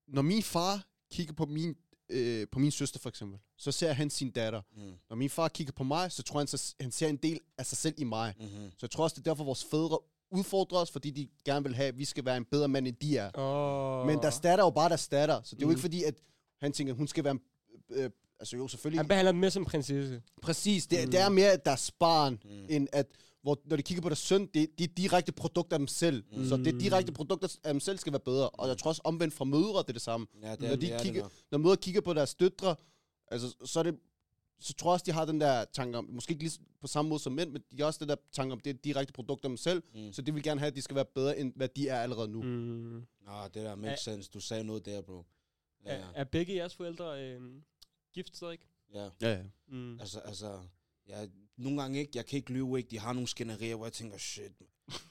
når 0.06 0.22
min 0.22 0.42
far 0.42 0.86
kigger 1.12 1.34
på 1.34 1.46
min, 1.46 1.76
øh, 2.08 2.46
på 2.52 2.58
min 2.58 2.70
søster 2.70 2.98
for 3.00 3.08
eksempel, 3.08 3.38
så 3.56 3.72
ser 3.72 3.92
han 3.92 4.10
sin 4.10 4.30
datter. 4.30 4.62
Mm. 4.76 4.92
Når 5.08 5.16
min 5.16 5.30
far 5.30 5.48
kigger 5.48 5.72
på 5.72 5.84
mig, 5.84 6.12
så 6.12 6.22
tror 6.22 6.38
han, 6.40 6.46
så, 6.46 6.74
han 6.80 6.90
ser 6.90 7.08
en 7.08 7.16
del 7.16 7.40
af 7.58 7.66
sig 7.66 7.78
selv 7.78 7.94
i 7.98 8.04
mig. 8.04 8.34
Mm-hmm. 8.40 8.70
Så 8.70 8.76
jeg 8.82 8.90
tror 8.90 9.04
også, 9.04 9.14
det 9.14 9.26
er 9.26 9.30
derfor, 9.30 9.44
vores 9.44 9.64
fædre 9.64 9.98
udfordrer 10.30 10.78
os, 10.78 10.90
fordi 10.90 11.10
de 11.10 11.28
gerne 11.44 11.64
vil 11.64 11.74
have, 11.74 11.88
at 11.88 11.98
vi 11.98 12.04
skal 12.04 12.24
være 12.24 12.36
en 12.36 12.44
bedre 12.44 12.68
mand, 12.68 12.88
end 12.88 12.96
de 12.96 13.16
er. 13.16 13.30
oh. 13.34 14.06
Men 14.06 14.18
deres 14.18 14.40
datter 14.40 14.64
er 14.64 14.66
jo 14.66 14.70
bare 14.70 14.88
deres 14.88 15.08
datter, 15.08 15.42
så 15.42 15.56
det 15.56 15.62
er 15.62 15.66
jo 15.66 15.68
Mm. 15.68 15.70
ikke 15.70 15.80
fordi, 15.80 16.04
at 16.04 16.14
han 16.60 16.72
tænker, 16.72 16.92
at 16.92 16.96
hun 16.96 17.08
skal 17.08 17.24
være 17.24 17.30
en... 17.32 17.40
Øh, 17.90 18.10
altså 18.40 18.56
jo, 18.56 18.68
selvfølgelig... 18.68 18.98
Han 18.98 19.08
behandler 19.08 19.32
dem 19.32 19.40
mere 19.40 19.50
som 19.50 19.64
prinsesse. 19.64 20.22
Præcis, 20.42 20.86
det, 20.86 21.04
Mm. 21.04 21.10
det 21.10 21.20
er 21.20 21.28
mere 21.28 21.56
deres 21.64 21.90
barn, 21.90 22.38
Mm. 22.44 22.66
end 22.68 22.88
at 22.92 23.06
hvor, 23.42 23.58
når 23.64 23.76
de 23.76 23.82
kigger 23.82 24.02
på 24.02 24.08
deres 24.08 24.18
søn, 24.18 24.46
det, 24.46 24.78
det 24.78 24.84
er 24.90 24.94
direkte 24.96 25.32
produkter 25.32 25.74
af 25.76 25.78
dem 25.78 25.86
selv. 25.88 26.24
Mm. 26.32 26.48
Så 26.48 26.56
det 26.56 26.80
direkte 26.80 27.12
produkter 27.12 27.56
af 27.64 27.72
dem 27.74 27.80
selv 27.80 27.98
skal 27.98 28.12
være 28.12 28.20
bedre. 28.20 28.48
Og 28.50 28.68
jeg 28.68 28.78
tror 28.78 28.88
også 28.88 29.00
omvendt 29.04 29.34
fra 29.34 29.44
mødre, 29.44 29.78
det 29.82 29.88
er 29.88 29.92
det 29.92 30.02
samme. 30.02 30.26
Ja, 30.42 30.50
det 30.50 30.60
Når 30.60 30.68
er, 30.68 30.74
de 30.76 30.80
det 30.80 30.92
er 30.92 31.02
kigger- 31.02 31.22
det. 31.22 31.32
Når 31.50 31.58
mødre 31.58 31.76
kigger 31.76 32.00
på 32.00 32.12
deres 32.14 32.34
døtre, 32.34 32.76
altså, 33.28 33.54
så 33.64 33.78
er 33.78 33.82
det 33.82 33.96
så 34.62 34.72
tror 34.74 34.90
jeg 34.90 34.92
også, 34.92 35.04
de 35.06 35.12
har 35.12 35.24
den 35.24 35.40
der 35.40 35.64
tanke 35.72 35.98
om, 35.98 36.04
måske 36.10 36.30
ikke 36.32 36.42
lige 36.44 36.58
på 36.80 36.86
samme 36.86 37.08
måde 37.08 37.20
som 37.22 37.32
mænd, 37.32 37.50
men 37.50 37.62
de 37.72 37.76
har 37.78 37.84
også 37.86 37.98
den 38.00 38.08
der 38.08 38.16
tanke 38.32 38.52
om, 38.52 38.60
det 38.60 38.70
er 38.70 38.74
direkte 38.84 39.12
produkter 39.12 39.44
af 39.46 39.50
dem 39.50 39.56
selv, 39.56 39.82
Mm. 39.94 40.12
så 40.12 40.22
de 40.22 40.34
vil 40.34 40.42
gerne 40.42 40.60
have, 40.60 40.68
at 40.68 40.76
de 40.76 40.82
skal 40.82 40.96
være 40.96 41.04
bedre, 41.04 41.38
end 41.38 41.52
hvad 41.56 41.68
de 41.68 41.88
er 41.88 42.00
allerede 42.00 42.28
nu. 42.28 42.42
Mm. 42.42 43.06
Nå, 43.26 43.32
det 43.44 43.54
der 43.54 43.74
makes 43.74 44.00
sense. 44.00 44.30
Du 44.34 44.40
sagde 44.40 44.64
noget 44.64 44.86
der, 44.86 45.00
bro. 45.00 45.24
Ja, 45.84 45.94
Er, 45.94 46.04
er 46.14 46.24
begge 46.24 46.54
jeres 46.54 46.74
forældre 46.74 47.24
øh, 47.24 47.40
gift 48.14 48.36
stadig? 48.36 48.58
ja. 48.94 49.08
Ja, 49.20 49.30
ja. 49.32 49.42
Mm. 49.68 50.00
Altså, 50.00 50.20
altså, 50.20 50.60
ja, 51.08 51.26
nogle 51.56 51.82
gange 51.82 51.98
ikke, 52.00 52.12
jeg 52.14 52.26
kan 52.26 52.36
ikke 52.36 52.52
lyve, 52.52 52.78
ikke, 52.78 52.90
de 52.90 52.98
har 52.98 53.12
nogle 53.12 53.28
skænderier, 53.28 53.74
hvor 53.76 53.86
jeg 53.86 53.92
tænker, 53.92 54.18
shit, 54.18 54.52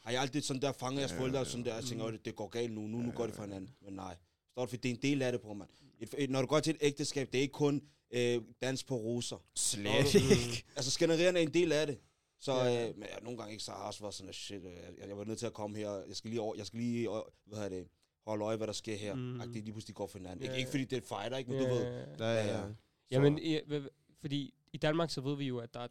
har 0.04 0.12
jeg 0.12 0.22
aldrig 0.22 0.44
sådan 0.44 0.62
der 0.62 0.72
fanget 0.72 1.00
jeres 1.00 1.14
forældre, 1.14 1.46
sådan 1.46 1.66
der, 1.66 1.76
jeg 1.76 1.84
tænker, 1.84 2.06
"Åh, 2.06 2.12
det, 2.12 2.26
det 2.26 2.36
går 2.36 2.48
galt 2.48 2.72
nu, 2.74 2.82
nu, 2.82 2.98
nu 2.98 3.12
går 3.12 3.26
det 3.26 3.36
for 3.36 3.44
hinanden, 3.44 3.76
men 3.82 3.94
nej. 3.94 4.16
Står 4.52 4.62
det, 4.62 4.70
for 4.70 4.78
det 4.78 4.92
er 4.92 4.96
en 4.96 5.02
del 5.02 5.22
af 5.22 5.32
det, 5.32 5.42
på 5.42 5.54
mand. 5.54 5.70
Et, 6.00 6.16
et, 6.18 6.30
når 6.30 6.42
du 6.42 6.48
går 6.48 6.60
til 6.60 6.72
et 6.76 6.78
ægteskab, 6.82 7.28
det 7.32 7.38
er 7.38 7.42
ikke 7.42 7.52
kun 7.52 7.82
øh, 8.12 8.42
dans 8.62 8.84
på 8.84 8.96
roser. 8.96 9.44
Slet 9.56 10.14
ikke. 10.16 10.64
Altså, 10.76 10.92
skænderierne 10.92 11.40
er 11.40 11.44
en 11.44 11.54
del 11.54 11.72
af 11.72 11.88
det. 11.88 12.00
Så 12.40 12.54
Ja. 12.54 12.90
øh, 12.90 12.98
men 12.98 13.08
ja, 13.10 13.20
nogle 13.24 13.38
gange 13.38 13.52
ikke, 13.52 13.64
så 13.64 13.72
har 13.72 13.78
jeg 13.80 13.88
også 13.88 14.00
været 14.02 14.14
sådan, 14.14 14.34
shit, 14.34 14.64
øh, 14.66 14.72
jeg, 15.00 15.08
jeg 15.08 15.18
var 15.18 15.24
nødt 15.24 15.40
til 15.40 15.46
at 15.46 15.54
komme 15.54 15.78
her, 15.78 15.92
jeg 16.08 16.16
skal 16.16 16.30
lige, 16.30 16.42
over, 16.42 16.56
jeg 16.56 16.66
skal 16.66 16.80
lige 16.80 17.10
øh, 17.10 17.16
hvad 17.46 17.58
hedder 17.58 17.70
det, 17.70 17.88
holde 18.28 18.46
øje, 18.46 18.58
hvad 18.58 18.68
der 18.68 18.74
sker 18.74 18.96
her. 18.96 19.16
Mm. 19.16 19.42
At 19.42 19.48
det 19.48 19.56
lige 19.56 19.72
pludselig 19.72 19.96
går 19.96 20.08
for 20.08 20.18
hinanden. 20.18 20.40
Ja, 20.40 20.44
Ikke, 20.44 20.54
ja. 20.54 20.58
ikke 20.60 20.70
fordi 20.72 20.86
det 20.86 20.98
er 20.98 21.02
fighter, 21.18 21.38
ikke, 21.38 21.52
men 21.52 21.60
du 21.62 21.68
ved. 21.74 21.84
Ja, 22.20 22.26
ja, 22.26 22.58
ja. 22.58 22.64
Så- 23.12 23.16
Jamen, 23.16 23.40
i, 23.40 23.60
fordi 24.20 24.54
i 24.74 24.78
Danmark 24.78 25.10
så 25.10 25.22
ved 25.22 25.36
vi 25.38 25.46
jo, 25.48 25.58
at 25.60 25.74
der 25.74 25.80
er 25.80 25.84
en 25.88 25.90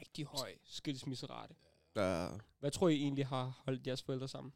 rigtig 0.00 0.24
høj 0.26 0.54
skilsmisserate. 0.64 1.54
ja. 1.96 2.28
Hvad 2.58 2.70
tror 2.70 2.88
I 2.88 2.94
egentlig 3.02 3.26
har 3.26 3.62
holdt 3.64 3.86
jeres 3.86 4.02
forældre 4.02 4.28
sammen? 4.28 4.52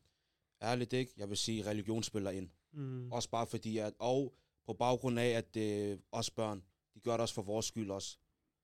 Ærligt 0.63 0.93
ikke, 0.93 1.13
jeg 1.17 1.29
vil 1.29 1.37
sige, 1.37 1.67
religion 1.67 2.03
spiller 2.03 2.31
ind. 2.31 2.49
Mm. 2.73 3.13
Også 3.13 3.31
bare 3.31 3.47
fordi, 3.47 3.79
at, 3.79 3.93
og 3.99 4.35
på 4.67 4.73
baggrund 4.73 5.19
af, 5.19 5.29
at 5.29 5.57
øh, 5.57 5.99
os 6.13 6.31
børn, 6.31 6.63
de 6.95 7.01
gør 7.01 7.13
det 7.13 7.21
også 7.21 7.35
for 7.35 7.43
vores 7.43 7.67
skyld 7.67 7.91
også. 7.91 8.19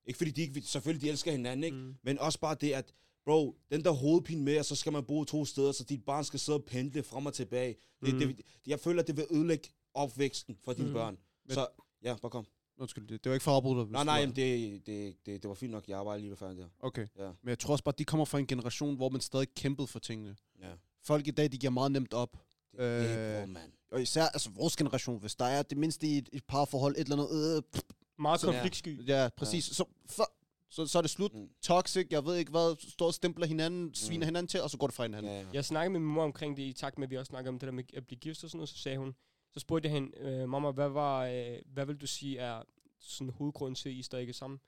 Ikke 0.07 0.17
fordi 0.19 0.31
de 0.31 0.43
ikke, 0.43 0.61
selvfølgelig 0.61 1.03
de 1.03 1.11
elsker 1.11 1.31
hinanden, 1.33 1.65
ikke? 1.65 1.77
Mm. 1.77 1.95
Men 2.03 2.19
også 2.19 2.41
bare 2.41 2.55
det, 2.61 2.73
at 2.73 2.95
bro, 3.25 3.59
den 3.71 3.85
der 3.85 3.91
hovedpine 3.91 4.43
med, 4.43 4.57
at 4.57 4.67
så 4.67 4.77
skal 4.77 4.93
man 4.93 5.05
bo 5.05 5.25
to 5.25 5.45
steder, 5.45 5.73
så 5.73 5.85
dit 5.85 6.05
barn 6.05 6.25
skal 6.25 6.41
sidde 6.41 6.59
og 6.59 6.65
pendle 6.65 7.03
frem 7.03 7.27
og 7.27 7.35
tilbage. 7.35 7.77
Det, 8.07 8.15
Mm. 8.15 8.19
det, 8.21 8.41
jeg 8.67 8.81
føler, 8.81 9.03
at 9.03 9.07
det 9.09 9.17
vil 9.17 9.27
ødelægge 9.31 9.69
opvæksten 9.95 10.57
for 10.65 10.73
dine 10.73 10.89
Mm. 10.89 10.95
børn. 10.95 11.19
Men- 11.45 11.55
Så, 11.55 11.67
ja, 12.03 12.17
bare 12.23 12.31
kom. 12.31 12.47
Undskyld, 12.79 13.09
det, 13.09 13.25
det 13.25 13.31
var 13.31 13.35
ikke 13.35 13.45
for 13.45 13.51
at 13.51 13.55
afbryde 13.55 13.85
dig. 13.85 13.91
Nej, 13.93 14.05
nej, 14.05 14.15
jamen, 14.15 14.37
det, 14.37 14.87
det, 14.87 15.27
det, 15.27 15.43
det 15.43 15.49
var 15.49 15.55
fint 15.55 15.73
nok. 15.73 15.89
Jeg 15.89 16.07
var 16.07 16.17
lige 16.17 16.31
ved 16.31 16.37
færdig 16.37 16.59
der. 16.59 16.69
Okay. 16.81 17.07
Ja. 17.19 17.27
Men 17.43 17.49
jeg 17.49 17.59
tror 17.59 17.73
også 17.73 17.85
bare, 17.85 17.93
at 17.93 17.99
de 17.99 18.05
kommer 18.05 18.25
fra 18.25 18.39
en 18.39 18.47
generation, 18.47 18.97
hvor 18.97 19.09
man 19.09 19.21
stadig 19.21 19.55
kæmpede 19.55 19.87
for 19.87 19.99
tingene. 19.99 20.37
Ja. 20.63 20.69
Folk 21.03 21.27
i 21.27 21.31
dag, 21.31 21.53
de 21.53 21.59
giver 21.59 21.71
meget 21.71 21.93
nemt 21.93 22.15
op. 22.15 22.33
Det, 22.73 22.81
det 22.81 23.11
er 23.11 23.43
Øh, 23.43 23.49
mand. 23.49 23.73
Og 23.93 24.03
især 24.03 24.23
altså 24.25 24.51
vores 24.51 24.77
generation, 24.77 25.21
hvis 25.21 25.35
der 25.35 25.45
er 25.45 25.63
det 25.63 25.79
mindste 25.79 26.07
i 26.07 26.19
et, 26.19 26.29
et 26.33 26.45
parforhold, 26.45 26.95
et 26.97 27.01
eller 27.01 27.17
andet, 27.27 27.57
øh, 27.57 27.63
pff, 27.73 27.83
Meget 28.19 28.41
Så- 28.41 28.47
konfliktsky. 28.53 29.09
ja, 29.09 29.29
præcis, 29.37 29.65
Så, 29.65 29.85
for, 30.07 30.31
så, 30.71 30.87
så 30.87 30.99
er 30.99 31.03
det 31.03 31.11
slut. 31.11 31.35
Mm. 31.35 31.49
Toxic, 31.63 32.07
jeg 32.11 32.25
ved 32.25 32.37
ikke 32.37 32.51
hvad, 32.51 32.77
står 32.91 33.07
og 33.07 33.15
stempler 33.15 33.47
hinanden, 33.47 33.95
sviner 33.95 34.19
Mm. 34.25 34.29
hinanden 34.29 34.49
til, 34.49 34.63
og 34.63 34.71
så 34.71 34.79
går 34.79 34.87
det 34.87 34.95
fra 34.95 35.03
hinanden. 35.03 35.33
Ja, 35.33 35.41
ja. 35.41 35.47
Jeg 35.53 35.65
snakkede 35.65 35.93
med 35.93 36.01
min 36.01 36.09
mor 36.15 36.25
omkring 36.25 36.57
det 36.57 36.63
i 36.63 36.73
takt 36.73 36.99
med, 36.99 37.07
at 37.07 37.11
vi 37.11 37.17
også 37.17 37.31
snakkede 37.31 37.49
om 37.49 37.59
det 37.59 37.67
der 37.67 37.73
med 37.73 37.85
at 37.95 38.07
blive 38.07 38.19
gift 38.19 38.45
og 38.45 38.51
sådan 38.51 38.59
noget, 38.59 38.69
så 38.69 38.79
sagde 38.79 38.99
hun, 38.99 39.15
så 39.55 39.61
spurgte 39.61 39.87
jeg 39.87 39.95
hende, 39.95 40.19
øh, 40.19 40.49
mamma, 40.49 40.71
hvad, 40.71 40.89
var, 40.89 41.27
øh, 41.27 41.59
hvad 41.67 41.87
vil 41.87 41.97
du 41.97 42.07
sige 42.07 42.39
er 42.39 42.63
sådan 42.99 43.31
hovedgrunden 43.31 43.75
til, 43.75 43.89
at 43.89 43.95
I 43.95 44.03
stadig 44.03 44.23
ikke 44.23 44.33
sammen, 44.33 44.61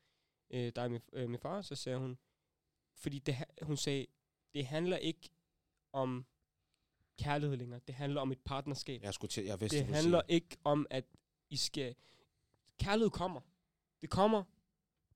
øh, 0.51 0.73
dig 0.77 0.85
og 0.85 0.91
min, 0.91 1.01
øh, 1.13 1.29
min 1.29 1.39
far? 1.39 1.63
Så 1.63 1.75
sagde 1.75 1.99
hun, 1.99 2.19
fordi 2.97 3.19
det, 3.19 3.37
hun 3.63 3.77
sagde, 3.77 4.07
det 4.55 4.67
handler 4.67 4.97
ikke 4.97 5.31
om 5.93 6.27
kærlighed 7.19 7.57
længere, 7.57 7.81
det 7.87 7.95
handler 7.95 8.21
om 8.21 8.33
et 8.33 8.41
partnerskab. 8.41 9.03
Jeg 9.03 9.15
skulle 9.15 9.29
til, 9.31 9.45
jeg 9.45 9.61
vidste, 9.61 9.79
det 9.79 9.87
handler 9.87 10.23
sige. 10.29 10.35
ikke 10.35 10.57
om, 10.65 10.87
at 10.91 11.05
I 11.51 11.57
skal... 11.57 11.95
Kærlighed 12.79 13.11
kommer. 13.11 13.41
Det 14.03 14.11
kommer, 14.11 14.45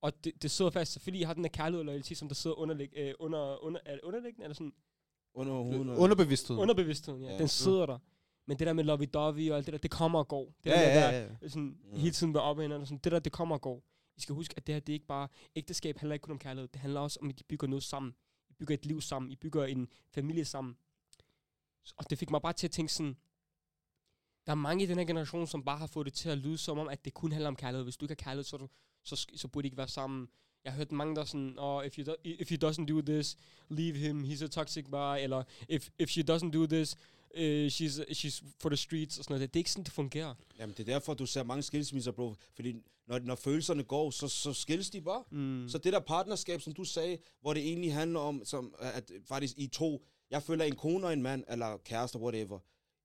og 0.00 0.24
det, 0.24 0.42
det 0.42 0.50
sidder 0.50 0.70
fast. 0.70 0.92
Selvfølgelig 0.92 1.26
har 1.26 1.34
den 1.34 1.44
der 1.44 1.50
kærlighed 1.50 1.78
og 1.78 1.84
loyalitet, 1.84 2.18
som 2.18 2.28
der 2.28 2.34
sidder 2.34 2.56
underlæg, 2.56 2.92
øh, 2.96 3.14
under, 3.18 3.64
under, 3.64 3.80
er 3.84 3.92
det 3.92 4.00
underliggende, 4.00 4.44
eller 4.44 4.54
sådan 4.54 4.72
under 5.34 5.52
hovedet. 5.52 5.96
Underbevidstheden. 5.96 6.62
underbevidstheden, 6.62 7.22
ja. 7.22 7.32
Ja. 7.32 7.38
Den 7.38 7.48
sidder 7.48 7.86
der. 7.86 7.98
Men 8.50 8.58
det 8.58 8.66
der 8.66 8.72
med 8.72 8.84
lovey-dovey 8.84 9.50
og 9.50 9.56
alt 9.56 9.66
det 9.66 9.72
der, 9.72 9.78
det 9.78 9.90
kommer 9.90 10.18
og 10.18 10.28
går. 10.28 10.44
Det 10.64 10.70
ja, 10.70 10.76
der, 10.76 11.10
ja, 11.10 11.20
ja, 11.20 11.28
ja. 11.42 11.48
sådan, 11.48 11.62
Mm. 11.92 11.98
hele 11.98 12.10
tiden 12.10 12.36
oppe 12.36 12.74
og 12.76 12.86
sådan, 12.86 12.98
det 13.04 13.12
der, 13.12 13.18
det 13.18 13.32
kommer 13.32 13.54
og 13.54 13.60
går. 13.60 13.82
I 14.16 14.20
skal 14.20 14.34
huske, 14.34 14.54
at 14.56 14.66
det 14.66 14.74
her, 14.74 14.80
det 14.80 14.92
er 14.92 14.94
ikke 14.94 15.06
bare, 15.06 15.28
ægteskab 15.56 15.98
handler 15.98 16.14
ikke 16.14 16.22
kun 16.22 16.32
om 16.32 16.38
kærlighed, 16.38 16.68
det 16.68 16.80
handler 16.80 17.00
også 17.00 17.18
om, 17.22 17.28
at 17.28 17.40
I 17.40 17.44
bygger 17.44 17.68
noget 17.68 17.82
sammen. 17.82 18.14
I 18.48 18.52
bygger 18.52 18.74
et 18.74 18.86
liv 18.86 19.00
sammen, 19.00 19.30
I 19.32 19.36
bygger 19.36 19.64
en 19.64 19.88
familie 20.10 20.44
sammen. 20.44 20.76
Og 21.96 22.10
det 22.10 22.18
fik 22.18 22.30
mig 22.30 22.42
bare 22.42 22.52
til 22.52 22.66
at 22.66 22.70
tænke 22.70 22.92
sådan, 22.92 23.16
der 24.46 24.52
er 24.52 24.56
mange 24.56 24.84
i 24.84 24.86
den 24.86 24.98
her 24.98 25.04
generation, 25.04 25.46
som 25.46 25.64
bare 25.64 25.78
har 25.78 25.86
fået 25.86 26.04
det 26.06 26.14
til 26.14 26.28
at 26.28 26.38
lyde 26.38 26.58
som 26.58 26.78
om, 26.78 26.88
at 26.88 27.04
det 27.04 27.14
kun 27.14 27.32
handler 27.32 27.48
om 27.48 27.56
kærlighed. 27.56 27.84
Hvis 27.84 27.96
du 27.96 28.04
ikke 28.04 28.12
har 28.18 28.24
kærlighed, 28.30 28.44
så, 28.44 28.56
du, 28.56 28.68
så, 29.02 29.26
så 29.36 29.48
burde 29.48 29.66
I 29.66 29.68
ikke 29.68 29.76
være 29.76 29.88
sammen. 29.88 30.28
Jeg 30.64 30.72
har 30.72 30.76
hørt 30.76 30.92
mange, 30.92 31.14
der 31.14 31.20
er 31.20 31.24
sådan, 31.24 31.54
oh, 31.58 31.86
if, 31.86 31.98
you 31.98 32.04
do, 32.04 32.14
if 32.24 32.50
he 32.50 32.58
doesn't 32.64 32.84
do 32.86 33.00
this, 33.00 33.36
leave 33.68 33.96
him, 33.98 34.24
he's 34.24 34.44
a 34.44 34.46
toxic 34.46 34.84
guy, 34.84 35.16
eller 35.20 35.42
if, 35.68 35.88
if 35.98 36.10
she 36.10 36.22
doesn't 36.22 36.50
do 36.50 36.66
this, 36.66 36.96
uh, 37.38 37.66
she's, 37.66 38.00
she's 38.10 38.44
for 38.60 38.68
the 38.68 38.76
streets, 38.76 39.18
og 39.18 39.24
sådan 39.24 39.34
noget. 39.34 39.54
Det 39.54 39.56
er 39.56 39.60
ikke 39.60 39.70
sådan, 39.70 39.84
det 39.84 39.92
fungerer. 39.92 40.34
Jamen, 40.58 40.74
det 40.76 40.88
er 40.88 40.92
derfor, 40.92 41.14
du 41.14 41.26
ser 41.26 41.42
mange 41.42 41.62
skilsmisser, 41.62 42.12
bro. 42.12 42.34
Fordi 42.54 42.74
når, 43.06 43.18
når 43.18 43.34
følelserne 43.34 43.82
går, 43.82 44.10
så, 44.10 44.28
så 44.28 44.52
skilles 44.52 44.90
de 44.90 45.00
bare. 45.00 45.22
Mm. 45.30 45.68
Så 45.68 45.78
det 45.78 45.92
der 45.92 46.00
partnerskab, 46.00 46.60
som 46.60 46.72
du 46.72 46.84
sagde, 46.84 47.18
hvor 47.40 47.54
det 47.54 47.62
egentlig 47.68 47.94
handler 47.94 48.20
om, 48.20 48.42
som, 48.44 48.74
at 48.78 49.10
faktisk 49.28 49.54
I 49.58 49.66
to, 49.66 50.04
jeg 50.30 50.42
føler 50.42 50.64
en 50.64 50.76
kone 50.76 51.06
og 51.06 51.12
en 51.12 51.22
mand, 51.22 51.44
eller 51.48 51.76
kæreste, 51.84 52.18
whatever, 52.18 52.58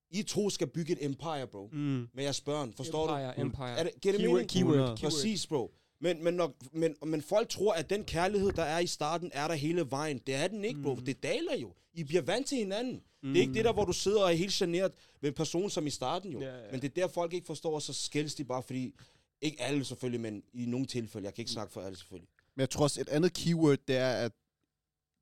I 0.10 0.24
to 0.24 0.50
skal 0.50 0.68
bygge 0.68 0.92
et 0.94 1.06
empire, 1.06 1.48
bro. 1.48 1.70
mm. 1.72 2.08
Med 2.14 2.24
jeres 2.24 2.42
børn, 2.42 2.74
forstår 2.74 3.10
empire, 3.10 3.34
du? 3.36 3.42
Empire, 3.42 3.80
Er 3.80 3.84
det 3.84 3.92
Keyword, 4.02 4.22
mening? 4.32 4.50
keyword, 4.50 4.74
keyword. 4.76 4.98
Præcis, 5.00 5.48
bro. 5.48 5.74
Men, 6.06 6.24
men, 6.24 6.34
når, 6.34 6.56
men, 6.72 6.96
men 7.06 7.22
folk 7.22 7.50
tror, 7.50 7.74
at 7.74 7.89
den 7.89 8.04
kærlighed, 8.04 8.52
der 8.52 8.63
er 8.63 8.80
i 8.80 8.88
starten, 8.88 9.32
er 9.34 9.48
der 9.48 9.56
hele 9.56 9.91
vejen. 9.91 10.18
Det 10.28 10.36
er 10.36 10.48
den 10.48 10.65
ikke, 10.65 10.82
bro. 10.82 10.96
Mm. 10.96 11.06
Det 11.06 11.24
daler 11.24 11.56
jo. 11.56 11.74
I 11.94 12.04
bliver 12.04 12.22
vant 12.22 12.48
til 12.48 12.58
hinanden. 12.58 13.02
Mm. 13.24 13.30
Det 13.30 13.38
er 13.38 13.41
ikke 13.41 13.54
det 13.54 13.65
der, 13.65 13.74
hvor 13.74 13.86
du 13.86 13.94
sidder 13.94 14.22
og 14.22 14.32
er 14.32 14.36
helt 14.36 14.54
generet 14.54 14.91
ved 15.22 15.30
en 15.30 15.36
person 15.36 15.70
som 15.70 15.88
i 15.88 15.89
starten, 15.89 16.32
jo. 16.32 16.39
Ja, 16.39 16.56
ja. 16.56 16.72
Men 16.72 16.82
det 16.82 16.88
er 16.98 17.02
der, 17.02 17.08
folk 17.08 17.34
ikke 17.34 17.46
forstår, 17.46 17.76
og 17.76 17.82
så 17.82 17.94
skældes 17.94 18.36
de 18.36 18.44
bare, 18.44 18.63
fordi... 18.63 18.94
Ikke 19.41 19.62
alle 19.62 19.86
selvfølgelig, 19.86 20.22
men 20.22 20.44
i 20.54 20.65
nogle 20.65 20.86
tilfælde. 20.86 21.26
Jeg 21.26 21.34
kan 21.34 21.41
ikke 21.41 21.52
snakke 21.52 21.74
for 21.74 21.82
alle 21.82 21.98
selvfølgelig. 21.98 22.30
Men 22.56 22.62
jeg 22.62 22.70
tror 22.70 22.84
også, 22.84 23.02
et 23.02 23.10
andet 23.10 23.34
keyword, 23.34 23.78
det 23.88 23.98
er 23.98 24.10
at 24.10 24.32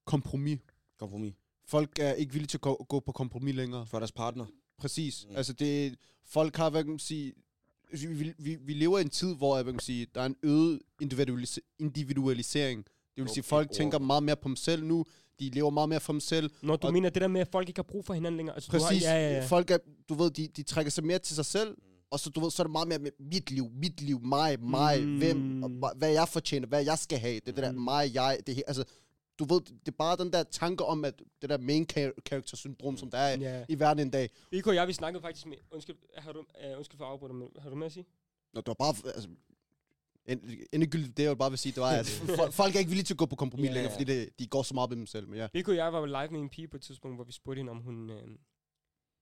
kompromis. 0.05 0.59
Kompromis. 0.99 1.33
Folk 1.65 1.99
er 1.99 2.13
ikke 2.13 2.33
villige 2.33 2.47
til 2.47 2.57
at 2.57 2.61
gå, 2.61 2.85
gå 2.89 2.99
på 2.99 3.11
kompromis 3.11 3.55
længere. 3.55 3.87
For 3.87 3.99
deres 3.99 4.11
partner. 4.11 4.45
Præcis. 4.77 5.25
Mm. 5.25 5.31
Mm. 5.31 5.37
Altså, 5.37 5.53
det, 5.53 5.97
folk 6.25 6.55
har, 6.55 6.69
hvad 6.69 6.83
kan 6.83 6.89
man 6.89 6.99
sige, 6.99 7.33
vi, 8.01 8.33
vi, 8.37 8.55
vi, 8.61 8.73
lever 8.73 8.97
i 8.97 9.01
en 9.01 9.09
tid, 9.09 9.35
hvor 9.35 9.53
hvad 9.53 9.63
kan 9.63 9.73
man 9.73 9.79
sige, 9.79 10.07
der 10.15 10.21
er 10.21 10.25
en 10.25 10.35
øget 10.43 10.79
individualis- 11.03 11.75
individualisering. 11.79 12.85
Det 12.85 12.91
vil 13.15 13.23
Okay, 13.23 13.33
sige, 13.33 13.43
folk 13.43 13.67
ord. 13.69 13.75
tænker 13.75 13.99
meget 13.99 14.23
mere 14.23 14.35
på 14.35 14.47
dem 14.47 14.55
selv 14.55 14.83
nu. 14.85 15.05
De 15.39 15.49
lever 15.49 15.69
meget 15.69 15.89
mere 15.89 15.99
for 15.99 16.13
dem 16.13 16.19
selv. 16.19 16.49
Når 16.63 16.75
du 16.75 16.87
Og- 16.87 16.93
mener 16.93 17.09
det 17.09 17.21
der 17.21 17.27
med, 17.27 17.41
at 17.41 17.47
folk 17.51 17.67
ikke 17.67 17.77
har 17.77 17.83
brug 17.83 18.05
for 18.05 18.13
hinanden 18.13 18.37
længere. 18.37 18.55
Altså, 18.55 18.69
du 18.71 18.77
har, 18.77 18.87
Præcis. 18.87 19.03
ja, 19.03 19.13
ja, 19.13 19.33
ja. 19.35 19.45
Folk 19.45 19.71
er, 19.71 19.77
du 20.09 20.13
ved, 20.13 20.31
de, 20.31 20.47
de 20.47 20.63
trækker 20.63 20.89
sig 20.91 21.03
mere 21.05 21.19
til 21.19 21.35
sig 21.35 21.45
selv. 21.45 21.77
Og 22.11 22.19
så, 22.19 22.29
du 22.29 22.39
ved, 22.39 22.51
så 22.51 22.61
er 22.61 22.65
det 22.65 22.71
meget 22.71 22.87
mere 22.87 22.99
med 22.99 23.11
mit 23.19 23.51
liv, 23.51 23.69
mit 23.81 24.01
liv, 24.01 24.19
mig, 24.25 24.59
mig, 24.61 25.03
Mm. 25.03 25.17
hvem, 25.17 25.63
og 25.63 25.69
hva- 25.69 25.97
hvad 25.97 26.09
jeg 26.11 26.27
fortjener, 26.27 26.67
hvad 26.67 26.83
jeg 26.85 26.97
skal 26.97 27.17
have. 27.19 27.33
Det 27.35 27.47
er 27.47 27.51
det 27.51 27.63
der 27.63 27.71
Mm. 27.71 27.81
mig, 27.81 28.13
jeg, 28.13 28.37
det 28.47 28.55
her, 28.55 28.63
altså, 28.67 28.83
du 29.39 29.45
ved, 29.45 29.61
det 29.61 29.87
er 29.87 29.91
bare 29.91 30.17
den 30.17 30.33
der 30.33 30.43
tanke 30.43 30.85
om, 30.85 31.05
at 31.05 31.21
det 31.41 31.49
der 31.49 31.57
main 31.57 31.85
char- 31.93 32.13
character 32.27 32.57
syndrom, 32.57 32.97
som 32.97 33.11
der 33.11 33.17
er 33.17 33.37
ja. 33.37 33.65
i 33.69 33.79
verden 33.79 33.99
en 34.07 34.11
dag. 34.11 34.29
Iko 34.51 34.69
og 34.69 34.75
jeg, 34.75 34.87
vi 34.87 34.93
snakkede 34.93 35.21
faktisk 35.21 35.45
med... 35.45 35.57
Undskyld, 35.71 35.95
har 36.17 36.31
du, 36.31 36.39
uh, 36.39 36.77
undskyld 36.77 36.97
for 36.97 37.05
at 37.05 37.11
afbryde, 37.11 37.33
men 37.33 37.49
har 37.59 37.69
du 37.69 37.75
med 37.75 37.85
at 37.85 37.91
sige? 37.93 38.05
Når 38.53 38.61
du 38.61 38.69
var 38.69 38.75
bare, 38.75 39.11
altså, 39.15 39.29
end- 40.25 40.65
endegyldigt, 40.71 41.17
det 41.17 41.23
jeg 41.23 41.29
vil 41.31 41.35
bare 41.37 41.49
vil 41.49 41.59
sige, 41.59 41.73
det 41.73 41.81
var, 41.81 41.89
at 41.91 42.05
folk, 42.61 42.75
er 42.75 42.79
ikke 42.79 42.89
villige 42.89 43.05
til 43.05 43.13
at 43.13 43.17
gå 43.17 43.25
på 43.25 43.35
kompromis 43.35 43.65
yeah, 43.65 43.73
længere, 43.73 43.91
fordi 43.93 44.03
det, 44.03 44.39
de 44.39 44.47
går 44.47 44.63
så 44.63 44.73
meget 44.73 44.89
med 44.89 44.97
dem 44.97 45.05
selv. 45.05 45.27
Men 45.27 45.37
ja. 45.39 45.47
Iko 45.53 45.71
og 45.71 45.77
jeg 45.77 45.93
var 45.93 46.05
live 46.05 46.31
med 46.31 46.39
en 46.39 46.49
pige 46.49 46.67
på 46.67 46.77
et 46.77 46.83
tidspunkt, 46.83 47.17
hvor 47.17 47.23
vi 47.23 47.31
spurgte 47.31 47.59
hende, 47.59 47.71
om 47.71 47.77
hun, 47.79 48.09
øh, 48.09 48.27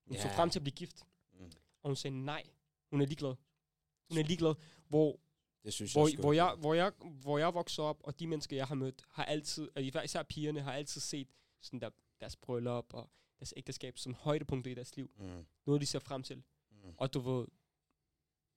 hun 0.07 0.17
så 0.17 0.27
Ja. 0.27 0.37
frem 0.37 0.49
til 0.49 0.59
at 0.59 0.63
blive 0.63 0.75
gift. 0.75 1.03
Mm. 1.39 1.45
Og 1.83 1.89
hun 1.89 1.95
sagde 1.95 2.23
nej. 2.25 2.43
Hun 2.89 3.01
er 3.01 3.05
ligeglad. 3.05 3.33
Hun 4.09 4.17
er 4.17 4.23
ligeglad. 4.23 4.53
Hvor, 4.89 5.19
Det 5.63 5.73
synes 5.73 5.93
hvor, 5.93 6.07
jeg 6.07 6.17
hvor, 6.19 6.33
jeg, 6.33 6.55
hvor, 6.59 6.73
jeg, 6.73 6.91
hvor 6.99 7.37
jeg 7.37 7.53
voksede 7.53 7.87
op, 7.87 8.01
og 8.03 8.19
de 8.19 8.27
mennesker, 8.27 8.55
jeg 8.55 8.67
har 8.67 8.75
mødt, 8.75 9.03
har 9.09 9.25
altid, 9.25 9.69
og 9.75 9.83
især 10.05 10.23
pigerne, 10.23 10.61
har 10.61 10.73
altid 10.73 11.01
set 11.01 11.27
sådan 11.61 11.79
der, 11.79 11.89
deres 12.19 12.35
bryllup 12.35 12.93
og 12.93 13.09
deres 13.39 13.53
ægteskab 13.57 13.97
som 13.97 14.13
højdepunkter 14.13 14.71
i 14.71 14.73
deres 14.73 14.95
liv. 14.95 15.11
Mm. 15.17 15.45
Noget, 15.65 15.81
de 15.81 15.85
ser 15.85 15.99
frem 15.99 16.23
til. 16.23 16.43
Mm. 16.71 16.93
Og 16.97 17.13
du 17.13 17.19
ved, 17.19 17.47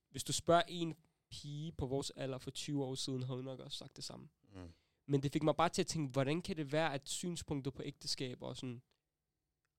hvis 0.09 0.23
du 0.23 0.33
spørger 0.33 0.63
en 0.67 0.95
pige 1.29 1.71
på 1.71 1.85
vores 1.85 2.09
alder 2.09 2.37
for 2.37 2.51
20 2.51 2.83
år 2.83 2.95
siden, 2.95 3.23
har 3.23 3.35
hun 3.35 3.43
nok 3.43 3.59
også 3.59 3.77
sagt 3.77 3.95
det 3.95 4.03
samme. 4.03 4.29
Mm. 4.53 4.73
Men 5.05 5.23
det 5.23 5.31
fik 5.31 5.43
mig 5.43 5.55
bare 5.55 5.69
til 5.69 5.81
at 5.81 5.87
tænke, 5.87 6.11
hvordan 6.11 6.41
kan 6.41 6.57
det 6.57 6.71
være, 6.71 6.93
at 6.93 7.09
synspunkter 7.09 7.71
på 7.71 7.83
ægteskab 7.85 8.41
og 8.41 8.57
sådan, 8.57 8.81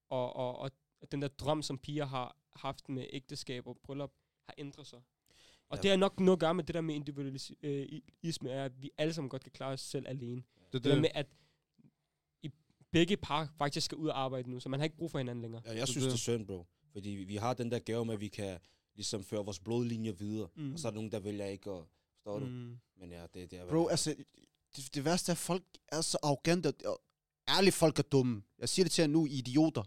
og, 0.08 0.36
og, 0.36 0.58
og 0.58 0.70
den 1.12 1.22
der 1.22 1.28
drøm, 1.28 1.62
som 1.62 1.78
piger 1.78 2.06
har 2.06 2.36
haft 2.56 2.88
med 2.88 3.06
ægteskab 3.10 3.66
og 3.66 3.78
bryllup, 3.78 4.12
har 4.42 4.54
ændret 4.58 4.86
sig. 4.86 5.02
Og 5.68 5.76
Ja. 5.76 5.82
det 5.82 5.90
har 5.90 5.96
nok 5.96 6.20
noget 6.20 6.36
at 6.36 6.40
gøre 6.40 6.54
med 6.54 6.64
det 6.64 6.74
der 6.74 6.80
med 6.80 6.94
individualisme, 6.94 8.50
er, 8.50 8.64
at 8.64 8.82
vi 8.82 8.90
alle 8.98 9.12
sammen 9.14 9.28
godt 9.28 9.42
kan 9.42 9.52
klare 9.52 9.72
os 9.72 9.80
selv 9.80 10.08
alene. 10.08 10.42
Det, 10.72 10.72
Det 10.72 10.84
der 10.84 11.00
med, 11.00 11.08
at 11.14 11.26
i 12.42 12.50
begge 12.92 13.16
par 13.16 13.54
faktisk 13.58 13.84
skal 13.84 13.96
ud 13.98 14.08
og 14.08 14.20
arbejde 14.20 14.50
nu, 14.50 14.60
så 14.60 14.68
man 14.68 14.80
har 14.80 14.84
ikke 14.84 14.96
brug 14.96 15.10
for 15.10 15.18
hinanden 15.18 15.42
længere. 15.42 15.62
Ja, 15.64 15.70
jeg 15.70 15.80
Det 15.80 15.88
synes, 15.88 16.04
det 16.04 16.08
er 16.10 16.12
det. 16.14 16.20
synd, 16.20 16.46
bro. 16.46 16.66
Fordi 16.92 17.08
vi, 17.10 17.36
har 17.36 17.54
den 17.54 17.70
der 17.70 17.78
gave 17.78 18.04
med, 18.04 18.14
at 18.14 18.20
vi 18.20 18.28
kan 18.28 18.58
ligesom 18.94 19.24
føre 19.24 19.44
vores 19.44 19.60
blodlinje 19.60 20.18
videre. 20.18 20.48
Mm. 20.56 20.72
Og 20.72 20.78
så 20.78 20.88
er 20.88 20.90
der 20.90 20.94
nogen, 20.94 21.12
der 21.12 21.20
vælger 21.20 21.46
ikke 21.46 21.70
at... 21.70 21.84
Forstår 22.14 22.38
du? 22.38 22.46
Mm. 22.46 22.76
Men 22.96 23.10
ja, 23.10 23.22
det, 23.34 23.50
det 23.50 23.58
er... 23.58 23.66
Bro, 23.68 23.86
altså, 23.86 24.14
det, 24.76 24.94
det 24.94 25.04
værste 25.04 25.30
er, 25.30 25.34
at 25.34 25.38
folk 25.38 25.64
er 25.88 26.00
så 26.00 26.18
arrogante. 26.22 26.72
Og 26.84 27.00
ærligt, 27.48 27.74
folk 27.74 27.98
er 27.98 28.02
dumme. 28.02 28.42
Jeg 28.58 28.68
siger 28.68 28.84
det 28.84 28.92
til 28.92 29.02
jer 29.02 29.08
nu, 29.08 29.26
I 29.26 29.34
er 29.34 29.38
idioter. 29.38 29.82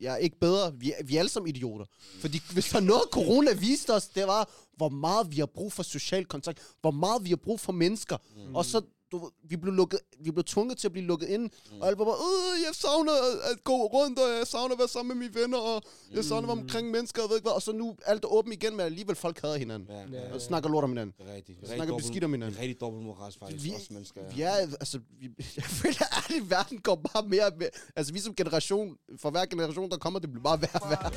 Jeg 0.00 0.12
er 0.12 0.16
ikke 0.16 0.38
bedre. 0.38 0.74
Vi 0.74 0.92
er, 0.92 1.04
vi 1.04 1.14
er 1.14 1.18
alle 1.18 1.28
sammen 1.28 1.48
idioter. 1.48 1.84
Fordi 2.20 2.40
hvis 2.52 2.68
der 2.68 2.76
er 2.76 2.80
noget, 2.80 3.02
corona 3.12 3.52
viste 3.52 3.94
os, 3.94 4.08
det 4.08 4.26
var, 4.26 4.50
hvor 4.76 4.88
meget 4.88 5.30
vi 5.30 5.36
har 5.38 5.46
brug 5.46 5.72
for 5.72 5.82
social 5.82 6.24
kontakt. 6.24 6.62
Hvor 6.80 6.90
meget 6.90 7.24
vi 7.24 7.28
har 7.28 7.36
brug 7.36 7.60
for 7.60 7.72
mennesker. 7.72 8.16
Mm. 8.36 8.54
Og 8.54 8.64
så, 8.64 8.82
du, 9.12 9.18
ved, 9.18 9.30
vi 9.42 9.56
blev, 9.56 9.74
lukket, 9.74 10.00
vi 10.20 10.30
blev 10.30 10.44
tvunget 10.44 10.78
til 10.78 10.88
at 10.88 10.92
blive 10.92 11.06
lukket 11.06 11.28
ind. 11.28 11.42
Mm. 11.42 11.80
Og 11.80 11.86
alle 11.86 11.98
var 11.98 12.04
bare, 12.04 12.14
øh, 12.14 12.62
jeg 12.66 12.74
savner 12.74 13.12
at, 13.12 13.50
at 13.52 13.64
gå 13.64 13.86
rundt, 13.86 14.18
og 14.18 14.28
jeg 14.38 14.46
savner 14.46 14.74
at 14.74 14.78
være 14.78 14.88
sammen 14.88 15.18
med 15.18 15.26
mine 15.28 15.40
venner, 15.40 15.58
og 15.58 15.82
jeg 16.14 16.24
savner 16.24 16.42
at 16.42 16.48
være 16.48 16.54
Mm. 16.54 16.60
omkring 16.62 16.90
mennesker, 16.90 17.22
og 17.22 17.28
ved 17.28 17.36
ikke 17.36 17.44
hvad. 17.44 17.52
Og 17.52 17.62
så 17.62 17.72
nu 17.72 17.96
alt 18.06 18.24
er 18.24 18.28
åbent 18.28 18.54
igen, 18.54 18.76
men 18.76 18.86
alligevel 18.86 19.16
folk 19.16 19.40
hader 19.40 19.56
hinanden. 19.56 19.88
Ja, 19.90 20.18
Ja. 20.18 20.26
ja, 20.28 20.34
Og 20.34 20.40
snakker 20.40 20.68
lort 20.70 20.84
om 20.84 20.90
hinanden. 20.90 21.14
det 21.18 21.30
er 21.30 21.34
rigtigt. 21.34 21.56
Det 21.60 21.62
er 21.62 21.66
Snakker 21.66 21.82
rigtig 21.82 21.90
dobbelt- 21.92 22.06
beskidt 22.06 22.24
om 22.24 22.30
Det 22.30 22.38
hinanden. 22.38 22.58
er 22.58 22.62
rigtig 22.62 22.80
dobbeltmoralsk 22.80 23.38
faktisk, 23.38 23.64
Vi- 23.64 23.72
også 23.74 23.92
mennesker. 23.92 24.20
Vi 24.34 24.42
er, 24.42 24.50
altså, 24.52 25.00
vi, 25.20 25.30
jeg 25.56 25.64
føler 25.64 26.04
ærligt, 26.16 26.42
at 26.44 26.50
verden 26.50 26.78
går 26.80 26.94
bare 26.94 27.22
mere 27.28 27.50
mere. 27.58 27.70
Altså, 27.96 28.12
vi 28.12 28.18
som 28.20 28.34
generation, 28.34 28.96
for 29.16 29.30
hver 29.30 29.46
generation, 29.46 29.90
der 29.90 29.96
kommer, 29.96 30.18
det 30.20 30.30
bliver 30.30 30.42
bare 30.42 30.60
værre 30.62 30.80
og 30.82 30.90
værre. 30.90 31.10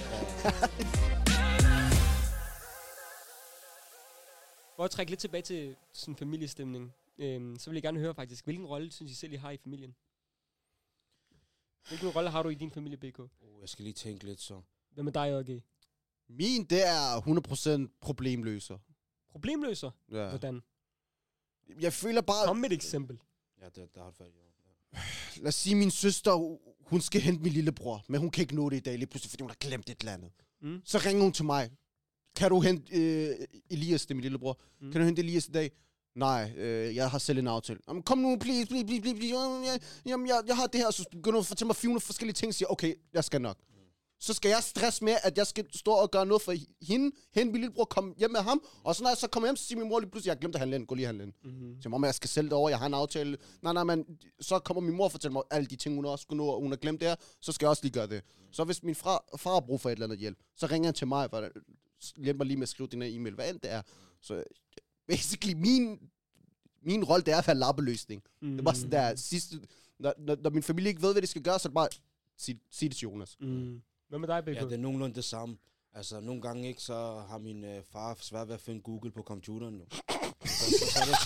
For 4.76 4.84
at 4.84 4.92
trække 4.92 5.12
lidt 5.12 5.20
tilbage 5.20 5.42
til 5.42 5.76
sådan 5.94 6.16
familiestemning, 6.16 6.94
øhm, 7.18 7.56
så 7.60 7.70
vil 7.70 7.76
jeg 7.76 7.84
gerne 7.84 8.00
høre 8.00 8.16
faktisk, 8.16 8.46
hvilken 8.46 8.66
rolle 8.66 8.92
synes 8.92 9.12
I 9.12 9.16
selv, 9.16 9.34
I 9.34 9.36
har 9.36 9.52
i 9.52 9.58
familien? 9.58 9.96
Hvilken 11.88 12.10
rolle 12.10 12.30
har 12.30 12.44
du 12.44 12.50
i 12.50 12.56
din 12.56 12.72
familie, 12.72 12.98
BK? 12.98 13.20
Oh, 13.20 13.30
jeg 13.62 13.70
skal 13.70 13.84
lige 13.84 13.94
tænke 13.94 14.26
lidt 14.26 14.42
så. 14.42 14.62
Hvad 14.92 15.04
med 15.04 15.12
dig, 15.12 15.38
OG? 15.38 15.62
Min, 16.30 16.66
det 16.66 16.88
er 16.88 17.22
100% 17.88 17.98
problemløser. 18.02 18.78
Problemløser? 19.32 19.92
Ja. 20.12 20.30
Hvordan? 20.30 20.62
Jeg 21.80 21.94
føler 21.94 22.22
bare, 22.22 22.48
Kom 22.48 22.58
med 22.58 22.70
et 22.72 22.76
eksempel. 22.76 23.20
Ja, 23.62 23.66
det, 23.66 23.96
der 23.96 24.02
har 24.02 24.10
du 24.10 24.16
fat 24.16 24.28
i. 24.28 24.44
Lad 25.40 25.48
os 25.48 25.56
sige, 25.56 25.76
min 25.76 25.92
søster, 25.92 26.58
hun 26.90 27.02
skal 27.02 27.22
hente 27.22 27.44
min 27.44 27.52
lillebror, 27.54 28.06
men 28.10 28.22
hun 28.22 28.30
kan 28.32 28.42
ikke 28.42 28.56
nå 28.56 28.70
det 28.70 28.78
i 28.78 28.80
dag 28.80 28.98
lige 28.98 29.08
pludselig, 29.08 29.30
fordi 29.30 29.44
hun 29.44 29.50
har 29.50 29.58
glemt 29.60 29.90
et 29.90 30.00
eller 30.00 30.14
andet. 30.14 30.32
Mm. 30.62 30.82
Så 30.86 30.98
ringer 30.98 31.24
hun 31.24 31.34
til 31.34 31.46
mig. 31.46 31.72
Kan 32.36 32.50
du 32.50 32.60
hente 32.60 32.96
øh, 32.96 33.48
Elias, 33.70 34.02
det 34.02 34.12
er 34.12 34.16
min 34.16 34.22
lillebror. 34.22 34.62
Mm. 34.80 34.92
Kan 34.92 35.02
du 35.02 35.06
hente 35.06 35.22
Elias 35.22 35.48
i 35.48 35.52
dag? 35.52 35.72
Nej, 36.16 36.52
øh, 36.58 36.96
jeg 36.96 37.12
har 37.12 37.18
selv 37.18 37.40
en 37.40 37.48
aftale. 37.48 37.80
Jamen, 37.88 38.04
kom 38.04 38.18
nu, 38.18 38.38
please, 38.38 38.66
please, 38.66 38.86
please, 38.86 39.16
please. 39.16 39.36
Jamen, 39.36 39.66
jeg, 39.66 39.80
jamen, 40.06 40.28
jeg, 40.28 40.42
jeg 40.48 40.56
har 40.56 40.68
det 40.68 40.80
her, 40.82 40.92
så 40.92 41.06
begynder 41.12 41.40
at 41.40 41.46
fortælle 41.46 41.68
mig 41.68 41.76
400 41.76 42.06
forskellige 42.06 42.34
ting, 42.34 42.50
og 42.50 42.54
siger, 42.54 42.70
okay, 42.70 42.94
jeg 43.14 43.24
skal 43.24 43.42
nok. 43.42 43.58
Så 44.20 44.34
skal 44.34 44.50
jeg 44.50 44.64
stresse 44.64 45.04
med, 45.04 45.16
at 45.24 45.38
jeg 45.38 45.48
skal 45.48 45.66
stå 45.74 45.92
og 45.92 46.12
gøre 46.12 46.26
noget 46.26 46.42
for 46.42 46.54
hende, 46.82 47.16
hende, 47.34 47.52
min 47.52 47.62
lillebror, 47.62 47.86
komme 47.86 48.14
hjem 48.18 48.32
med 48.32 48.40
ham, 48.40 48.62
og 48.84 48.96
så 48.96 49.04
når 49.04 49.10
jeg 49.10 49.18
så 49.18 49.28
kommer 49.28 49.48
hjem, 49.48 49.56
så 49.56 49.64
siger 49.66 49.80
min 49.80 49.90
mor 49.90 50.00
lige 50.00 50.10
pludselig, 50.10 50.30
jeg 50.30 50.38
glemte 50.38 50.56
at 50.56 50.60
handle 50.60 50.76
ind, 50.76 50.88
gå 50.88 50.96
lige 50.96 51.06
handle 51.06 51.24
ind. 51.24 51.34
Mm-hmm. 51.44 51.82
Så 51.82 51.90
mamma, 51.90 52.08
jeg 52.08 52.16
skal 52.16 52.30
sælge 52.30 52.50
det 52.50 52.58
over, 52.58 52.70
jeg 52.70 52.80
har 52.80 52.86
en 52.86 52.94
aftale. 52.94 53.38
Nej, 53.62 53.74
nej, 53.74 53.84
men 53.84 54.06
så 54.42 54.60
kommer 54.60 54.82
min 54.82 54.96
mor 54.96 55.06
og 55.06 55.12
fortæller 55.12 55.34
mig 55.34 55.44
alle 55.52 55.68
de 55.68 55.76
ting, 55.76 55.96
hun 55.96 56.06
også 56.06 56.24
skulle 56.24 56.38
nå, 56.38 56.46
og 56.46 56.62
hun 56.62 56.72
har 56.72 56.78
glemt 56.78 57.00
det 57.00 57.08
her, 57.08 57.16
så 57.42 57.52
skal 57.52 57.66
jeg 57.66 57.70
også 57.70 57.84
lige 57.84 57.94
gøre 57.94 58.08
det. 58.08 58.24
Så 58.52 58.64
hvis 58.64 58.84
min 58.84 58.96
far, 58.96 59.26
far 59.38 59.54
har 59.54 59.60
brug 59.60 59.82
for 59.82 59.90
et 59.90 59.94
eller 59.94 60.06
andet 60.06 60.20
hjælp, 60.20 60.38
så 60.56 60.66
ringer 60.66 60.88
han 60.88 60.94
til 60.94 61.08
mig, 61.08 61.34
og 61.34 61.50
hjælp 62.18 62.38
mig 62.38 62.48
lige 62.48 62.58
med 62.58 62.64
at 62.64 62.70
skrive 62.70 62.90
her 62.94 63.16
e-mail, 63.16 63.36
hvad 63.36 63.50
end 63.50 63.60
det 63.60 63.72
er. 63.72 63.82
Så 64.22 64.44
basically, 65.08 65.54
min, 65.60 66.00
min 66.86 67.04
rolle, 67.04 67.24
det 67.26 67.34
er 67.34 67.38
at 67.38 67.48
være 67.48 67.58
lappeløsning. 67.58 68.24
Mm. 68.42 68.56
Det 68.56 68.66
var 68.66 68.74
sådan 68.74 68.92
der 68.92 69.16
sidste, 69.16 69.60
når, 70.00 70.14
når, 70.18 70.38
når, 70.44 70.50
min 70.50 70.64
familie 70.64 70.90
ikke 70.90 71.02
ved, 71.02 71.12
hvad 71.14 71.22
de 71.22 71.28
skal 71.28 71.42
gøre, 71.42 71.60
så 71.60 71.68
er 71.68 71.70
det 71.70 71.74
bare, 71.76 71.88
sig, 72.38 72.60
sig 72.72 72.90
det 72.90 72.98
til 72.98 73.04
Jonas. 73.08 73.38
Mm. 73.40 73.82
Hvad 74.10 74.20
med 74.20 74.28
dig, 74.28 74.44
BK? 74.44 74.48
Ja, 74.56 74.62
det 74.66 74.74
er 74.74 74.78
nogenlunde 74.78 75.16
det 75.16 75.24
samme. 75.24 75.58
Altså, 75.96 76.20
nogle 76.20 76.42
gange 76.42 76.68
ikke, 76.68 76.82
så 76.82 77.24
har 77.30 77.38
min 77.38 77.64
øh, 77.64 77.84
far 77.92 78.18
svært 78.22 78.48
ved 78.48 78.54
at 78.56 78.62
finde 78.62 78.82
Google 78.82 79.12
på 79.12 79.22
computeren 79.22 79.74
nu. 79.74 79.84
så, 80.46 80.66
så, 80.80 80.86
så, 80.94 81.00
er 81.00 81.06
det, 81.06 81.18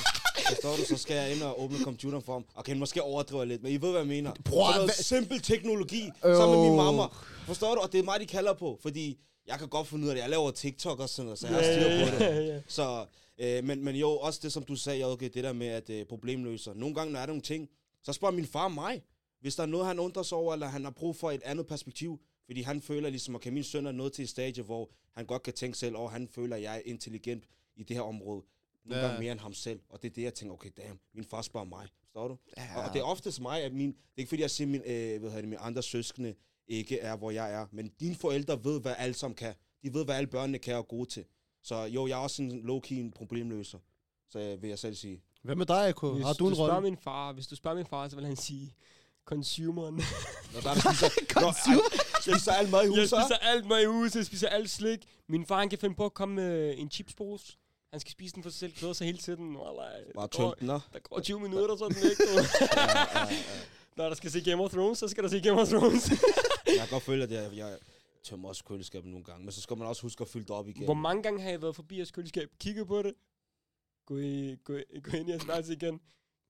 forstår 0.48 0.76
du, 0.76 0.82
så 0.86 0.98
skal 0.98 1.16
jeg 1.16 1.36
ind 1.36 1.42
og 1.44 1.64
åbne 1.64 1.78
computeren 1.84 2.24
for 2.24 2.34
ham. 2.34 2.46
Okay, 2.56 2.76
måske 2.76 3.02
overdriver 3.04 3.42
jeg 3.42 3.48
lidt, 3.48 3.64
men 3.64 3.72
I 3.72 3.82
ved, 3.82 3.90
hvad 3.92 4.00
jeg 4.00 4.08
mener. 4.08 4.32
Bror, 4.46 4.72
så 4.72 4.76
noget 4.78 4.88
hvad- 4.88 5.04
simpel 5.04 5.40
teknologi, 5.42 6.10
sammen 6.22 6.60
med 6.60 6.68
min 6.68 6.78
mamma. 6.78 7.04
Forstår 7.46 7.76
du? 7.76 7.82
Og 7.82 7.92
det 7.92 8.00
er 8.00 8.04
mig, 8.04 8.20
de 8.20 8.26
kalder 8.26 8.54
på, 8.54 8.80
fordi 8.82 9.20
jeg 9.48 9.60
kan 9.60 9.68
godt 9.68 9.88
finde 9.88 10.04
ud 10.04 10.10
af 10.10 10.16
det. 10.16 10.22
Jeg 10.22 10.30
laver 10.30 10.52
TikTok 10.52 11.00
og 11.00 11.10
sådan 11.10 11.26
noget, 11.26 11.40
så 11.40 11.48
jeg 11.48 11.56
har 11.56 11.64
styr 11.64 12.18
på 12.18 12.24
det. 12.24 12.64
Så, 12.68 13.06
øh, 13.38 13.64
men, 13.64 13.84
men 13.84 13.96
jo, 13.96 14.10
også 14.10 14.40
det, 14.44 14.54
som 14.54 14.64
du 14.64 14.76
sagde, 14.76 15.04
okay, 15.06 15.30
det 15.34 15.44
der 15.44 15.54
med, 15.54 15.68
at 15.68 15.90
øh, 15.90 16.06
problemløser. 16.06 16.74
Nogle 16.74 16.96
gange, 16.96 17.12
når 17.14 17.18
der 17.20 17.24
er 17.24 17.28
nogle 17.28 17.42
ting, 17.42 17.70
så 18.04 18.14
spørger 18.14 18.36
min 18.36 18.46
far 18.46 18.68
mig, 18.68 19.04
hvis 19.42 19.56
der 19.56 19.64
er 19.64 19.68
noget, 19.68 19.88
han 19.88 20.00
undrer 20.00 20.24
sig 20.24 20.38
over, 20.38 20.54
eller 20.54 20.68
han 20.68 20.84
har 20.84 20.92
brug 20.92 21.16
for 21.16 21.32
et 21.32 21.44
andet 21.44 21.68
perspektiv. 21.68 22.22
Fordi 22.46 22.62
han 22.62 22.82
føler 22.82 23.10
ligesom, 23.10 23.36
okay, 23.36 23.50
min 23.52 23.64
søn 23.64 23.86
er 23.86 23.92
nået 23.92 24.14
til 24.14 24.24
et 24.24 24.30
stadie, 24.30 24.64
hvor 24.64 24.92
han 25.14 25.26
godt 25.26 25.44
kan 25.44 25.54
tænke 25.54 25.78
selv, 25.78 25.96
og 25.96 26.12
han 26.12 26.28
føler, 26.28 26.56
at 26.56 26.62
jeg 26.62 26.76
er 26.78 26.82
intelligent 26.86 27.44
i 27.76 27.84
det 27.84 27.96
her 27.96 28.04
område. 28.04 28.44
Nogle 28.86 29.02
Ja. 29.02 29.08
gange 29.08 29.20
mere 29.24 29.32
end 29.32 29.40
ham 29.40 29.54
selv. 29.54 29.80
Og 29.90 30.02
det 30.02 30.10
er 30.10 30.14
det, 30.14 30.22
jeg 30.22 30.34
tænker, 30.34 30.54
okay, 30.54 30.70
damn, 30.78 31.00
min 31.14 31.24
far 31.26 31.42
spørger 31.42 31.66
mig. 31.66 31.88
Forstår 32.02 32.28
du? 32.28 32.38
Ja. 32.58 32.68
Og, 32.78 32.84
og 32.84 32.94
det 32.94 33.00
er 33.00 33.04
oftest 33.04 33.42
mig, 33.42 33.64
at 33.64 33.74
min... 33.74 33.90
Det 33.90 33.98
er 33.98 34.20
ikke 34.20 34.30
fordi, 34.30 34.42
jeg 34.42 34.52
siger, 34.52 34.68
min, 34.68 34.82
øh, 34.86 35.20
hvad 35.22 35.32
det, 35.32 35.44
mine 35.44 35.58
andre 35.58 35.84
søskende 35.84 36.36
ikke 36.68 37.00
er, 37.00 37.18
hvor 37.18 37.32
jeg 37.32 37.54
er. 37.54 37.66
Men 37.72 37.88
dine 38.00 38.16
forældre 38.16 38.64
ved, 38.64 38.82
hvad 38.82 38.96
alle 38.98 39.14
sammen 39.14 39.36
kan. 39.36 39.54
De 39.84 39.94
ved, 39.94 40.06
hvad 40.06 40.16
alle 40.16 40.28
børnene 40.28 40.60
kan 40.60 40.74
og 40.74 40.80
er 40.80 40.84
gode 40.84 41.10
til. 41.10 41.26
Så 41.68 41.76
jo, 41.84 42.08
jeg 42.08 42.14
er 42.14 42.18
også 42.18 42.42
en 42.42 42.62
low-key 42.70 42.94
en 42.94 43.12
problemløser. 43.12 43.78
Så 44.30 44.58
vil 44.62 44.70
jeg 44.70 44.80
selv 44.80 44.96
sige. 44.96 45.22
Hvad 45.44 45.56
med 45.56 45.66
dig, 45.66 45.88
AK? 45.88 46.04
Hvis 46.04 46.26
Har 46.26 46.34
du 46.34 46.48
en 46.48 46.56
spørger 46.56 46.74
rolle? 46.76 46.90
min 46.90 46.98
far, 47.04 47.34
hvis 47.34 47.48
du 47.48 47.56
spørger 47.56 47.78
min 47.78 47.86
far, 47.86 48.08
så 48.10 48.16
vil 48.16 48.26
han 48.26 48.36
sige, 48.36 48.76
consumeren. 49.26 49.96
Når 50.54 50.62
der 50.62 50.70
er, 50.70 50.76
spiser, 50.94 51.40
når, 51.42 51.48
ej, 51.48 52.22
spiser 52.22 52.52
alle 52.52 52.72
mad 52.72 52.80
i 52.80 52.84
jeg 52.84 52.90
huset. 52.90 53.10
spiser 53.10 53.38
alt 53.42 53.66
mad 53.68 53.82
i 53.82 53.86
huset, 53.86 54.16
jeg 54.16 54.26
spiser 54.26 54.48
alt 54.50 54.70
slik. 54.70 55.00
Min 55.30 55.46
far, 55.46 55.60
han 55.60 55.70
kan 55.70 55.80
finde 55.80 55.96
på 55.96 56.06
at 56.06 56.14
komme 56.14 56.36
med 56.36 56.76
en 56.78 56.92
chipspose. 56.92 57.58
Han 57.92 58.00
skal 58.00 58.12
spise 58.12 58.36
den 58.36 58.44
for 58.44 58.50
sig 58.50 58.60
selv, 58.60 58.74
glæder 58.80 58.94
sig 58.94 59.06
hele 59.06 59.18
tiden. 59.18 59.56
Wallah, 59.58 59.92
Bare 60.16 60.28
der, 60.32 60.38
går, 60.38 60.50
tømt 60.50 60.60
den, 60.60 60.68
der 60.70 61.00
går 61.10 61.20
20 61.20 61.40
minutter, 61.40 61.76
så 61.78 61.86
er 61.86 61.90
den 61.90 62.04
væk. 62.04 62.18
du. 62.18 62.24
Ja, 62.34 62.82
ja, 63.20 63.28
ja. 63.30 63.36
Når 63.98 64.08
der 64.10 64.16
skal 64.16 64.32
se 64.32 64.42
Game 64.42 64.64
of 64.64 64.72
Thrones, 64.72 64.98
så 64.98 65.08
skal 65.08 65.24
der 65.24 65.30
se 65.30 65.40
Game 65.42 65.62
of 65.62 65.68
Thrones. 65.68 66.10
Jeg 66.68 66.78
kan 66.78 66.88
godt 66.92 67.04
føle, 67.04 67.24
at 67.24 67.32
jeg, 67.32 67.50
jeg 67.56 67.78
tømmer 68.24 68.48
også 68.50 68.64
køleskabet 68.64 69.10
nogle 69.12 69.24
gange. 69.26 69.44
Men 69.46 69.52
så 69.52 69.62
skal 69.62 69.78
man 69.78 69.88
også 69.88 70.02
huske 70.02 70.22
at 70.22 70.28
fylde 70.28 70.46
det 70.46 70.56
op 70.56 70.68
igen. 70.68 70.84
Hvor 70.84 70.94
mange 70.94 71.24
gange 71.24 71.42
har 71.42 71.50
jeg 71.50 71.62
været 71.62 71.76
forbi 71.76 71.98
jeres 71.98 72.12
køleskab, 72.12 72.50
kigget 72.60 72.88
på 72.88 73.02
det, 73.02 73.14
gå, 74.06 74.18
i, 74.18 74.56
gå, 74.64 74.80
gå 75.04 75.12
ind 75.18 75.30
i 75.30 75.32
jeres 75.32 75.48
værelse 75.48 75.74
igen, 75.74 76.00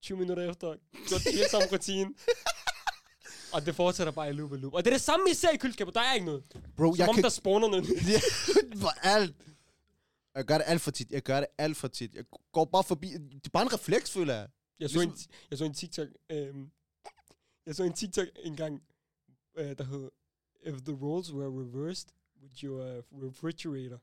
20 0.02 0.18
minutter 0.18 0.50
efter, 0.50 0.76
gjort 1.10 1.22
det 1.24 1.32
hele 1.34 1.50
samme 1.50 1.68
rutine. 1.72 2.14
Og 3.54 3.66
det 3.66 3.76
fortsætter 3.76 4.14
bare 4.14 4.30
i 4.30 4.34
loop 4.34 4.52
og 4.52 4.58
loop. 4.58 4.74
Og 4.74 4.86
det 4.86 4.92
er 4.92 4.94
det 4.94 5.02
samme, 5.02 5.30
I 5.32 5.34
ser 5.34 5.50
i 5.50 5.58
køleskabet. 5.58 5.94
Der 5.96 6.02
er 6.02 6.14
ikke 6.14 6.26
noget. 6.26 6.44
Bro, 6.78 6.94
Som 6.94 7.00
jeg 7.00 7.10
om 7.10 7.16
kan 7.16 7.24
der 7.24 7.30
spawner 7.30 7.68
noget 7.68 7.86
for 8.84 9.06
alt. 9.08 9.36
Jeg 10.36 10.46
gør 10.46 10.58
det 10.58 10.64
alt 10.68 10.82
for 10.82 10.92
tit. 10.92 11.12
Jeg 11.12 11.22
gør 11.24 11.40
det 11.40 11.48
alt 11.58 11.78
for 11.78 11.88
tit. 11.88 12.16
Jeg 12.16 12.24
går 12.52 12.66
bare 12.66 12.84
forbi. 12.84 13.08
Det 13.14 13.46
er 13.46 13.50
bare 13.54 13.64
en 13.64 13.74
refleks, 13.74 14.12
føler 14.12 14.34
jeg. 14.34 14.48
Jeg 14.80 14.90
så, 14.90 15.00
en, 15.02 15.10
Ligesom- 15.10 15.32
jeg 15.50 15.58
så 15.58 15.66
en 15.66 15.74
TikTok, 15.74 16.08
øhm, 16.32 16.72
jeg 17.66 17.76
så 17.76 17.84
en 17.84 17.94
TikTok 17.94 18.28
engang, 18.44 18.84
øh, 19.58 19.78
der 19.78 19.84
hed, 19.84 20.10
If 20.66 20.76
the 20.86 20.94
roles 20.94 21.34
were 21.34 21.50
reversed, 21.50 22.08
would 22.42 22.64
your 22.64 22.82
uh, 22.82 23.02
refrigerator? 23.28 23.98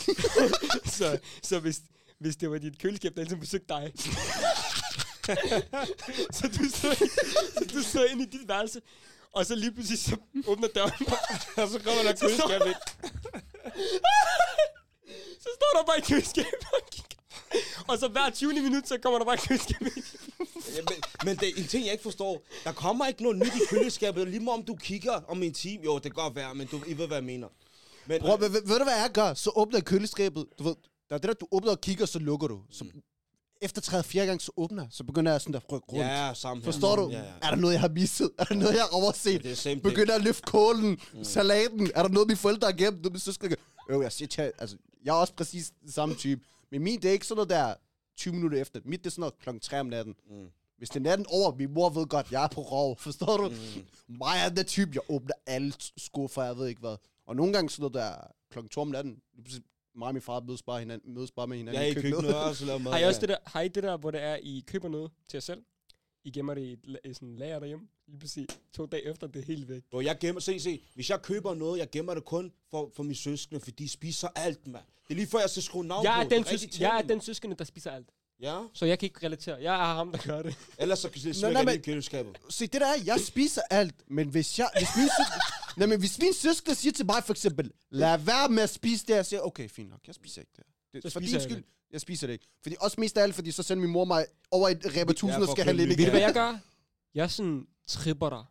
så 0.98 1.18
så 1.42 1.58
hvis, 1.60 1.80
hvis 2.18 2.36
det 2.36 2.50
var 2.50 2.58
dit 2.58 2.78
køleskab, 2.78 3.14
der 3.16 3.22
altid 3.22 3.36
besøgte 3.36 3.66
dig, 3.68 3.92
så 6.36 6.48
du 6.48 6.68
stod, 6.68 6.94
så 7.54 7.64
du 7.74 7.82
stod 7.82 8.06
inde 8.10 8.22
i 8.22 8.26
dit 8.26 8.48
værelse, 8.48 8.80
og 9.32 9.46
så 9.46 9.54
lige 9.54 9.72
pludselig 9.72 9.98
så 9.98 10.16
åbner 10.46 10.68
døren, 10.68 11.06
Og 11.56 11.68
så 11.68 11.80
kommer 11.84 12.02
der 12.02 12.16
køleskab 12.20 12.60
ind. 12.66 12.74
så 15.42 15.48
står 15.56 15.70
der 15.76 15.84
bare 15.86 15.98
et 15.98 16.04
køleskab, 16.04 16.44
og 16.72 16.80
kigger. 16.90 17.19
Og 17.88 17.98
så 17.98 18.08
hver 18.08 18.30
20. 18.30 18.52
minut, 18.52 18.88
så 18.88 18.98
kommer 19.02 19.18
der 19.18 19.24
bare 19.26 19.34
et 19.34 19.40
køleskab 19.40 19.80
ind. 19.80 20.04
Ja, 20.76 20.82
men, 20.88 21.02
men 21.24 21.36
det 21.36 21.48
er 21.48 21.52
en 21.56 21.66
ting, 21.66 21.84
jeg 21.84 21.92
ikke 21.92 22.02
forstår. 22.02 22.42
Der 22.64 22.72
kommer 22.72 23.06
ikke 23.06 23.22
noget 23.22 23.38
nyt 23.38 23.54
i 23.54 23.60
køleskabet, 23.70 24.28
lige 24.28 24.40
meget 24.40 24.58
om 24.58 24.64
du 24.64 24.74
kigger 24.74 25.12
om 25.28 25.42
en 25.42 25.52
time. 25.52 25.84
Jo, 25.84 25.94
det 25.94 26.02
kan 26.02 26.12
godt 26.12 26.34
være, 26.34 26.54
men 26.54 26.66
du, 26.66 26.80
I 26.86 26.98
ved, 26.98 27.06
hvad 27.06 27.16
jeg 27.16 27.24
mener. 27.24 27.48
Men, 28.06 28.20
Bro, 28.20 28.32
ved, 28.32 28.38
ved, 28.38 28.62
ved, 28.66 28.78
du, 28.78 28.84
hvad 28.84 29.00
jeg 29.00 29.10
gør? 29.14 29.34
Så 29.34 29.50
åbner 29.56 29.78
jeg 29.78 29.84
køleskabet. 29.84 30.46
Du 30.58 30.64
ved, 30.64 30.74
der 31.08 31.14
er 31.14 31.18
det 31.18 31.28
der, 31.28 31.34
du 31.34 31.46
åbner 31.50 31.70
og 31.70 31.80
kigger, 31.80 32.06
så 32.06 32.18
lukker 32.18 32.46
du. 32.46 32.60
Så 32.70 32.84
efter 33.62 33.80
tredje, 33.80 34.02
fjerde 34.04 34.26
gang, 34.26 34.42
så 34.42 34.52
åbner. 34.56 34.86
Så 34.90 35.04
begynder 35.04 35.32
jeg 35.32 35.40
sådan 35.40 35.52
der 35.52 35.60
rykke 35.72 35.86
rundt. 35.92 36.04
ja, 36.06 36.34
sammen 36.34 36.64
her. 36.64 36.72
Forstår 36.72 36.96
du? 36.96 37.08
Ja, 37.10 37.18
ja. 37.18 37.24
Er 37.42 37.50
der 37.50 37.56
noget, 37.56 37.72
jeg 37.74 37.80
har 37.80 37.88
misset? 37.88 38.30
Er 38.38 38.44
der 38.44 38.54
noget, 38.54 38.74
jeg 38.74 38.82
har 38.82 38.88
overset? 38.92 39.42
Det 39.42 39.50
er 39.50 39.54
same 39.54 39.72
thing. 39.72 39.82
Begynder 39.82 40.14
at 40.14 40.22
løfte 40.24 40.42
kålen, 40.42 41.00
mm. 41.12 41.24
salaten. 41.24 41.90
Er 41.94 42.02
der 42.02 42.08
noget, 42.08 42.28
mine 42.28 42.36
forældre 42.36 42.66
har 42.66 42.72
gemt? 42.72 42.96
Noget, 42.96 43.12
mine 43.12 43.20
søskende 43.20 43.56
Øh, 43.90 44.02
jeg 44.02 44.12
siger 44.12 44.28
til, 44.28 44.52
altså, 44.58 44.76
jeg 45.04 45.10
er 45.10 45.20
også 45.20 45.32
præcis 45.32 45.72
den 45.82 45.92
samme 45.92 46.14
type. 46.14 46.40
Men 46.70 46.82
min, 46.82 47.02
det 47.02 47.08
er 47.08 47.12
ikke 47.12 47.26
sådan 47.26 47.36
noget 47.36 47.50
der 47.50 47.74
20 48.16 48.34
minutter 48.34 48.60
efter. 48.60 48.80
Mit, 48.84 49.00
det 49.00 49.06
er 49.06 49.10
sådan 49.10 49.20
noget 49.20 49.38
klokken 49.38 49.60
3 49.60 49.80
om 49.80 49.86
natten. 49.86 50.14
Mm. 50.30 50.48
Hvis 50.78 50.88
det 50.88 50.96
er 50.96 51.00
natten 51.00 51.26
over, 51.30 51.54
min 51.54 51.74
mor 51.74 51.88
ved 51.88 52.06
godt, 52.06 52.32
jeg 52.32 52.44
er 52.44 52.48
på 52.48 52.60
rov. 52.60 52.96
Forstår 53.06 53.36
du? 53.36 53.48
Mm. 53.48 54.16
Mig 54.16 54.34
er 54.44 54.48
den 54.48 54.64
type, 54.64 54.90
jeg 54.94 55.02
åbner 55.08 55.34
alle 55.46 55.72
skuffer, 55.96 56.42
jeg 56.42 56.56
ved 56.56 56.66
ikke 56.66 56.80
hvad. 56.80 56.96
Og 57.26 57.36
nogle 57.36 57.52
gange 57.52 57.70
sådan 57.70 57.82
noget 57.82 57.94
der 57.94 58.26
klokken 58.50 58.68
2 58.68 58.80
om 58.80 58.88
natten. 58.88 59.22
Mig 59.94 60.06
og 60.08 60.14
min 60.14 60.22
far 60.22 60.40
mødes 60.40 60.62
bare, 60.62 60.78
hinanden, 60.78 61.14
mødes 61.14 61.30
bare 61.30 61.46
med 61.46 61.56
hinanden 61.56 61.82
Ja, 61.82 61.88
i 61.88 61.94
køkkenet 61.94 62.34
også 62.34 62.64
laver 62.64 62.78
mad. 62.84 62.92
Har 62.92 62.98
I 62.98 63.04
også 63.04 63.18
ja. 63.18 63.20
det 63.20 63.28
der, 63.28 63.36
har 63.46 63.60
I 63.60 63.68
det 63.68 63.82
der, 63.82 63.96
hvor 63.96 64.10
det 64.10 64.22
er, 64.22 64.36
I 64.42 64.64
køber 64.66 64.88
noget 64.88 65.10
til 65.28 65.36
jer 65.36 65.40
selv? 65.40 65.62
I 66.24 66.30
gemmer 66.30 66.54
det 66.54 66.62
i 66.62 66.72
et 66.72 66.98
i 67.04 67.14
sådan 67.14 67.28
en 67.28 67.36
lager 67.36 67.58
derhjemme? 67.58 67.88
Lige 68.10 68.20
præcis 68.20 68.46
to 68.72 68.86
dage 68.86 69.06
efter, 69.10 69.26
det 69.26 69.42
er 69.42 69.46
helt 69.46 69.68
væk. 69.68 69.82
Bro, 69.90 70.00
jeg 70.00 70.18
gemmer, 70.20 70.40
se, 70.40 70.60
se, 70.60 70.82
hvis 70.94 71.10
jeg 71.10 71.22
køber 71.22 71.54
noget, 71.54 71.78
jeg 71.78 71.90
gemmer 71.90 72.14
det 72.14 72.24
kun 72.24 72.52
for, 72.70 72.90
for 72.96 73.02
mine 73.02 73.14
søskende, 73.14 73.60
for 73.60 73.70
de 73.70 73.88
spiser 73.88 74.28
alt, 74.34 74.66
mand. 74.66 74.84
Det 75.08 75.10
er 75.10 75.14
lige 75.14 75.26
før, 75.26 75.38
jeg 75.40 75.50
skal 75.50 75.62
skrue 75.62 75.84
navn 75.84 76.04
Jeg 76.04 76.26
på. 76.28 76.34
er, 76.34 76.38
den 76.38 76.46
søs- 76.58 76.80
jeg 76.80 76.98
er 76.98 77.02
den 77.02 77.20
søskende, 77.20 77.56
der 77.56 77.64
spiser 77.64 77.90
alt. 77.90 78.06
Ja, 78.42 78.58
Så 78.74 78.86
jeg 78.86 78.98
kan 78.98 79.06
ikke 79.06 79.26
relatere. 79.26 79.56
Jeg 79.56 79.74
er 79.90 79.94
ham, 79.94 80.12
der 80.12 80.18
gør 80.18 80.42
det. 80.42 80.54
ellers 80.78 80.98
så 80.98 81.08
kan 81.08 81.34
smække 81.34 81.58
men- 81.58 81.66
det 81.68 81.74
i 81.74 81.78
køleskabet. 81.78 82.36
Se, 82.50 82.66
det 82.66 82.80
der 82.80 82.86
er, 82.86 82.94
jeg 83.04 83.20
spiser 83.20 83.62
alt, 83.70 83.94
men 84.10 84.28
hvis 84.28 84.58
jeg... 84.58 84.70
Hvis 84.78 84.88
min 84.96 85.08
søskende, 85.08 85.42
nej, 85.78 85.86
men 85.86 85.98
hvis 86.00 86.18
min 86.18 86.34
søskende 86.34 86.74
siger 86.74 86.92
til 86.92 87.06
mig 87.06 87.24
for 87.24 87.32
eksempel, 87.32 87.72
lad 87.90 88.18
være 88.18 88.48
med 88.48 88.62
at 88.62 88.70
spise 88.70 89.06
det, 89.06 89.14
jeg 89.14 89.26
siger, 89.26 89.40
okay, 89.40 89.68
fint 89.68 89.90
nok, 89.90 90.00
jeg 90.06 90.14
spiser 90.14 90.40
ikke 90.42 90.52
det. 90.56 90.64
det 90.92 91.02
Så 91.02 91.10
for 91.10 91.20
din 91.20 91.32
jeg 91.32 91.42
skyld, 91.42 91.64
jeg 91.92 92.00
spiser 92.00 92.26
det 92.26 92.32
ikke. 92.34 92.46
Fordi 92.62 92.76
også 92.80 93.00
mest 93.00 93.18
af 93.18 93.22
alt, 93.22 93.34
fordi 93.34 93.50
så 93.50 93.62
sender 93.62 93.80
min 93.82 93.90
mor 93.92 94.04
mig 94.04 94.26
over 94.50 94.68
et 94.68 94.86
Rema 94.86 95.10
1000 95.10 95.30
Ja, 95.32 95.40
og 95.40 95.48
skal 95.48 95.64
have 95.64 95.76
lidt. 95.76 95.98
Ved 95.98 96.04
du, 96.04 96.10
hvad 96.10 96.20
jeg 96.20 96.32
gør? 96.34 96.58
Jeg 97.14 97.30
sådan 97.30 97.66
tripper 97.88 98.28
dig. 98.30 98.44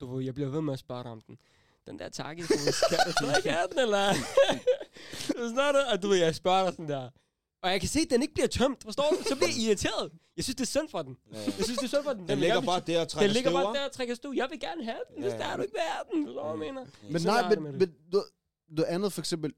Du 0.00 0.14
ved, 0.16 0.24
jeg 0.24 0.34
bliver 0.34 0.48
ved 0.50 0.60
med 0.60 0.72
at 0.72 0.78
spørge 0.78 1.02
dig 1.02 1.12
om 1.12 1.20
den. 1.20 1.38
Den 1.86 1.98
der 1.98 2.08
takke, 2.08 2.44
skal 2.44 2.56
du 2.58 3.12
stadig 3.20 3.52
have 3.52 3.68
den, 3.70 3.78
eller? 3.78 4.12
Du? 5.36 5.78
Og 5.92 6.02
du 6.02 6.08
ved, 6.08 6.16
jeg 6.18 6.34
spørger 6.34 6.64
dig 6.64 6.72
sådan 6.72 6.88
der. 6.88 7.10
Og 7.62 7.70
jeg 7.70 7.80
kan 7.80 7.88
se, 7.88 8.00
at 8.00 8.10
den 8.10 8.22
ikke 8.22 8.34
bliver 8.34 8.46
tømt, 8.46 8.82
forstår 8.82 9.04
du? 9.10 9.16
Så 9.28 9.36
bliver 9.36 9.48
jeg 9.48 9.58
irriteret. 9.58 10.12
Jeg 10.36 10.44
synes, 10.44 10.56
det 10.56 10.62
er 10.62 10.66
synd 10.66 10.88
for 10.88 11.02
den. 11.02 11.16
Ja. 11.32 11.38
Jeg 11.38 11.52
synes, 11.52 11.78
det 11.78 11.84
er 11.84 11.88
synd 11.88 12.04
for 12.04 12.12
den. 12.12 12.20
Den 12.20 12.28
vil 12.28 12.38
ligger 12.38 12.60
bare 12.60 12.80
der 12.80 13.00
og 13.00 13.08
trækker 13.08 13.26
Den 13.28 13.34
ligger 13.34 13.52
bare 13.52 13.74
der 13.74 13.84
og 13.84 13.92
trækker 13.92 14.14
støv. 14.14 14.32
Jeg 14.36 14.48
vil 14.50 14.60
gerne 14.60 14.84
have 14.84 14.98
den, 15.14 15.22
hvis 15.22 15.32
Ja, 15.32 15.38
der 15.38 15.44
er 15.44 15.50
ja. 15.50 15.56
du 15.56 15.62
ikke 15.62 15.74
vil 15.74 15.80
have 15.82 16.04
den. 16.12 16.26
Du, 16.26 16.48
jeg 16.48 16.58
mener? 16.58 16.86
Men 17.10 17.20
Sådan 17.20 17.34
har 17.34 17.40
nej, 17.40 17.48
jeg 17.48 17.56
det 17.56 17.62
men, 17.62 17.78
men 17.78 17.94
noget, 18.12 18.26
noget 18.68 18.88
andet 18.88 19.12
for 19.12 19.20
eksempel, 19.20 19.54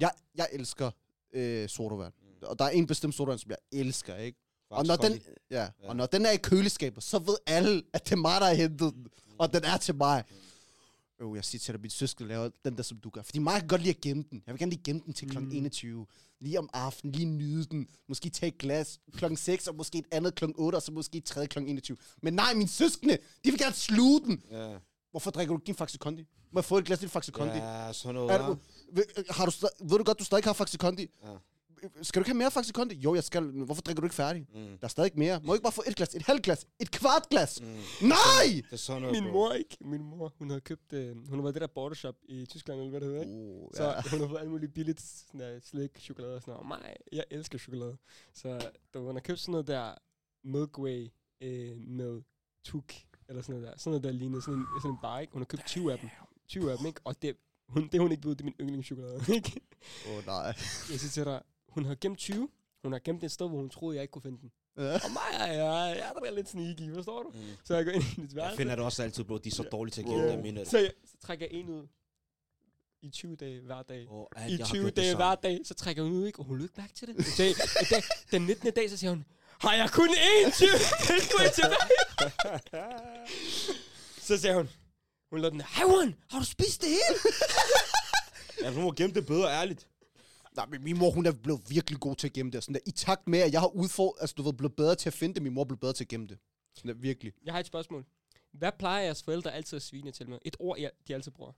jeg, 0.00 0.10
jeg 0.34 0.48
elsker 0.52 0.90
øh, 1.32 1.68
sodavand. 1.68 2.12
Og 2.42 2.58
der 2.58 2.64
er 2.64 2.70
en 2.70 2.86
bestemt 2.86 3.14
sodavand, 3.14 3.38
som 3.38 3.50
jeg 3.50 3.58
elsker, 3.80 4.16
ikke? 4.16 4.38
Og 4.70 4.86
når, 4.86 4.96
den, 4.96 5.20
ja, 5.50 5.62
Ja. 5.82 5.88
og 5.88 5.96
når 5.96 6.06
den 6.06 6.26
er 6.26 6.30
i 6.30 6.36
køleskabet, 6.36 7.02
så 7.02 7.18
ved 7.18 7.36
alle, 7.46 7.82
at 7.92 8.04
det 8.04 8.12
er 8.12 8.16
mig, 8.16 8.40
der 8.40 8.46
har 8.46 8.54
hentet 8.54 8.94
den. 8.94 9.06
Og 9.38 9.52
den 9.52 9.64
er 9.64 9.76
til 9.76 9.94
mig. 9.94 10.24
Øh, 11.20 11.36
jeg 11.36 11.44
siger 11.44 11.58
til 11.60 11.72
dig, 11.72 11.74
at 11.78 11.82
min 11.82 11.90
søskende 11.90 12.28
laver 12.28 12.50
den 12.64 12.76
der, 12.76 12.82
som 12.82 12.98
du 12.98 13.10
gør. 13.10 13.22
Fordi 13.22 13.38
mig 13.38 13.60
kan 13.60 13.68
godt 13.68 13.80
lide 13.80 13.90
at 13.94 14.00
gemme 14.00 14.24
den. 14.30 14.42
Jeg 14.46 14.52
vil 14.54 14.58
gerne 14.58 14.70
lige 14.70 14.82
gemme 14.84 15.02
den 15.06 15.12
til 15.14 15.28
kl. 15.30 15.38
Mm. 15.38 15.50
21. 15.52 16.06
Lige 16.40 16.58
om 16.58 16.70
aftenen, 16.72 17.12
lige 17.12 17.26
nyde 17.26 17.64
den. 17.64 17.88
Måske 18.08 18.30
tage 18.30 18.48
et 18.52 18.58
glas 18.58 18.98
klokken 19.16 19.36
6, 19.36 19.66
og 19.68 19.74
måske 19.74 19.98
et 19.98 20.06
andet 20.10 20.34
klokken 20.34 20.54
8, 20.58 20.76
og 20.76 20.82
så 20.82 20.92
måske 20.92 21.18
et 21.18 21.24
tredje 21.24 21.48
klokken 21.48 21.70
21. 21.70 21.96
Men 22.22 22.34
nej, 22.34 22.54
min 22.54 22.68
søskende, 22.68 23.18
de 23.44 23.50
vil 23.50 23.58
gerne 23.58 23.74
sluge 23.74 24.20
den. 24.20 24.42
Ja, 24.50 24.76
Hvorfor 25.10 25.30
drikker 25.30 25.54
du 25.54 25.58
ikke 25.60 25.66
din 25.66 25.74
Faxe 25.74 25.98
Kondi? 25.98 26.26
Må 26.52 26.60
jeg 26.60 26.64
få 26.64 26.78
et 26.78 26.84
glas 26.84 27.00
lidt 27.00 27.12
Faxe 27.12 27.32
Kondi? 27.32 27.56
ja 27.58 27.92
sådan 27.92 28.14
noget. 28.14 28.30
Er 28.30 28.46
du, 28.46 28.56
ved, 28.92 29.04
har 29.30 29.46
du, 29.46 29.52
ved 29.80 29.98
du 29.98 30.04
godt, 30.04 30.18
du 30.18 30.24
stadig 30.24 30.44
har 30.44 30.52
Faxe 30.52 30.78
Kondi? 30.78 31.08
Ja. 31.24 31.28
Skal 32.02 32.20
du 32.20 32.22
ikke 32.22 32.30
have 32.30 32.38
mere 32.38 32.50
Faxe 32.50 32.72
Kondi? 32.72 32.94
Jo, 32.94 33.14
jeg 33.14 33.24
skal. 33.24 33.42
Hvorfor 33.42 33.82
drikker 33.82 34.00
du 34.00 34.06
ikke 34.06 34.14
færdig? 34.14 34.46
Mm. 34.54 34.60
Der 34.64 34.76
er 34.82 34.88
stadig 34.88 35.12
mere. 35.14 35.40
Må 35.40 35.52
jeg 35.52 35.54
ikke 35.54 35.62
bare 35.62 35.72
få 35.72 35.82
et 35.86 35.96
glas? 35.96 36.14
Et 36.14 36.22
halvt 36.22 36.42
glas? 36.42 36.66
Et 36.80 36.90
kvart 36.90 37.28
glas? 37.30 37.60
Mm. 37.60 37.66
Nej! 38.08 38.62
Det 38.64 38.72
er 38.72 38.76
sådan 38.76 39.02
noget, 39.02 39.22
Min 39.22 39.32
mor 39.32 39.52
ikke. 39.52 39.76
Min 39.80 40.02
mor, 40.02 40.34
hun 40.38 40.48
havde 40.50 40.60
købt, 40.60 40.92
øh, 40.92 41.16
hun 41.28 41.38
har 41.38 41.42
været 41.42 41.52
i 41.52 41.54
det 41.54 41.60
der 41.60 41.66
bordershop 41.66 42.14
i 42.28 42.46
Tyskland, 42.46 42.80
eller 42.80 42.90
hvad 42.90 43.00
det 43.00 43.08
hedder, 43.08 43.22
ikke? 43.22 43.32
Oh, 43.34 43.68
Så 43.74 43.84
ja. 43.84 44.02
hun 44.10 44.20
har 44.20 44.28
fået 44.28 44.40
alt 44.40 44.50
muligt 44.50 44.74
billigt 44.74 45.00
sådan 45.00 45.40
der 45.40 45.60
slik, 45.62 45.98
chokolade 45.98 46.34
og 46.34 46.40
sådan 46.40 46.52
noget. 46.52 46.60
Og 46.62 46.66
mig, 46.68 46.96
jeg 47.12 47.24
elsker 47.30 47.58
chokolade. 47.58 47.96
Så 48.34 48.70
da 48.94 48.98
hun 48.98 49.14
har 49.14 49.20
købt 49.20 49.40
sådan 49.40 49.52
noget 49.52 49.66
der 49.66 49.94
Milky 50.44 50.78
Way 50.78 51.08
øh, 51.40 51.76
med 51.80 52.22
tuk, 52.64 52.92
eller 53.28 53.42
sådan 53.42 53.54
noget 53.60 53.72
der. 53.72 53.78
Sådan 53.78 53.90
noget 53.90 54.04
der 54.04 54.10
lignede 54.12 54.42
sådan 54.42 54.54
en, 54.60 54.66
sådan 54.82 54.90
en 54.90 54.98
bar, 55.02 55.18
ikke? 55.18 55.32
Hun 55.32 55.42
har 55.42 55.46
købt 55.46 55.66
20 55.66 55.92
af 55.92 55.98
dem. 55.98 56.08
20 56.48 56.72
af 56.72 56.78
dem, 56.78 56.86
ikke? 56.86 57.00
Og 57.04 57.22
det, 57.22 57.36
hun, 57.68 57.88
det 57.92 58.00
hun 58.00 58.12
ikke 58.12 58.24
ved, 58.28 58.36
det 58.36 58.40
er 58.40 58.44
min 58.44 58.54
yndlingschokolade, 58.60 59.20
ikke? 59.36 59.60
Åh, 60.08 60.16
oh, 60.18 60.26
nej. 60.26 60.44
Jeg 60.90 61.00
siger 61.00 61.10
til 61.10 61.24
dig, 61.24 61.42
hun 61.78 61.88
har 61.88 61.96
gemt 62.00 62.18
20. 62.18 62.48
Hun 62.82 62.92
har 62.92 62.98
gemt 63.04 63.24
et 63.24 63.32
sted, 63.32 63.48
hvor 63.48 63.58
hun 63.58 63.70
troede, 63.70 63.96
jeg 63.96 64.02
ikke 64.02 64.12
kunne 64.12 64.22
finde 64.22 64.38
den. 64.40 64.50
Ja. 64.78 64.94
Og 64.94 65.10
mig, 65.10 65.22
jeg, 65.32 65.48
jeg, 65.48 65.94
jeg 65.98 66.12
er 66.16 66.20
da 66.24 66.30
lidt 66.30 66.48
sneaky, 66.48 66.94
forstår 66.94 67.22
du? 67.22 67.28
Mm. 67.34 67.40
Så 67.64 67.74
jeg 67.76 67.84
går 67.84 67.92
ind 67.92 68.02
i 68.02 68.20
Jeg 68.20 68.28
værelse. 68.36 68.56
finder 68.56 68.74
det 68.76 68.84
også 68.84 69.02
altid, 69.02 69.24
bro. 69.24 69.38
De 69.38 69.48
er 69.48 69.52
så 69.52 69.62
dårlige 69.62 69.92
til 69.92 70.00
at 70.00 70.06
Bro. 70.06 70.14
give 70.14 70.56
dem. 70.56 70.64
Så, 70.66 70.78
jeg, 70.78 70.92
så 71.04 71.16
trækker 71.26 71.46
jeg 71.50 71.60
en 71.60 71.68
ud 71.68 71.86
i 73.02 73.10
20 73.10 73.36
dage 73.36 73.60
hver 73.60 73.82
dag. 73.82 74.06
Oh, 74.10 74.26
I 74.48 74.58
20 74.64 74.90
dage 74.90 75.16
hver 75.16 75.34
dag, 75.34 75.60
så 75.64 75.74
trækker 75.74 76.02
hun 76.02 76.12
ud, 76.12 76.26
ikke? 76.26 76.38
Og 76.38 76.44
hun 76.44 76.58
lød 76.58 76.68
mærke 76.76 76.94
til 76.94 77.08
det. 77.08 77.26
Så 77.26 77.42
i 77.42 77.54
dag, 77.90 78.02
den 78.30 78.42
19. 78.42 78.72
dag, 78.72 78.90
så 78.90 78.96
siger 78.96 79.10
hun, 79.10 79.24
har 79.60 79.74
jeg 79.74 79.90
kun 79.90 80.08
én 80.08 80.50
20 80.56 80.68
tilskud 81.06 81.50
tilbage? 81.54 81.88
så 84.20 84.36
siger 84.38 84.54
hun, 84.54 84.68
hun 85.30 85.40
lader 85.40 85.50
den, 85.50 85.60
hey 85.60 85.84
one, 85.84 86.14
har 86.30 86.38
du 86.38 86.44
spist 86.44 86.80
det 86.80 86.88
hele? 86.88 87.18
Ja, 88.62 88.70
du 88.74 88.80
må 88.80 88.92
gemme 88.92 89.14
det 89.14 89.26
bedre, 89.26 89.50
ærligt. 89.52 89.88
Nej, 90.58 90.66
men 90.66 90.84
min 90.84 90.98
mor, 90.98 91.10
hun 91.10 91.26
er 91.26 91.32
blevet 91.32 91.60
virkelig 91.70 92.00
god 92.00 92.16
til 92.16 92.26
at 92.26 92.32
gemme 92.32 92.52
det. 92.52 92.64
Sådan 92.64 92.74
der, 92.74 92.80
I 92.86 92.90
takt 92.90 93.28
med, 93.28 93.38
at 93.38 93.52
jeg 93.52 93.60
har 93.60 93.68
udfordret, 93.76 94.20
altså 94.20 94.34
du 94.34 94.42
ved, 94.42 94.52
blevet 94.52 94.76
bedre 94.76 94.94
til 94.94 95.08
at 95.08 95.14
finde 95.14 95.34
det, 95.34 95.42
min 95.42 95.52
mor 95.54 95.64
blevet 95.64 95.80
bedre 95.80 95.92
til 95.92 96.04
at 96.04 96.08
gemme 96.08 96.26
det. 96.26 96.38
Sådan 96.74 96.88
der, 96.88 96.94
virkelig. 96.94 97.32
Jeg 97.44 97.52
har 97.54 97.60
et 97.60 97.66
spørgsmål. 97.66 98.04
Hvad 98.52 98.72
plejer 98.78 99.04
jeres 99.04 99.22
forældre 99.22 99.52
altid 99.54 99.76
at 99.76 99.82
svine 99.82 100.10
til 100.12 100.28
med? 100.28 100.38
Et 100.44 100.56
ord, 100.58 100.78
jeg- 100.78 100.90
de 101.08 101.14
altid 101.14 101.32
bruger. 101.32 101.52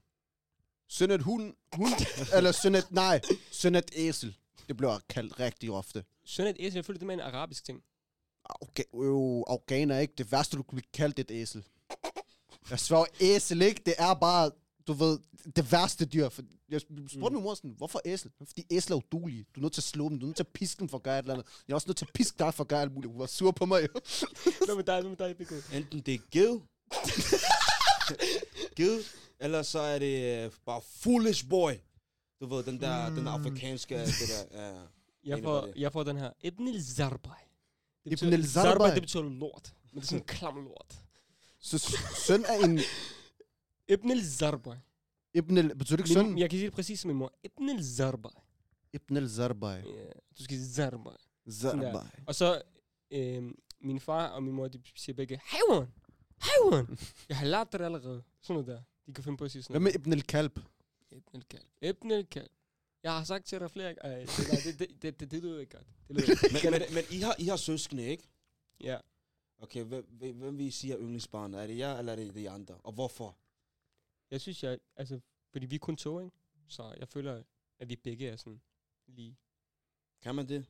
Sådan 0.87 1.15
et 1.15 1.21
hund, 1.23 1.53
hund, 1.73 1.93
eller 2.37 2.51
sådan 2.51 2.75
et, 2.75 2.91
nej, 2.91 3.21
sådan 3.51 3.75
et 3.75 3.91
æsel. 3.95 4.37
Det 4.67 4.77
bliver 4.77 4.99
kaldt 5.09 5.39
rigtig 5.39 5.71
ofte. 5.71 6.03
Sådan 6.25 6.51
et 6.55 6.57
æsel, 6.59 6.77
jeg 6.77 6.85
føler, 6.85 6.99
det 6.99 7.09
er 7.09 7.13
en 7.13 7.19
arabisk 7.19 7.63
ting. 7.65 7.83
Okay, 8.61 8.83
øh, 8.95 9.43
afghaner 9.47 9.99
ikke. 9.99 10.13
Det 10.17 10.31
værste, 10.31 10.57
du 10.57 10.63
kunne 10.63 10.75
blive 10.77 10.91
kaldt 10.93 11.19
et 11.19 11.31
æsel. 11.31 11.63
Jeg 12.69 12.79
svær, 12.79 13.03
æsel 13.21 13.61
ikke. 13.61 13.81
Det 13.85 13.93
er 13.97 14.13
bare, 14.13 14.51
du 14.87 14.93
ved, 14.93 15.19
det 15.55 15.71
værste 15.71 16.05
dyr. 16.05 16.29
For 16.29 16.41
jeg 16.69 16.81
spurgte 16.81 17.17
Mm. 17.17 17.33
min 17.33 17.43
mor 17.43 17.53
sådan, 17.55 17.73
hvorfor 17.77 18.01
æsel? 18.05 18.31
Fordi 18.47 18.65
æsler 18.71 18.95
er 18.95 19.01
udulige. 19.13 19.45
Du 19.55 19.59
er 19.59 19.61
nødt 19.61 19.73
til 19.73 19.81
at 19.81 19.85
slå 19.85 20.09
dem. 20.09 20.19
Du 20.19 20.25
er 20.25 20.27
nødt 20.27 20.35
til 20.35 20.43
at 20.43 20.47
piske 20.47 20.79
dem 20.79 20.89
for 20.89 20.97
at 20.97 21.03
gøre 21.03 21.19
et 21.19 21.23
eller 21.23 21.33
andet. 21.33 21.47
Jeg 21.67 21.73
er 21.73 21.75
også 21.75 21.87
nødt 21.89 21.97
til 21.97 22.05
at 22.05 22.13
piske 22.13 22.35
dig 22.39 22.53
for 22.53 22.63
at 22.63 22.67
gøre 22.67 22.81
alt 22.81 22.93
muligt. 22.93 23.11
Hun 23.11 23.19
var 23.19 23.25
sur 23.25 23.51
på 23.51 23.65
mig. 23.65 23.81
jo. 23.81 23.87
Hvad 24.65 24.75
med 24.75 24.83
dig? 24.83 25.01
Hvad 25.01 25.09
med 25.09 25.17
dig, 25.17 25.37
Biko? 25.37 25.55
Enten 25.73 26.01
det 26.01 26.13
er 26.13 26.19
ged, 26.31 26.59
ged, 28.77 29.03
eller 29.39 29.61
så 29.63 29.79
er 29.79 29.99
det 29.99 30.43
øh, 30.45 30.51
bare 30.65 30.81
foolish 30.95 31.47
boy. 31.49 31.71
Du 32.41 32.45
ved, 32.55 32.63
den 32.63 32.81
der, 32.81 33.09
mm. 33.09 33.15
den 33.15 33.25
der 33.25 33.31
afrikanske, 33.31 33.95
det 33.99 34.13
der, 34.51 34.61
ja. 34.67 34.81
Jeg 35.25 35.43
får, 35.43 35.69
jeg 35.75 35.91
får 35.91 36.03
den 36.03 36.17
her. 36.17 36.31
Ibn 36.43 36.67
al-Zarbai. 36.67 37.31
Det 38.05 38.21
Ibn? 38.21 38.43
Zarbai, 38.43 38.93
det 38.93 39.01
betyder 39.01 39.23
lort. 39.23 39.73
Men 39.93 40.01
det 40.01 40.01
er 40.01 40.05
sådan 40.07 40.19
en 40.19 40.25
klam 40.25 40.55
lort. 40.63 40.95
Så 41.59 41.97
søn 42.25 42.45
er 42.47 42.65
en... 42.65 42.79
Ibn 43.93 44.11
al-Zarbai. 44.11 44.77
Ibn 45.33 45.57
al... 45.57 45.75
Betyder 45.75 45.97
det 45.97 46.03
ikke 46.03 46.13
søn? 46.13 46.25
Min, 46.25 46.37
jeg 46.37 46.49
kan 46.49 46.57
sige 46.57 46.65
det 46.65 46.73
præcis 46.73 46.99
som 46.99 47.07
min 47.09 47.17
mor. 47.17 47.33
Ibn 47.43 47.69
al-Zarbai. 47.69 48.31
Ibn 48.93 49.17
al-Zarbai. 49.17 49.79
Ja, 49.79 50.05
du 50.37 50.43
skal 50.43 50.57
sige 50.57 50.73
Zarbai. 50.73 51.17
Zarbai. 51.51 52.09
Og 52.27 52.35
så, 52.35 52.61
øh, 53.11 53.43
min 53.81 53.99
far 53.99 54.27
og 54.27 54.43
min 54.43 54.53
mor, 54.53 54.67
de 54.67 54.81
siger 54.95 55.15
begge, 55.15 55.41
hey 55.45 55.59
man, 55.69 55.87
Haywan! 56.41 56.97
Jeg 57.29 57.37
har 57.37 57.45
lært 57.45 57.71
det 57.73 57.81
allerede. 57.81 58.23
Sådan 58.41 58.53
noget 58.53 58.67
der. 58.67 58.81
De 59.05 59.13
kan 59.13 59.23
finde 59.23 59.37
på 59.37 59.45
at 59.45 59.51
sige 59.51 59.63
sådan 59.63 59.73
Hvad 59.73 59.79
med 59.81 59.95
Ibn 59.95 60.13
el-Kalb? 60.13 60.59
Ibn 61.11 61.37
el-Kalb. 61.37 61.67
Ibn 61.81 62.11
el-Kalb. 62.11 62.51
Jeg 63.03 63.17
har 63.17 63.23
sagt 63.23 63.45
til 63.45 63.59
dig 63.59 63.71
flere 63.71 63.93
gange. 63.93 64.15
Ej, 64.15 64.19
det, 64.19 64.63
det, 64.63 64.79
det, 64.79 65.01
det, 65.01 65.19
det, 65.19 65.31
det, 65.31 65.43
lyder 65.43 65.59
ikke 65.59 65.77
godt. 65.77 65.87
Det 66.07 66.15
lyder 66.15 66.55
ikke. 66.55 66.69
Men, 66.69 66.79
men, 66.79 66.93
men 66.93 67.03
I, 67.11 67.21
har, 67.21 67.35
I 67.39 67.45
har 67.45 67.55
søskende, 67.55 68.03
ikke? 68.03 68.23
Ja. 68.79 68.97
Okay, 69.59 69.83
hvem, 69.83 70.05
hvem, 70.09 70.35
hvem 70.35 70.57
vil 70.57 70.65
I 70.65 70.71
sige 70.71 70.93
er 70.93 70.99
yndlingsbarn? 70.99 71.53
Er 71.53 71.67
det 71.67 71.77
jer, 71.77 71.97
eller 71.97 72.11
er 72.11 72.15
det 72.15 72.35
de 72.35 72.49
andre? 72.49 72.75
Og 72.75 72.93
hvorfor? 72.93 73.37
Jeg 74.31 74.41
synes, 74.41 74.63
jeg, 74.63 74.79
altså, 74.95 75.19
fordi 75.51 75.65
vi 75.65 75.75
er 75.75 75.79
kun 75.79 75.97
to, 75.97 76.19
ikke? 76.19 76.35
Så 76.67 76.95
jeg 76.99 77.07
føler, 77.07 77.43
at 77.79 77.89
vi 77.89 77.95
begge 77.95 78.27
er 78.27 78.35
sådan 78.35 78.61
lige. 79.07 79.37
Kan 80.21 80.35
man 80.35 80.49
det? 80.49 80.65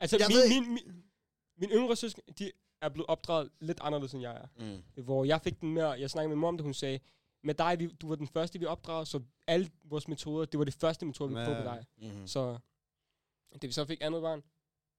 Altså, 0.00 0.16
Jeg 0.18 0.28
min, 0.48 0.64
min, 0.64 0.74
min, 0.74 1.04
min 1.56 1.70
yngre 1.70 1.96
søsken, 1.96 2.22
de 2.38 2.52
er 2.80 2.88
blevet 2.88 3.06
opdraget 3.06 3.50
lidt 3.60 3.80
anderledes, 3.80 4.12
end 4.12 4.22
jeg 4.22 4.36
er. 4.36 4.46
Mm. 4.94 5.04
Hvor 5.04 5.24
jeg 5.24 5.40
fik 5.40 5.60
den 5.60 5.74
mere, 5.74 5.90
jeg 5.90 6.10
snakkede 6.10 6.28
med 6.28 6.36
mor 6.36 6.48
om 6.48 6.56
det, 6.56 6.64
hun 6.64 6.74
sagde, 6.74 7.00
med 7.42 7.54
dig, 7.54 7.78
vi, 7.78 7.86
du 7.86 8.08
var 8.08 8.14
den 8.16 8.28
første, 8.28 8.58
vi 8.58 8.64
opdragede, 8.64 9.06
så 9.06 9.22
alle 9.46 9.70
vores 9.84 10.08
metoder, 10.08 10.44
det 10.44 10.58
var 10.58 10.64
det 10.64 10.74
første 10.74 11.06
metode, 11.06 11.28
vi 11.28 11.34
prøvede 11.34 11.54
med 11.54 11.64
dig. 11.64 11.86
Mm-hmm. 11.96 12.26
Så 12.26 12.58
da 13.62 13.66
vi 13.66 13.72
så 13.72 13.84
fik 13.84 13.98
andet 14.00 14.22
barn, 14.22 14.42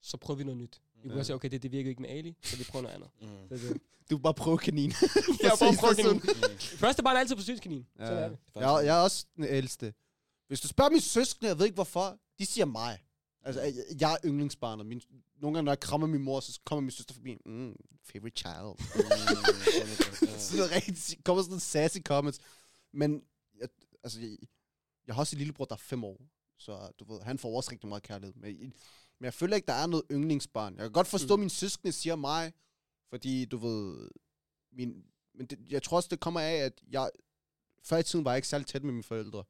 så 0.02 0.18
prøvede 0.18 0.38
vi 0.38 0.44
noget 0.44 0.58
nyt. 0.58 0.82
Vi 1.04 1.08
kunne 1.10 1.14
Ja. 1.14 1.18
godt 1.18 1.26
sige, 1.26 1.36
okay, 1.36 1.50
det, 1.52 1.64
det 1.64 1.72
virker 1.72 1.90
ikke 1.90 2.02
med 2.02 2.10
Ali, 2.10 2.36
så 2.44 2.58
vi 2.58 2.64
prøver 2.64 2.84
noget 2.84 2.96
andet. 2.96 3.10
Mm. 3.22 3.28
Det 3.50 3.66
er 3.66 3.74
det. 3.74 3.82
Du 4.10 4.18
bare 4.18 4.34
prøve 4.34 4.58
kanin. 4.58 4.90
jeg 5.42 5.50
har 5.50 5.58
bare 5.60 5.76
prøvet 5.80 5.96
sådan. 5.98 6.20
kanin. 6.20 6.58
Første 6.84 7.04
barn 7.04 7.16
er 7.16 7.20
altid 7.20 7.36
forsynskanin. 7.36 7.86
Ja. 8.00 8.06
Sådan 8.06 8.24
er 8.24 8.30
det. 8.30 8.38
Jeg, 8.56 8.82
jeg 8.86 8.98
er 9.00 9.02
også 9.04 9.26
den 9.36 9.44
ældste. 9.44 9.94
Hvis 10.48 10.62
du 10.62 10.68
spørger 10.68 10.90
mine 10.92 11.02
søskende, 11.02 11.50
jeg 11.50 11.58
ved 11.60 11.66
ikke 11.66 11.76
hvorfor, 11.76 12.20
de 12.40 12.46
siger 12.46 12.66
mig. 12.66 13.00
Altså, 13.46 13.62
jeg, 13.62 13.74
jeg 14.02 14.14
er 14.14 14.18
yndlingsbarnet. 14.26 14.86
Min, 14.86 15.02
nogle 15.42 15.56
gange, 15.58 15.66
når 15.66 15.72
jeg 15.72 15.80
krammer 15.80 16.08
min 16.08 16.22
mor, 16.24 16.40
så 16.40 16.60
kommer 16.66 16.82
min 16.82 16.92
søster 16.92 17.14
forbi. 17.14 17.38
Mm, 17.46 17.76
favorite 18.04 18.38
child. 18.38 18.78
sådan 20.40 20.58
noget 20.58 20.72
rigtig, 20.76 21.24
kommer 21.24 21.44
sådan 21.44 21.52
noget 21.52 21.62
sassy 21.62 21.98
comments. 22.06 22.40
Men, 22.94 23.22
jeg, 23.60 23.68
altså, 24.04 24.20
jeg, 24.20 24.38
jeg 25.08 25.16
har 25.16 25.20
også 25.22 25.36
en 25.36 25.38
lillebror, 25.38 25.66
der 25.66 25.76
er 25.76 25.80
fem 25.80 26.04
år. 26.04 26.22
Så 26.58 26.92
du 27.00 27.14
ved, 27.14 27.22
han 27.22 27.40
får 27.40 27.56
også 27.58 27.72
rigtig 27.72 27.90
meget 27.90 28.04
kærlighed. 28.04 28.34
Men, 28.36 28.74
men 29.20 29.26
jeg 29.26 29.34
føler 29.34 29.56
ikke, 29.56 29.66
der 29.66 29.74
er 29.74 29.88
noget 29.88 30.04
yndlingsbarn. 30.12 30.74
Jeg 30.76 30.82
kan 30.84 30.92
godt 30.92 31.08
forstå, 31.08 31.34
at 31.34 31.38
Mm. 31.38 31.42
mine 31.42 31.50
søskende 31.50 31.92
siger 31.92 32.16
mig, 32.16 32.54
fordi 33.10 33.46
du 33.46 33.58
ved, 33.58 34.10
min, 34.72 35.04
men 35.36 35.46
det, 35.48 35.60
jeg 35.70 35.84
tror 35.84 35.98
også, 35.98 36.10
det 36.12 36.20
kommer 36.20 36.40
af, 36.40 36.54
at 36.56 36.82
jeg, 36.92 37.10
før 37.84 37.98
i 37.98 38.04
tiden 38.04 38.26
var 38.26 38.32
jeg 38.32 38.38
ikke 38.38 38.48
særlig 38.48 38.68
tæt 38.68 38.84
med 38.84 38.92
mine 38.94 39.04
forældre. 39.04 39.44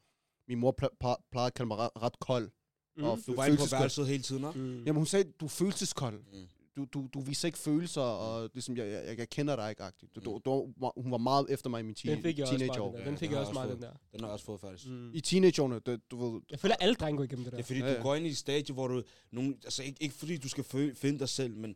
Min 0.48 0.60
mor 0.60 0.76
ple- 0.82 0.98
ple- 1.04 1.24
plejede 1.32 1.48
at 1.48 1.54
kalde 1.54 1.68
mig 1.68 1.78
ret, 1.78 1.90
ret 1.96 2.20
kold. 2.20 2.52
Mm. 2.98 3.04
Og 3.04 3.20
Du 3.28 3.36
var 3.36 3.46
inde 3.46 3.58
på 3.58 3.64
værelset 3.72 4.08
hele 4.08 4.24
tiden, 4.24 4.48
ikke? 4.48 4.60
Mm. 4.60 4.78
Jamen 4.84 4.96
hun 4.96 5.06
sagde, 5.06 5.32
du 5.32 5.46
er 5.46 5.50
følelseskold. 5.50 6.20
Mm. 6.34 6.48
Du, 6.76 6.86
du, 6.94 7.08
du 7.14 7.20
viser 7.20 7.48
ikke 7.48 7.58
følelser, 7.58 8.02
og 8.02 8.50
ligesom, 8.54 8.78
jeg, 8.78 8.92
jeg, 8.92 9.18
jeg 9.18 9.30
kender 9.30 9.56
dig 9.56 9.70
ikke. 9.70 9.84
agtigt. 9.84 10.16
Du, 10.16 10.20
du, 10.22 10.42
du, 10.46 10.74
hun 10.98 11.12
var 11.12 11.18
meget 11.18 11.46
efter 11.50 11.70
mig 11.70 11.80
i 11.80 11.84
min 11.84 11.96
Den 12.04 12.22
fik 12.22 12.38
jeg 12.38 12.44
også 12.48 12.54
meget, 12.58 12.60
teenageår. 12.60 12.88
den 12.92 12.94
der. 12.98 13.04
Ja, 13.04 13.10
Den 13.10 13.18
fik 13.18 13.30
den 13.30 13.34
jeg 13.34 13.42
også 13.42 13.54
meget, 13.54 13.70
også 13.72 13.76
den 13.76 13.84
der. 13.84 13.94
Den 14.12 14.20
har 14.20 14.28
jeg 14.28 14.34
også 14.34 14.46
fået, 14.46 14.62
faktisk. 14.62 14.90
Mm. 14.90 15.12
I 15.14 15.22
teenageårene, 15.22 15.80
det, 15.86 16.12
du 16.12 16.18
ved, 16.32 16.42
Jeg 16.52 16.60
føler, 16.60 16.76
at 16.76 16.84
alle 16.84 16.96
drenge 16.96 17.18
går 17.18 17.24
igennem 17.24 17.44
det 17.44 17.52
der. 17.52 17.58
Det 17.58 17.64
er 17.64 17.68
fordi, 17.68 17.80
Ja, 17.80 17.98
du 17.98 18.02
går 18.02 18.16
ind 18.16 18.26
i 18.26 18.30
et 18.30 18.38
stadie, 18.38 18.74
hvor 18.74 18.88
du... 18.88 19.04
Nogen, 19.32 19.54
altså, 19.64 19.84
ikke, 19.84 20.04
ikke 20.04 20.16
fordi 20.16 20.38
du 20.38 20.50
skal 20.50 20.64
finde 20.96 21.20
dig 21.20 21.30
selv, 21.30 21.56
men 21.56 21.76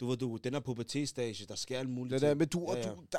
du 0.00 0.06
ved, 0.06 0.16
du, 0.16 0.36
den 0.44 0.52
her 0.52 0.60
pubertetsstage, 0.60 1.46
der 1.46 1.54
sker 1.54 1.78
alt 1.78 1.90
muligt. 1.90 2.12
det 2.12 2.20
der, 2.22 2.34
men 2.34 2.48
du, 2.48 2.72
Ja, 2.72 2.76
ja, 2.78 2.82
du, 2.94 3.04
der, 3.12 3.18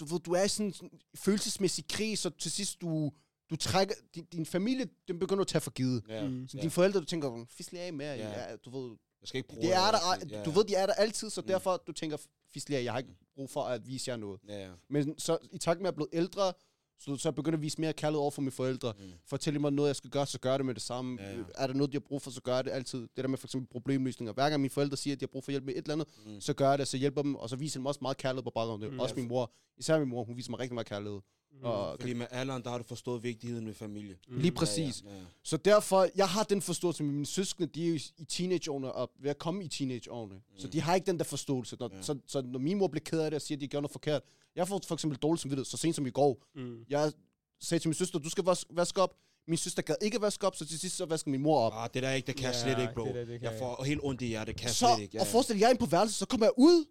du, 0.00 0.04
ved, 0.04 0.20
du 0.20 0.32
er 0.32 0.42
i 0.44 0.48
sådan 0.48 0.74
en 0.82 0.90
følelsesmæssig 1.14 1.84
krig, 1.88 2.18
så 2.18 2.30
til 2.30 2.50
sidst 2.50 2.80
du, 2.80 3.12
du 3.50 3.56
trækker, 3.56 3.94
din, 4.14 4.24
din 4.32 4.46
familie, 4.46 4.86
den 5.08 5.18
begynder 5.18 5.40
at 5.40 5.46
tage 5.48 5.60
for 5.62 5.70
givet. 5.70 6.02
Ja. 6.08 6.28
Mm. 6.28 6.48
Så 6.48 6.56
Ja. 6.56 6.60
dine 6.60 6.70
forældre, 6.70 7.00
du 7.00 7.04
tænker, 7.04 7.44
fisle 7.50 7.78
af 7.78 7.92
med, 7.92 8.06
Ja. 8.06 8.28
ja. 8.30 8.50
ja, 8.50 8.56
du 8.56 8.70
ved, 8.80 8.96
Jeg 9.20 9.28
skal 9.28 9.38
ikke 9.38 9.48
bruge 9.48 9.62
det 9.62 9.74
er 9.74 9.90
der, 9.90 9.98
ja, 10.30 10.44
du 10.44 10.50
ved, 10.50 10.64
de 10.64 10.74
er 10.74 10.86
der 10.86 10.92
altid, 10.94 11.30
så 11.30 11.40
Mm. 11.40 11.46
derfor 11.46 11.76
du 11.86 11.92
tænker, 11.92 12.16
fisle 12.52 12.76
af, 12.76 12.84
jeg 12.84 12.92
har 12.92 12.98
ikke 12.98 13.14
brug 13.34 13.50
for 13.50 13.62
at 13.62 13.86
vise 13.86 14.10
jer 14.10 14.16
noget. 14.16 14.40
Ja, 14.48 14.64
ja. 14.66 14.70
Men 14.90 15.18
så 15.18 15.38
i 15.52 15.58
takt 15.58 15.80
med 15.80 15.88
at 15.88 15.92
jeg 15.92 15.92
er 15.92 15.96
blevet 15.96 16.10
ældre, 16.12 16.52
så, 17.00 17.16
så 17.16 17.32
begynder 17.32 17.56
jeg 17.56 17.60
at 17.60 17.62
vise 17.62 17.80
mere 17.80 17.92
kærlighed 17.92 18.20
over 18.20 18.30
for 18.30 18.40
mine 18.42 18.50
forældre. 18.52 18.92
Mm. 18.98 19.12
Fortæller 19.26 19.60
mig 19.60 19.72
noget, 19.72 19.88
jeg 19.88 19.96
skal 19.96 20.10
gøre, 20.10 20.26
så 20.26 20.38
gør 20.38 20.56
det 20.56 20.66
med 20.66 20.74
det 20.74 20.82
samme. 20.82 21.22
Ja, 21.22 21.30
ja. 21.36 21.42
Er 21.54 21.66
der 21.66 21.74
noget, 21.74 21.92
de 21.92 21.94
har 21.96 22.00
brug 22.00 22.22
for, 22.22 22.30
så 22.30 22.40
gør 22.42 22.54
jeg 22.54 22.64
det 22.64 22.70
altid. 22.70 23.00
Det 23.00 23.16
der 23.16 23.28
med 23.28 23.38
for 23.38 23.46
eksempel 23.46 23.68
problemløsninger. 23.68 24.32
Hver 24.32 24.50
gang 24.50 24.60
mine 24.60 24.70
forældre 24.70 24.96
siger, 24.96 25.14
at 25.14 25.20
de 25.20 25.22
har 25.24 25.28
brug 25.32 25.44
for 25.44 25.50
hjælp 25.50 25.64
med 25.64 25.74
et 25.74 25.78
eller 25.78 25.92
andet, 25.92 26.08
Mm. 26.26 26.40
så 26.40 26.52
gør 26.54 26.68
jeg 26.70 26.78
det, 26.78 26.88
så 26.88 26.96
hjælper 26.96 27.22
dem, 27.22 27.34
og 27.34 27.48
så 27.48 27.56
viser 27.56 27.78
de 27.78 27.82
mig 27.82 27.88
også 27.88 27.98
meget 28.02 28.16
kærlighed 28.16 28.42
på 28.42 28.50
baggrund 28.50 28.82
af 28.84 28.88
det. 28.88 28.94
Mm. 28.94 29.00
Også 29.00 29.14
Ja. 29.14 29.20
min 29.20 29.28
mor, 29.28 29.52
især 29.76 29.98
min 29.98 30.08
mor, 30.08 30.24
hun 30.24 30.36
viser 30.36 30.50
mig 30.50 30.60
rigtig 30.60 30.74
meget 30.74 30.86
kærlighed. 30.86 31.20
Mm. 31.52 31.64
Og, 31.64 31.96
Fordi 32.00 32.12
med 32.12 32.26
alderen, 32.30 32.62
der 32.62 32.70
har 32.70 32.78
du 32.78 32.84
forstået 32.84 33.22
vigtigheden 33.22 33.64
med 33.66 33.74
familie. 33.74 34.16
Mm. 34.28 34.38
Lige 34.38 34.52
præcis. 34.52 35.02
Ja, 35.04 35.10
ja, 35.10 35.16
ja. 35.16 35.22
Så 35.42 35.56
derfor, 35.56 36.08
jeg 36.16 36.28
har 36.28 36.42
den 36.42 36.62
forståelse 36.62 37.02
med 37.04 37.12
mine 37.12 37.26
søskende, 37.26 37.68
de 37.74 37.84
er 37.84 37.88
jo 37.88 37.94
i- 38.18 38.24
teenageårene, 38.24 38.92
og 38.92 39.10
ved 39.20 39.30
at 39.30 39.38
komme 39.38 39.64
i 39.64 39.68
teenageårene. 39.68 40.34
Mm. 40.34 40.40
Så 40.58 40.68
de 40.68 40.80
har 40.80 40.94
ikke 40.94 41.06
den 41.06 41.18
der 41.18 41.24
forståelse. 41.24 41.76
Når, 41.80 41.90
Ja. 41.94 42.02
så, 42.02 42.18
så 42.26 42.42
når 42.42 42.58
min 42.58 42.78
mor 42.78 42.88
bliver 42.88 43.04
ked 43.04 43.20
af 43.20 43.30
det 43.30 43.36
og 43.36 43.42
siger, 43.42 43.56
at 43.56 43.60
de 43.60 43.68
gjorde 43.68 43.82
noget 43.82 43.92
forkert, 43.92 44.22
jeg 44.56 44.68
får 44.68 44.80
for 44.86 44.94
eksempel 44.94 45.18
dårligt 45.18 45.42
samvittighed, 45.42 45.64
så 45.64 45.76
sent 45.76 45.96
som 45.96 46.06
i 46.06 46.10
går. 46.10 46.42
Mm. 46.54 46.84
Jeg 46.88 47.12
sagde 47.60 47.82
til 47.82 47.88
min 47.88 47.94
søster, 47.94 48.18
du 48.18 48.30
skal 48.30 48.44
vas- 48.44 48.64
vaske 48.70 49.02
op. 49.02 49.14
Min 49.48 49.56
søster 49.56 49.82
gad 49.82 49.94
ikke 50.02 50.20
vaske 50.20 50.46
op, 50.46 50.56
så 50.56 50.66
til 50.66 50.78
sidst 50.78 50.96
så 50.96 51.04
vasker 51.06 51.30
min 51.30 51.42
mor 51.42 51.60
op. 51.60 51.72
Ah, 51.74 51.90
det 51.94 52.02
der 52.02 52.12
ikke, 52.12 52.26
det 52.26 52.36
kan 52.36 52.44
jeg 52.44 52.54
Ja, 52.54 52.62
slet 52.74 52.82
ikke, 52.82 52.94
bro. 52.94 53.04
det 53.04 53.14
der, 53.14 53.24
det 53.24 53.40
kan 53.40 53.50
jeg 53.50 53.58
får 53.58 53.84
helt 53.84 54.00
ondt 54.02 54.22
i 54.22 54.26
hjertet, 54.26 54.46
det 54.54 54.56
kan 54.56 54.66
jeg 54.66 54.74
så, 54.74 54.86
slet 54.96 55.02
ikke. 55.02 55.16
Ja, 55.16 55.20
og 55.20 55.26
forestil 55.26 55.54
dig, 55.54 55.60
jeg 55.60 55.66
er 55.66 55.70
inde 55.70 55.80
på 55.80 55.86
værelset, 55.86 56.16
så 56.16 56.26
kommer 56.26 56.46
jeg 56.46 56.52
ud, 56.56 56.84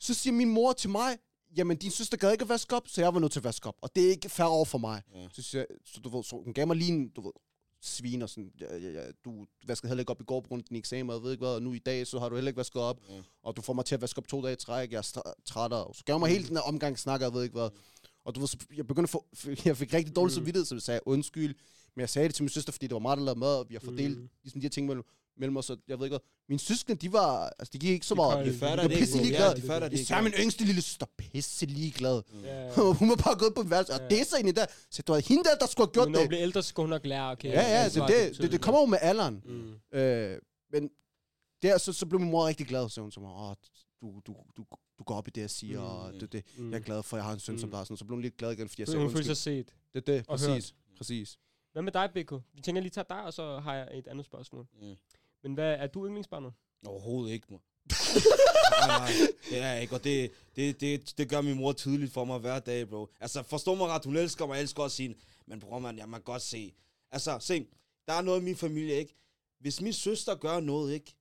så 0.00 0.14
siger 0.14 0.34
min 0.34 0.48
mor 0.50 0.72
til 0.72 0.90
mig, 0.90 1.16
jamen 1.56 1.76
din 1.76 1.90
søster 1.90 2.16
gad 2.16 2.32
ikke 2.32 2.42
at 2.42 2.48
vaske 2.48 2.76
op, 2.76 2.88
så 2.88 3.00
jeg 3.00 3.14
var 3.14 3.20
nødt 3.20 3.32
til 3.32 3.40
at 3.40 3.44
vaske 3.44 3.68
op. 3.68 3.74
Og 3.80 3.90
det 3.96 4.06
er 4.06 4.10
ikke 4.10 4.28
fair 4.28 4.46
over 4.46 4.64
for 4.64 4.78
mig. 4.78 5.02
Ja. 5.14 5.26
Så, 5.32 5.58
jeg- 5.58 5.66
så, 5.84 6.00
du 6.00 6.08
ved, 6.16 6.24
så 6.24 6.40
hun 6.44 6.54
gav 6.54 6.66
mig 6.66 6.76
lige 6.76 6.92
en, 6.92 7.08
du 7.08 7.20
ved, 7.20 7.32
svin 7.80 8.22
og 8.22 8.28
sådan, 8.28 8.50
ja, 8.60 8.76
ja, 8.76 8.90
ja, 8.90 9.10
du 9.24 9.46
vaskede 9.66 9.88
heller 9.90 10.00
ikke 10.02 10.10
op 10.10 10.20
i 10.20 10.24
går 10.24 10.40
på 10.40 10.48
grund 10.48 10.60
af 10.60 10.64
din 10.68 10.76
eksamen, 10.76 11.10
og 11.10 11.16
jeg 11.16 11.22
ved 11.22 11.30
ikke 11.32 11.44
hvad, 11.44 11.54
og 11.54 11.62
nu 11.62 11.72
i 11.72 11.78
dag, 11.78 12.06
så 12.06 12.18
har 12.18 12.28
du 12.28 12.34
heller 12.34 12.48
ikke 12.48 12.58
vasket 12.58 12.82
op, 12.82 13.00
Ja. 13.10 13.22
og 13.42 13.56
du 13.56 13.62
får 13.62 13.72
mig 13.72 13.84
til 13.84 13.94
at 13.94 14.00
vaske 14.00 14.18
op 14.18 14.28
to 14.28 14.42
dage 14.42 14.52
i 14.52 14.56
træk, 14.56 14.92
jeg 14.92 14.98
er 14.98 15.20
træt 15.44 15.72
af, 15.72 15.94
så 15.94 16.04
gav 16.04 16.18
mig 16.18 16.30
hele 16.30 16.46
den 16.48 16.56
her 16.56 16.62
omgang 16.62 16.98
snak, 16.98 17.20
og 17.20 17.24
jeg 17.24 17.32
ved 17.34 17.42
ikke 17.42 17.52
hvad. 17.52 17.70
Og 18.24 18.34
du 18.34 18.40
ved, 18.40 18.48
så 18.48 18.56
jeg 18.76 18.86
begyndte 18.86 19.06
at 19.06 19.10
få, 19.10 19.24
jeg 19.68 19.76
fik 19.76 19.94
rigtig 19.94 20.16
dårlig 20.16 20.32
Mm. 20.32 20.34
samvittighed, 20.34 20.64
så 20.64 20.74
jeg 20.74 20.82
sagde 20.82 21.00
undskyld, 21.06 21.54
men 21.96 22.00
jeg 22.00 22.08
sagde 22.08 22.28
det 22.28 22.34
til 22.34 22.42
min 22.42 22.48
søster, 22.48 22.72
fordi 22.72 22.86
det 22.86 22.94
var 22.94 22.98
mig, 23.00 23.16
der 23.16 23.22
lavede 23.24 23.40
mad, 23.40 23.56
og 23.58 23.66
vi 23.68 23.74
har 23.74 23.80
fordelt 23.80 24.16
Mm. 24.16 24.22
mm. 24.22 24.28
ligesom 24.42 24.60
de 24.60 24.64
her 24.64 24.70
ting 24.70 24.86
mellem, 24.86 25.04
mellem 25.36 25.56
os, 25.56 25.70
og 25.70 25.78
jeg 25.88 25.98
ved 25.98 26.06
ikke 26.06 26.12
hvad. 26.12 26.20
Mine 26.48 26.58
søskende, 26.60 27.00
de 27.00 27.12
var, 27.12 27.52
altså 27.58 27.70
de 27.72 27.78
gik 27.78 27.90
ikke 27.90 28.06
så 28.06 28.14
De 28.14 28.16
meget. 28.16 28.38
op. 28.38 28.44
De 28.44 28.54
fatter 28.54 28.76
det 28.76 28.90
ikke, 28.90 29.00
pisse 29.00 29.18
ligeglade. 29.22 29.48
Ja, 29.48 29.54
de 29.54 29.60
fatter 29.60 29.88
det 29.88 29.92
ikke. 29.98 30.02
Især 30.02 30.20
min 30.22 30.32
yngste 30.32 30.64
lille 30.64 30.82
søster, 30.82 31.06
pisse 31.18 31.66
ligeglad. 31.66 32.22
Ja. 32.44 32.74
hun 33.00 33.08
var 33.08 33.16
bare 33.16 33.38
gået 33.38 33.54
på 33.54 33.62
værelse, 33.62 33.92
og 33.92 34.00
det 34.10 34.20
er 34.20 34.24
så 34.24 34.36
egentlig 34.36 34.56
der. 34.56 34.66
Så 34.90 35.02
det 35.02 35.08
var 35.08 35.18
hende 35.28 35.44
der, 35.44 35.54
der 35.60 35.66
skulle 35.66 35.86
have 35.86 35.92
gjort 35.92 36.06
Men 36.08 36.12
når 36.12 36.18
hun 36.18 36.22
det. 36.24 36.28
bliver 36.28 36.42
ældre, 36.42 36.62
så 36.62 36.68
skal 36.68 36.82
hun 36.82 36.90
nok 36.90 37.06
lære, 37.06 37.30
okay. 37.30 37.48
Ja, 37.48 37.60
ja, 37.60 37.78
det, 37.78 37.84
ansvar, 37.84 38.06
det, 38.06 38.38
det, 38.38 38.52
det 38.52 38.60
kommer 38.60 38.80
jo 38.80 38.86
med 38.86 38.98
alderen. 39.02 39.42
Mm. 39.44 39.98
Øh, 39.98 40.38
men 40.72 40.90
der, 41.62 41.78
så, 41.78 41.92
så 41.92 42.06
blev 42.06 42.20
min 42.20 42.30
mor 42.30 42.46
rigtig 42.46 42.66
glad, 42.66 42.88
så 42.88 43.00
hun 43.00 43.12
mig, 43.20 43.30
åh, 43.32 43.54
du, 44.02 44.20
du, 44.26 44.34
du, 44.56 44.64
du 44.98 45.04
går 45.04 45.14
op 45.14 45.28
i 45.28 45.30
det, 45.30 45.40
jeg 45.40 45.50
siger, 45.50 45.80
Mm. 45.80 45.86
og 45.86 46.20
det, 46.20 46.32
det, 46.32 46.44
Mm. 46.56 46.70
jeg 46.70 46.78
er 46.78 46.82
glad 46.82 47.02
for, 47.02 47.16
at 47.16 47.18
jeg 47.18 47.24
har 47.24 47.32
en 47.32 47.40
søn 47.40 47.58
som 47.58 47.68
Mm. 47.68 47.70
dig. 47.72 47.86
Sådan, 47.86 47.96
så 47.96 48.04
blev 48.04 48.14
hun 48.14 48.22
lidt 48.22 48.36
glad 48.36 48.52
igen, 48.52 48.68
fordi 48.68 48.80
jeg 48.82 48.86
Så 48.88 48.92
sagde 48.92 49.04
hun 49.06 49.12
føler 49.12 49.24
sig 49.24 49.36
set. 49.36 49.74
Det 49.94 50.08
er 50.08 50.12
det, 50.14 50.26
præcis. 50.26 50.74
Præcis. 50.96 51.38
Hvad 51.72 51.82
med 51.82 51.92
dig, 51.92 52.10
Beko? 52.14 52.40
Vi 52.54 52.60
tænker 52.60 52.82
lige 52.82 52.90
tage 52.90 53.04
dig, 53.08 53.22
og 53.24 53.32
så 53.32 53.58
har 53.58 53.74
jeg 53.74 53.88
et 53.98 54.06
andet 54.06 54.24
spørgsmål. 54.26 54.66
Mm. 54.82 54.94
Men 55.44 55.54
hvad 55.54 55.74
er 55.78 55.86
du 55.86 56.06
yndlingsbarnet? 56.06 56.52
Overhovedet 56.86 57.32
ikke, 57.32 57.46
mor. 57.50 57.62
nej, 58.86 58.98
nej, 58.98 59.10
det 59.50 59.58
er 59.58 59.72
jeg 59.72 59.82
ikke, 59.82 59.94
og 59.94 60.04
det, 60.04 60.30
det, 60.56 60.80
det, 60.80 61.14
det 61.18 61.28
gør 61.28 61.40
min 61.40 61.56
mor 61.56 61.72
tydeligt 61.72 62.12
for 62.12 62.24
mig 62.24 62.38
hver 62.38 62.58
dag, 62.58 62.88
bro. 62.88 63.08
Altså, 63.20 63.42
forstå 63.42 63.74
mig 63.74 63.86
ret, 63.86 64.04
hun 64.04 64.16
elsker 64.16 64.46
mig, 64.46 64.54
jeg 64.54 64.62
elsker 64.62 64.82
også 64.82 65.02
hende, 65.02 65.16
men 65.46 65.60
bror, 65.60 65.78
man, 65.78 65.98
jeg 65.98 66.08
må 66.08 66.18
godt 66.18 66.42
se. 66.42 66.74
Altså, 67.10 67.38
se, 67.40 67.66
der 68.06 68.12
er 68.12 68.22
noget 68.22 68.40
i 68.40 68.44
min 68.44 68.56
familie, 68.56 68.94
ikke? 68.94 69.16
Hvis 69.60 69.80
min 69.80 69.92
søster 69.92 70.34
gør 70.34 70.60
noget, 70.60 70.94
ikke? 70.94 71.14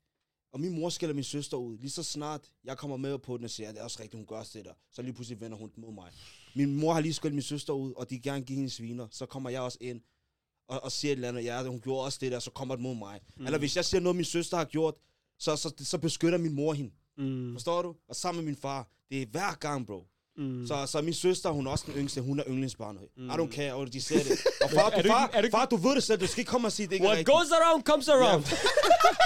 Og 0.54 0.60
min 0.60 0.80
mor 0.80 0.90
skælder 0.90 1.16
min 1.16 1.24
søster 1.24 1.58
ud, 1.58 1.78
lige 1.78 1.92
så 1.92 2.04
snart 2.04 2.52
jeg 2.64 2.78
kommer 2.78 2.98
med 2.98 3.20
på 3.20 3.38
den 3.38 3.44
og 3.44 3.50
siger, 3.50 3.70
at 3.70 3.76
det 3.76 3.80
er 3.80 3.84
også 3.84 4.00
rigtigt, 4.00 4.20
hun 4.20 4.26
gør 4.26 4.44
det 4.54 4.66
der, 4.66 4.74
så 4.92 5.02
lige 5.02 5.14
pludselig 5.14 5.42
vender 5.42 5.58
hun 5.58 5.72
mod 5.78 5.94
mig. 5.94 6.12
Min 6.56 6.76
mor 6.76 6.94
har 6.94 7.00
lige 7.02 7.14
skældt 7.14 7.36
min 7.36 7.44
søster 7.44 7.74
ud, 7.74 7.94
og 7.94 8.10
de 8.10 8.20
gerne 8.20 8.46
give 8.46 8.56
hende 8.56 8.70
sviner, 8.70 9.08
så 9.12 9.26
kommer 9.26 9.50
jeg 9.50 9.62
også 9.62 9.78
ind 9.82 10.02
og, 10.74 10.84
og 10.84 10.92
siger 10.92 11.12
et 11.12 11.16
eller 11.16 11.28
andet, 11.28 11.44
ja, 11.44 11.64
hun 11.64 11.80
gjorde 11.80 12.06
også 12.06 12.18
det 12.22 12.32
der, 12.32 12.40
så 12.40 12.52
kommer 12.52 12.76
det 12.76 12.82
mod 12.84 12.96
mig. 12.96 13.20
Mm. 13.38 13.46
Eller 13.46 13.60
hvis 13.60 13.76
jeg 13.76 13.86
siger 13.86 14.02
noget, 14.02 14.16
min 14.16 14.26
søster 14.26 14.58
har 14.58 14.66
gjort, 14.66 14.94
så, 15.40 15.56
så, 15.56 15.74
så 15.80 15.98
beskytter 15.98 16.38
min 16.38 16.54
mor 16.54 16.74
hende. 16.74 16.92
Mm. 17.18 17.54
Forstår 17.54 17.82
du? 17.82 17.96
Og 18.10 18.16
sammen 18.16 18.44
med 18.46 18.52
min 18.52 18.62
far. 18.62 18.88
Det 19.10 19.22
er 19.22 19.26
hver 19.32 19.54
gang, 19.60 19.88
bro. 19.88 20.04
Mm. 20.38 20.68
Så, 20.68 20.86
så 20.86 21.02
min 21.02 21.14
søster, 21.14 21.50
hun 21.50 21.68
er 21.68 21.72
også 21.72 21.86
den 21.88 21.96
yngste. 21.96 22.22
Hun 22.22 22.40
er 22.40 22.44
yndlingsbarnet. 22.48 23.02
Mm. 23.18 23.30
I 23.30 23.34
don't 23.34 23.52
care, 23.52 23.74
og 23.74 23.94
de 23.94 24.02
ser 24.02 24.24
det. 24.24 24.40
Og 24.64 24.70
far, 24.70 24.90
Er 24.98 25.02
du, 25.02 25.08
far, 25.10 25.30
er 25.34 25.42
du 25.42 25.48
far, 25.52 25.66
du 25.66 25.76
ved 25.76 25.96
det 25.96 26.04
selv. 26.04 26.20
Du 26.22 26.28
skal 26.28 26.40
ikke 26.42 26.50
komme 26.50 26.68
og 26.68 26.72
sige, 26.72 26.88
det 26.88 26.94
ikke 26.94 27.06
er 27.06 27.10
What 27.10 27.18
rigtigt. 27.18 27.36
goes 27.38 27.52
around 27.52 27.84
comes 27.84 28.08
around. 28.10 28.44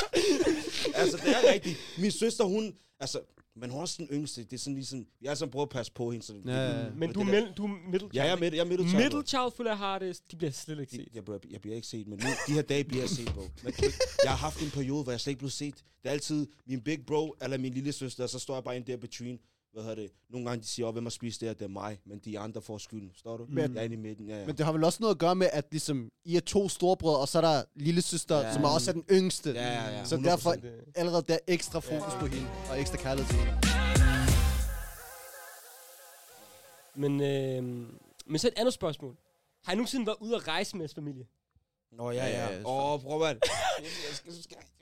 altså, 1.02 1.18
det 1.18 1.30
er 1.36 1.54
rigtigt. 1.54 1.78
Min 1.98 2.12
søster, 2.12 2.44
hun... 2.44 2.74
Altså, 3.00 3.20
men 3.60 3.70
hun 3.70 3.78
er 3.78 3.82
også 3.82 3.96
den 3.98 4.08
yngste. 4.12 4.44
Det 4.44 4.54
er 4.54 4.58
sådan 4.58 4.74
ligesom... 4.76 5.06
Jeg 5.22 5.38
sådan 5.38 5.52
prøvet 5.52 5.66
at 5.66 5.70
passe 5.70 5.92
på 5.92 6.12
hende. 6.12 6.26
Så 6.26 6.34
Ja, 6.46 6.52
ja, 6.52 6.84
ja. 6.86 6.90
Men 6.96 7.14
du 7.14 7.20
er, 7.20 7.24
middel, 7.24 7.54
du 7.58 7.66
er 7.66 7.90
middle 7.92 8.10
Ja, 8.14 8.24
jeg 8.24 8.32
er 8.32 8.36
midt, 8.40 8.54
jeg 8.54 8.60
er 8.60 8.66
middle 8.66 8.88
child, 8.90 9.04
Middle 9.04 9.24
child 9.28 9.52
føler 9.58 9.72
jeg 9.72 9.78
har 9.78 10.00
det. 10.00 10.22
De 10.32 10.36
bliver 10.36 10.52
slet 10.52 10.80
ikke 10.80 10.92
De- 10.92 10.96
set. 10.96 11.08
Jeg, 11.14 11.24
jeg, 11.30 11.40
jeg 11.52 11.62
bliver 11.62 11.76
ikke 11.76 11.88
set, 11.88 12.08
men 12.08 12.20
nu, 12.24 12.30
de 12.48 12.54
her 12.54 12.62
dage 12.62 12.84
bliver 12.84 13.02
jeg 13.04 13.10
set, 13.10 13.32
bro. 13.34 13.42
Men, 13.64 13.74
jeg 14.24 14.32
har 14.32 14.38
haft 14.38 14.62
en 14.62 14.70
periode, 14.72 15.04
hvor 15.04 15.12
jeg 15.12 15.20
slet 15.22 15.32
ikke 15.32 15.40
blev 15.40 15.50
set. 15.50 15.76
Det 15.76 16.10
er 16.10 16.12
altid 16.12 16.48
min 16.68 16.82
big 16.82 17.06
bro 17.06 17.36
eller 17.42 17.58
min 17.58 17.74
lille 17.74 17.92
søster, 17.92 18.24
og 18.24 18.30
så 18.30 18.40
står 18.40 18.54
jeg 18.54 18.64
bare 18.64 18.76
inde 18.76 18.92
der 18.92 18.98
between. 18.98 19.40
Hvad 19.78 19.84
hedder 19.86 20.02
det? 20.02 20.12
Nogle 20.30 20.50
gange 20.50 20.62
de 20.62 20.68
siger, 20.68 20.86
oh, 20.88 20.94
hvem 20.94 21.06
har 21.06 21.10
spist 21.10 21.42
det 21.42 21.50
her, 21.50 21.54
det 21.54 21.66
er 21.66 21.70
mig, 21.70 22.00
men 22.06 22.20
de 22.20 22.40
andre 22.40 22.62
får 22.62 22.78
skylden. 22.78 23.12
Står 23.16 23.38
du? 23.38 23.48
Jeg 23.56 23.70
er 23.76 23.82
inde 23.82 23.96
i 23.96 24.00
midten, 24.00 24.30
ja, 24.30 24.40
ja. 24.40 24.46
Men 24.46 24.58
det 24.58 24.66
har 24.66 24.72
vel 24.72 24.84
også 24.84 24.98
noget 25.02 25.16
at 25.16 25.20
gøre 25.20 25.36
med, 25.36 25.50
at 25.54 25.66
ligesom, 25.72 26.12
I 26.26 26.36
er 26.36 26.40
to 26.40 26.70
storebrødre, 26.70 27.20
og 27.20 27.28
så 27.28 27.38
er 27.38 27.42
der 27.42 27.64
lille 27.76 28.02
søster, 28.02 28.38
Ja. 28.40 28.54
som 28.54 28.64
er 28.64 28.68
også 28.68 28.92
er 28.92 28.94
den 28.94 29.04
yngste. 29.12 29.52
Ja, 29.52 29.74
ja, 29.74 29.98
ja. 29.98 30.06
Så 30.06 30.16
100%. 30.16 30.24
derfor 30.24 30.56
allerede 30.96 31.22
der 31.28 31.38
ekstra 31.48 31.80
fokus 31.80 32.14
på 32.20 32.26
hende, 32.26 32.48
og 32.70 32.80
ekstra 32.82 32.98
kærlighed 32.98 33.30
til 33.34 33.40
hende. 33.40 33.58
Men, 36.96 37.22
øh, 37.22 37.64
men 38.26 38.40
så 38.40 38.48
et 38.48 38.54
andet 38.58 38.74
spørgsmål. 38.74 39.16
Har 39.66 39.74
I 39.74 39.76
nogensinde 39.76 40.06
været 40.06 40.18
ude 40.20 40.36
at 40.36 40.48
rejse 40.48 40.76
med 40.76 40.82
jeres 40.84 40.94
familie? 40.96 41.26
Nå, 41.92 42.12
ja, 42.12 42.26
Ja, 42.26 42.30
ja. 42.30 42.54
ja, 42.58 42.64
Åh, 42.66 42.92
oh, 42.94 43.02
bror, 43.02 43.20
mand. 43.20 43.40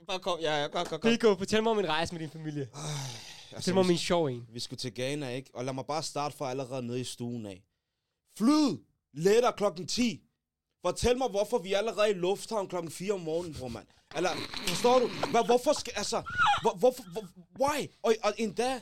Bare 0.06 0.18
kom. 0.18 0.38
Ja, 0.40 0.62
ja, 0.62 0.68
kom, 0.68 0.86
kom, 0.86 1.00
kom. 1.00 1.10
Pico, 1.10 1.34
fortæl 1.36 1.62
mig 1.62 1.72
om 1.72 1.78
en 1.78 1.88
rejse 1.88 2.14
med 2.14 2.20
din 2.20 2.30
familie. 2.30 2.68
Fortæl 2.74 3.35
mig 3.74 3.80
om 3.80 3.88
vi, 3.88 3.92
en 3.92 3.98
sjov 3.98 4.26
en. 4.26 4.46
vi 4.52 4.60
skulle 4.60 4.78
til 4.78 4.94
Ghana, 4.94 5.28
ikke? 5.28 5.50
Og 5.54 5.64
lad 5.64 5.72
mig 5.72 5.86
bare 5.86 6.02
starte 6.02 6.36
fra 6.36 6.50
allerede 6.50 6.86
nede 6.86 7.00
i 7.00 7.04
stuen 7.04 7.46
af. 7.46 7.62
Flyet 8.38 8.80
letter 9.12 9.50
klokken 9.50 9.86
10. 9.86 10.22
Fortæl 10.86 11.18
mig, 11.18 11.28
hvorfor 11.28 11.58
vi 11.58 11.72
er 11.72 11.78
allerede 11.78 12.10
i 12.10 12.14
lufthavn 12.14 12.68
klokken 12.68 12.92
4 12.92 13.12
om 13.12 13.20
morgenen, 13.20 13.54
bror, 13.54 13.68
mand. 13.68 13.86
Eller, 14.16 14.30
forstår 14.68 14.98
du? 14.98 15.08
Hvad, 15.30 15.46
hvorfor 15.46 15.72
skal, 15.72 15.92
altså, 15.96 16.22
hvor, 16.62 16.74
hvorfor, 16.74 17.04
hvor, 17.12 17.24
why? 17.60 17.86
Og, 18.02 18.14
og 18.22 18.34
endda, 18.38 18.80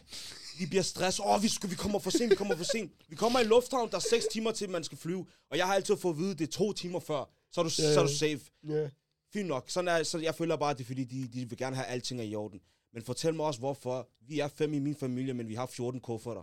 vi 0.58 0.66
bliver 0.66 0.82
stresset. 0.82 1.24
Åh, 1.24 1.30
oh, 1.30 1.42
vi, 1.42 1.48
skal, 1.48 1.70
vi 1.70 1.74
kommer 1.74 1.98
for 1.98 2.10
sent, 2.10 2.30
vi 2.30 2.36
kommer 2.36 2.56
for 2.56 2.64
sent. 2.64 2.92
Vi 3.08 3.16
kommer 3.16 3.40
i 3.40 3.44
lufthavn, 3.44 3.90
der 3.90 3.96
er 3.96 4.06
6 4.10 4.26
timer 4.32 4.52
til, 4.52 4.70
man 4.70 4.84
skal 4.84 4.98
flyve. 4.98 5.26
Og 5.50 5.58
jeg 5.58 5.66
har 5.66 5.74
altid 5.74 5.96
fået 5.96 6.14
at 6.14 6.18
vide, 6.18 6.34
det 6.34 6.48
er 6.48 6.52
to 6.52 6.72
timer 6.72 7.00
før. 7.00 7.30
Så 7.52 7.60
er 7.60 7.64
du, 7.64 7.70
Ja, 7.78 7.94
så 7.94 8.00
er 8.00 8.06
du 8.06 8.14
safe. 8.14 8.40
Ja. 8.68 8.88
Fint 9.32 9.48
nok. 9.48 9.70
Sådan 9.70 9.88
er, 9.88 10.02
så 10.02 10.18
jeg 10.18 10.34
føler 10.34 10.56
bare, 10.56 10.70
at 10.70 10.78
det 10.78 10.84
er 10.84 10.86
fordi, 10.86 11.04
de, 11.04 11.28
de 11.28 11.48
vil 11.48 11.58
gerne 11.58 11.76
have 11.76 11.86
alting 11.86 12.20
er 12.20 12.24
i 12.24 12.34
orden. 12.34 12.60
Men 12.94 13.02
fortæl 13.04 13.34
mig 13.34 13.46
også, 13.46 13.60
hvorfor. 13.60 14.08
Vi 14.28 14.40
er 14.40 14.48
fem 14.48 14.74
i 14.74 14.78
min 14.78 14.96
familie, 15.00 15.34
men 15.34 15.48
vi 15.48 15.54
har 15.54 15.66
14 15.66 16.00
kufferter. 16.00 16.42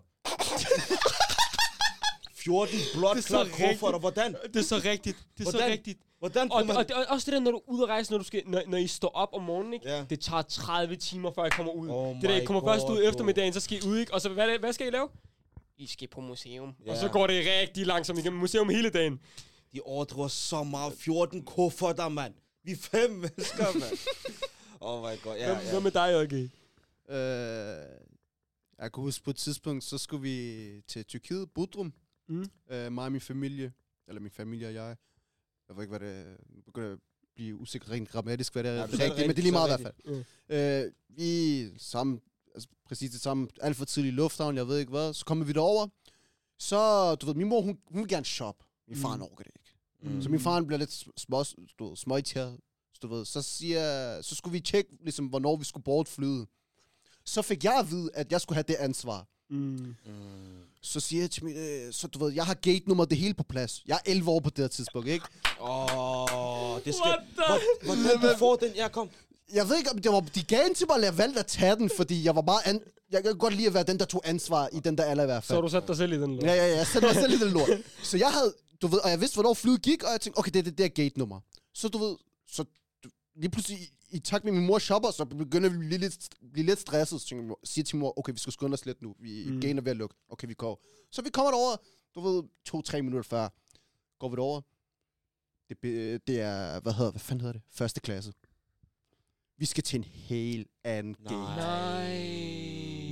14 2.36 2.80
blot 2.93 3.18
så 3.18 3.28
klart 3.28 3.47
kufferter. 3.47 3.99
Hvordan? 3.99 4.36
Det 4.54 4.56
er 4.56 4.62
så 4.64 4.82
rigtigt. 4.86 5.18
Det 5.38 5.47
er 5.47 5.52
så 5.52 5.58
Hvordan? 5.58 5.72
rigtigt. 5.72 5.99
Hvordan? 6.20 6.52
Og, 6.52 6.66
man- 6.66 6.78
og, 6.78 6.86
og, 6.95 7.06
også 7.10 7.26
det 7.26 7.34
der, 7.34 7.39
når 7.39 7.52
du 7.52 7.58
er 7.58 7.62
ude 7.70 7.84
at 7.84 7.89
rejse, 7.89 8.12
når, 8.12 8.18
du 8.18 8.24
skal, 8.24 8.43
når, 8.45 8.62
når 8.68 8.78
I 8.78 8.88
står 8.88 9.08
op 9.08 9.30
om 9.34 9.41
morgenen, 9.43 9.74
ikke? 9.74 9.89
Ja. 9.89 10.04
Det 10.10 10.20
tager 10.20 10.41
30 10.41 10.95
timer, 10.95 11.32
før 11.32 11.45
I 11.45 11.49
kommer 11.49 11.72
ud. 11.74 11.88
Oh 11.89 12.16
det 12.16 12.30
der, 12.30 12.41
I 12.41 12.45
kommer 12.45 12.64
først 12.74 12.86
God, 12.86 12.91
ud 12.97 13.02
bro. 13.04 13.10
eftermiddagen, 13.10 13.54
så 13.54 13.60
skal 13.60 13.78
I 13.78 13.88
ud, 13.88 13.97
ikke? 13.97 14.14
Og 14.14 14.22
så, 14.22 14.30
hvad, 14.30 14.60
hvad 14.60 14.74
skal 14.74 14.88
I 14.88 14.89
lave? 14.89 15.10
I 15.78 15.88
skal 15.88 16.08
på 16.08 16.22
museum. 16.22 16.74
Ja. 16.86 16.91
Og 16.91 16.97
så 16.97 17.08
går 17.10 17.28
det 17.28 17.45
rigtig 17.62 17.86
langsomt 17.86 18.20
igennem 18.20 18.39
museum 18.39 18.70
hele 18.70 18.89
dagen. 18.89 19.20
De 19.74 19.80
overdriver 19.86 20.28
så 20.28 20.64
meget. 20.64 20.93
14 20.99 21.45
kufferter, 21.45 22.10
mand. 22.10 22.34
Vi 22.64 22.72
er 22.72 22.76
fem 22.91 23.10
mennesker, 23.12 23.66
mand. 23.80 23.97
oh 24.82 25.01
my 25.01 25.21
god. 25.23 25.36
Ja, 25.36 25.47
Ja, 25.47 25.53
hvad, 25.53 25.63
ja. 25.65 25.71
hvad 25.71 25.82
med 25.82 25.91
dig, 25.91 26.15
okay? 26.21 26.49
Øh, 27.09 27.86
jeg 28.77 28.91
kan 28.93 29.03
huske 29.03 29.23
på 29.23 29.29
et 29.29 29.36
tidspunkt, 29.36 29.84
så 29.84 29.97
skulle 29.97 30.21
vi 30.21 30.82
til 30.88 31.05
Tyrkiet, 31.05 31.51
Budrum. 31.51 31.93
Mm. 32.27 32.45
Øh, 32.69 32.91
mig 32.91 33.05
og 33.05 33.11
min 33.11 33.21
familie, 33.21 33.73
eller 34.07 34.21
min 34.21 34.32
familie 34.32 34.67
og 34.67 34.73
jeg. 34.73 34.95
Jeg 35.67 35.75
ved 35.75 35.84
ikke, 35.84 35.97
hvad 35.97 36.07
det 36.09 36.38
nu 36.49 36.61
begynder 36.61 36.88
jeg 36.88 36.93
at 36.93 36.99
blive 37.36 37.55
usikker 37.55 37.91
rent 37.91 38.09
grammatisk, 38.09 38.53
hvad 38.53 38.63
det 38.63 38.71
er 38.71 38.75
Ja, 38.75 38.84
rigtigt, 38.86 39.01
det 39.17 39.27
men 39.27 39.29
det 39.29 39.38
er 39.38 39.41
lige 39.41 39.51
meget 39.51 39.79
i 39.79 39.82
hvert 39.82 39.93
fald. 40.49 40.86
Øh, 40.86 40.91
vi 41.09 41.69
sammen, 41.77 42.21
altså 42.55 42.69
præcis 42.86 43.11
det 43.11 43.21
samme, 43.21 43.47
alt 43.61 43.75
for 43.77 43.86
tidligt 43.86 44.13
i 44.13 44.15
lufthavn, 44.15 44.55
jeg 44.57 44.67
ved 44.67 44.77
ikke 44.79 44.89
hvad. 44.89 45.13
Så 45.13 45.25
kommer 45.25 45.45
vi 45.45 45.53
derover. 45.53 45.88
Så, 46.59 47.15
du 47.15 47.25
ved, 47.25 47.34
min 47.36 47.47
mor, 47.49 47.61
hun, 47.61 47.79
hun 47.91 48.01
vil 48.01 48.09
gerne 48.09 48.25
shoppe. 48.25 48.65
Min 48.88 48.97
far, 48.97 49.15
Mm. 49.15 49.21
mm. 49.21 49.23
orker 49.32 49.43
det 49.43 49.51
ikke. 49.55 50.15
Mm. 50.15 50.21
Så 50.21 50.29
min 50.29 50.39
far 50.39 50.53
han 50.53 50.67
bliver 50.67 50.77
lidt 50.79 51.05
små, 51.17 51.43
du 51.79 51.88
ved, 51.89 51.97
småirriteret, 51.97 52.59
du 53.02 53.08
ved. 53.08 53.26
Så, 53.26 53.41
siger, 53.41 54.22
så 54.22 54.36
skulle 54.36 54.52
vi 54.52 54.60
tjekke, 54.60 54.89
ligesom, 55.04 55.26
hvornår 55.26 55.56
vi 55.56 55.66
skulle 55.66 55.84
bort 55.84 56.08
flyet. 56.08 56.47
Så 57.26 57.41
fik 57.41 57.64
jeg 57.64 57.76
at 57.80 57.91
vide, 57.91 58.10
at 58.14 58.32
jeg 58.32 58.41
skulle 58.41 58.56
have 58.56 58.66
det 58.68 58.76
ansvar. 58.76 59.26
Mm. 59.49 59.58
Mm. 59.58 59.95
Så 60.82 60.99
siger 60.99 61.24
jeg 61.24 61.32
til 61.32 61.43
min, 61.45 61.56
øh, 61.58 61.93
så 61.93 62.08
du 62.08 62.20
ved, 62.26 62.34
jeg 62.34 62.45
har 62.45 62.54
gate-nummer 62.54 63.06
det 63.06 63.18
hele 63.18 63.34
på 63.34 63.43
plads. 63.43 63.84
Jeg 63.88 63.95
er 64.06 64.12
11 64.12 64.30
år 64.32 64.39
på 64.39 64.49
det 64.49 64.58
her 64.58 64.68
tidspunkt, 64.68 65.08
ikke? 65.08 65.26
Åh, 65.62 66.80
det 66.86 66.95
skal... 66.95 67.14
Hvor, 67.36 67.95
hvordan 67.95 68.32
du 68.32 68.38
får 68.38 68.56
den? 68.56 68.72
Ja, 68.76 68.88
kom. 68.88 69.10
Jeg 69.54 69.70
ved 69.70 69.78
ikke, 69.78 69.91
om 69.91 69.97
det 69.97 70.12
var, 70.12 70.20
de 70.20 70.43
gav 70.43 70.66
en 70.68 70.76
til 70.76 70.88
mig, 70.88 70.95
eller 70.95 71.08
jeg 71.08 71.18
valgte 71.18 71.39
at 71.39 71.45
tage 71.45 71.76
den, 71.76 71.89
fordi 71.97 72.24
jeg 72.24 72.36
var 72.36 72.41
bare, 72.41 72.68
an, 72.68 72.82
jeg 73.12 73.24
kan 73.24 73.38
godt 73.38 73.56
lide 73.56 73.68
at 73.68 73.74
være 73.74 73.84
den, 73.84 73.99
der 73.99 74.06
tog 74.06 74.22
ansvar 74.26 74.70
i 74.74 74.80
den 74.80 74.97
der 74.97 75.04
alder 75.04 75.24
i 75.24 75.26
hvert 75.26 75.43
Så 75.43 75.47
fald. 75.47 75.58
har 75.58 75.62
du 75.62 75.70
sat 75.70 75.88
dig 75.88 75.97
selv 75.97 76.14
i 76.14 76.18
den 76.18 76.36
lort. 76.36 76.43
Ja, 76.43 76.54
ja, 76.54 76.68
ja, 76.68 76.76
jeg 76.78 76.88
satte 76.88 77.08
mig 77.08 77.16
selv 77.16 77.34
i 77.34 77.38
den 77.45 77.52
lort. 77.54 77.70
Så 78.04 78.18
jeg 78.18 78.32
havde, 78.32 78.54
du 78.82 78.88
ved, 78.88 78.99
og 78.99 79.10
jeg 79.10 79.20
vidste, 79.20 79.36
hvornår 79.36 79.54
flyet 79.54 79.82
gik, 79.82 80.04
og 80.04 80.12
jeg 80.12 80.22
tænkte, 80.22 80.39
okay, 80.39 80.52
det 80.52 80.60
er 80.60 80.64
det 80.64 80.78
der 80.78 80.88
gate-nummer. 80.88 81.39
Så 81.74 81.88
du 81.88 81.97
ved, 81.97 82.16
så 82.52 82.64
lige 83.36 83.49
pludselig, 83.49 83.79
i, 83.79 83.89
i 84.09 84.19
takt 84.19 84.43
med, 84.43 84.51
at 84.53 84.57
min 84.57 84.67
mor 84.67 84.79
shopper, 84.79 85.11
så 85.11 85.25
begynder 85.25 85.69
vi 85.69 85.75
at 85.75 85.79
blive 85.79 85.97
lidt, 85.97 86.29
blive 86.53 86.65
lidt 86.65 86.79
stresset. 86.79 87.21
Så 87.21 87.27
tænker, 87.27 87.45
mor- 87.45 87.59
siger 87.63 87.86
til 87.86 87.95
min 87.95 87.99
mor, 88.01 88.19
okay, 88.19 88.34
vi 88.34 88.39
skal 88.39 88.53
skynde 88.53 88.73
os 88.73 88.86
lidt 88.86 89.01
nu. 89.01 89.15
Vi 89.19 89.45
Mm. 89.47 89.53
mm. 89.53 89.61
gaten 89.61 89.77
er 89.77 89.82
ved 89.82 89.91
at 89.91 89.97
lukke. 89.97 90.15
Okay, 90.29 90.47
vi 90.47 90.53
går. 90.53 90.82
Så 91.11 91.21
vi 91.21 91.29
kommer 91.29 91.51
derover, 91.51 91.75
du 92.15 92.19
ved, 92.21 92.43
to-tre 92.65 93.01
minutter 93.01 93.29
før. 93.29 93.49
Går 94.19 94.29
vi 94.29 94.36
derover. 94.36 94.61
Det, 95.69 96.27
det 96.27 96.41
er, 96.41 96.79
hvad 96.79 96.93
hedder, 96.93 97.11
hvad 97.11 97.19
fanden 97.19 97.41
hedder 97.41 97.53
det? 97.53 97.61
Første 97.71 97.99
klasse. 98.01 98.34
Vi 99.57 99.65
skal 99.65 99.84
til 99.84 99.97
en 99.97 100.03
helt 100.03 100.67
anden 100.84 101.15
Nej. 101.19 101.34
gate. 101.34 101.55
Nej. 101.55 102.17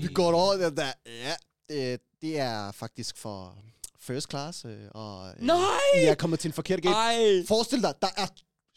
Vi 0.02 0.08
går 0.14 0.32
derover, 0.32 0.54
der, 0.58 0.70
der 0.70 0.92
ja, 1.06 1.34
det, 1.70 2.02
det 2.22 2.40
er 2.40 2.72
faktisk 2.72 3.18
for 3.18 3.58
first 4.00 4.30
class, 4.30 4.66
øh, 4.66 4.88
og 4.92 5.30
øh, 5.30 5.36
Nej! 5.42 5.58
I 5.96 6.06
er 6.06 6.16
kommet 6.16 6.40
til 6.40 6.50
en 6.50 6.54
forkert 6.54 6.82
gate. 6.82 6.96
Ej! 6.96 7.46
Forestil 7.48 7.82
dig, 7.82 7.94
der 8.02 8.08
er 8.18 8.28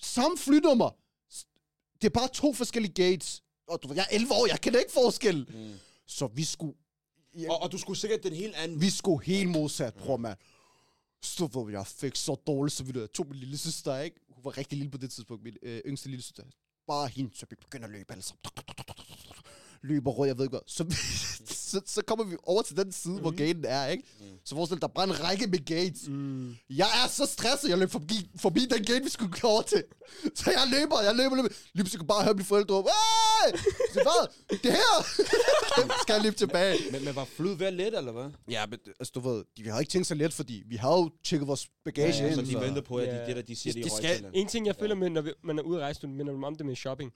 samme 0.03 0.38
flynummer. 0.38 0.90
Det 2.03 2.09
er 2.09 2.13
bare 2.21 2.29
to 2.29 2.53
forskellige 2.53 2.93
gates. 2.93 3.43
Og 3.69 3.83
du, 3.83 3.89
ved, 3.89 3.97
jeg 3.97 4.07
er 4.11 4.15
11 4.15 4.33
år, 4.35 4.47
jeg 4.47 4.61
kender 4.61 4.79
ikke 4.81 4.93
forskel. 4.93 5.47
Mm. 5.55 5.73
Så 6.07 6.27
vi 6.27 6.45
skulle, 6.45 6.75
ja, 7.39 7.51
Og, 7.51 7.63
og 7.63 7.73
du 7.73 7.79
skulle 7.79 7.99
sikkert 7.99 8.23
den 8.23 8.33
helt 8.33 8.55
anden... 8.55 8.81
vi 8.81 8.91
skulle 8.91 9.25
helt 9.25 9.51
modsat, 9.51 9.95
bror 9.95 10.17
mand. 10.17 10.39
Så 11.23 11.47
ved 11.47 11.63
jeg, 11.71 11.79
jeg 11.79 11.87
fik 11.87 12.17
så 12.17 12.35
dårligt, 12.35 12.77
så 12.77 12.85
vi 12.85 13.01
jeg 13.01 13.13
tog 13.13 13.27
min 13.29 13.39
lille 13.39 13.59
søster, 13.59 13.99
ikke? 13.99 14.21
Hun 14.31 14.45
var 14.45 14.59
rigtig 14.59 14.79
lille 14.79 14.91
på 14.91 14.99
det 14.99 15.11
tidspunkt, 15.11 15.43
min 15.45 15.57
øh, 15.63 15.81
yngste 15.87 16.09
lille 16.09 16.23
søster. 16.23 16.43
Bare 16.87 17.09
hende, 17.09 17.31
så 17.35 17.47
vi 17.51 17.57
begynder 17.57 17.87
at 17.87 17.93
løbe 17.93 18.13
alle 18.13 18.23
sammen. 18.23 18.41
Løber 19.83 20.11
rundt, 20.11 20.29
jeg 20.29 20.39
ved 20.39 20.45
ikke 20.45 20.59
hvad. 20.59 20.61
Så, 20.67 20.85
så, 21.73 21.81
så 21.87 22.03
kommer 22.07 22.25
vi 22.25 22.37
over 22.43 22.62
til 22.62 22.77
den 22.77 22.93
side, 22.93 23.14
mm. 23.14 23.20
hvor 23.20 23.31
gaten 23.31 23.64
er, 23.64 23.87
ikke? 23.87 24.05
Mm. 24.20 24.27
Så 24.45 24.55
forestil 24.55 24.77
dig, 24.77 24.83
der 24.83 24.89
er 24.89 24.93
bare 24.93 25.05
en 25.12 25.20
række 25.25 25.47
med 25.47 25.64
gates. 25.64 26.09
Mm. 26.09 26.49
Jeg 26.70 26.89
er 27.05 27.09
så 27.09 27.27
stresset, 27.27 27.68
jeg 27.68 27.79
løb 27.79 27.91
forbi, 27.91 28.31
forbi 28.37 28.61
den 28.61 28.85
gate, 28.85 29.05
vi 29.05 29.11
skulle 29.11 29.33
gå 29.41 29.49
over 29.49 29.62
til. 29.62 29.85
Så 30.41 30.51
jeg 30.51 30.64
løber, 30.70 31.01
jeg 31.01 31.14
løber, 31.14 31.37
løber. 31.37 31.49
Lige 31.75 31.91
kan 31.91 32.01
jeg 32.01 32.07
bare 32.07 32.25
høre 32.25 32.35
mine 32.35 32.45
forældre 32.45 32.75
råbe! 32.75 32.89
Så 33.95 34.01
hvad? 34.07 34.23
Det 34.64 34.73
her! 34.73 34.95
skal 36.03 36.12
jeg 36.14 36.23
løbe 36.23 36.37
tilbage. 36.37 36.79
Men, 36.93 37.05
men 37.05 37.16
var 37.16 37.25
flyet 37.25 37.61
ved 37.61 37.70
lette, 37.70 37.99
eller 37.99 38.12
hvad? 38.12 38.31
Ja, 38.51 38.66
men 38.66 38.79
altså, 39.01 39.12
du 39.14 39.20
ved, 39.20 39.45
de 39.57 39.68
havde 39.70 39.83
ikke 39.83 39.91
tænkt 39.91 40.07
så 40.07 40.14
let, 40.14 40.33
fordi 40.33 40.62
vi 40.66 40.77
havde 40.77 40.95
jo 40.95 41.11
tjekket 41.25 41.49
vores 41.49 41.68
bagage 41.85 42.14
Ja, 42.14 42.27
ind. 42.27 42.35
så 42.35 42.43
de 42.43 42.61
venter 42.66 42.83
på, 42.83 42.97
at 42.97 43.07
Ja. 43.09 43.20
de, 43.23 43.27
det 43.27 43.37
der, 43.37 43.43
de 43.43 43.57
siger 43.57 43.73
det, 43.73 43.85
det 43.85 43.93
i 43.93 43.97
skal, 43.97 44.31
en 44.35 44.47
ting, 44.49 44.66
jeg 44.66 44.77
føler 44.77 44.95
med, 44.95 45.11
når 45.11 45.20
vi, 45.20 45.33
man 45.45 45.59
er 45.59 45.62
ude 45.62 45.77
at 45.79 45.83
rejse, 45.83 46.01
du 46.01 46.09
minder 46.09 46.47
om 46.47 46.55
det 46.55 46.66
med 46.66 46.77
shopping. 46.77 47.12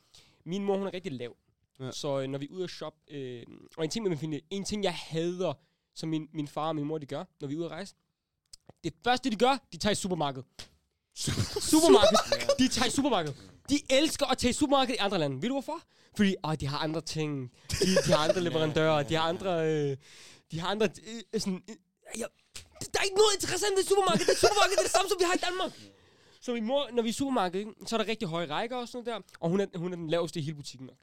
Min 0.47 0.65
mor, 0.65 0.79
hun 0.79 0.87
er 0.87 0.95
rigtig 0.95 1.13
lav. 1.13 1.37
Ja. 1.81 1.91
Så 1.91 2.21
øh, 2.21 2.29
når 2.29 2.39
vi 2.39 2.45
er 2.45 2.51
ude 2.53 2.65
at 2.65 2.71
shoppe, 2.71 2.99
øh, 3.11 3.43
og 3.77 3.85
en 3.85 3.91
ting 3.91 4.09
min 4.09 4.19
familie, 4.19 4.47
en 4.51 4.65
ting, 4.65 4.85
jeg 4.85 4.95
hader, 4.95 5.53
som 5.95 6.09
min, 6.09 6.29
min 6.33 6.49
far 6.49 6.69
og 6.69 6.77
min 6.77 6.85
mor, 6.85 6.99
de 6.99 7.07
gør, 7.07 7.25
når 7.41 7.49
vi 7.49 7.55
er 7.55 7.59
ude 7.59 7.67
at 7.67 7.71
rejse, 7.71 7.95
det 8.85 8.93
første, 9.05 9.31
de 9.31 9.37
gør, 9.37 9.59
de 9.73 9.77
tager 9.77 9.93
i 9.93 9.95
supermarkedet. 9.95 10.47
Supermarked. 11.71 12.19
De 12.59 12.69
tager 12.69 12.87
i 12.87 12.91
supermarkedet. 12.91 13.37
De 13.69 13.81
elsker 13.91 14.27
at 14.27 14.39
tage 14.39 14.51
i 14.51 14.53
supermarkedet 14.53 14.95
i 14.95 14.99
andre 14.99 15.19
lande. 15.19 15.43
Ved 15.43 15.49
du 15.49 15.55
hvorfor? 15.55 15.81
Fordi 16.17 16.35
åh, 16.45 16.55
de 16.55 16.67
har 16.67 16.79
andre 16.79 17.01
ting. 17.01 17.53
De, 17.71 17.87
de 18.07 18.13
har 18.13 18.29
andre 18.29 18.41
leverandører. 18.49 19.03
De 19.03 19.15
har 19.15 19.23
andre... 19.23 19.51
Øh, 19.71 19.97
de 20.51 20.61
har 20.61 20.69
andre... 20.69 20.89
Øh, 21.33 21.41
sådan, 21.41 21.63
øh, 21.71 21.77
ja, 22.19 22.25
der 22.93 22.99
er 23.01 23.05
ikke 23.05 23.17
noget 23.17 23.35
interessant 23.35 23.77
ved 23.77 23.85
supermarkedet. 23.85 24.29
Det 24.29 24.39
supermarked 24.39 24.73
det 24.73 24.79
er 24.79 24.83
det 24.83 24.93
samme, 24.97 25.09
som 25.09 25.19
vi 25.21 25.25
har 25.25 25.35
i 25.35 25.43
Danmark. 25.49 25.73
Så 26.41 26.53
min 26.53 26.65
mor, 26.65 26.89
når 26.93 27.03
vi 27.03 27.09
er 27.09 27.11
i 27.11 27.13
supermarkedet, 27.13 27.59
ikke, 27.59 27.73
så 27.87 27.97
er 27.97 27.99
der 28.03 28.09
rigtig 28.09 28.29
høje 28.29 28.47
rækker 28.47 28.77
og 28.77 28.89
sådan 28.89 29.05
noget 29.07 29.25
der. 29.31 29.39
Og 29.41 29.51
hun 29.51 29.61
er, 29.61 29.67
hun 29.75 29.93
er 29.93 29.97
den 29.97 30.11
laveste 30.11 30.41
i 30.41 30.43
hele 30.43 30.57
butikken. 30.57 30.87
Nok. 30.87 30.97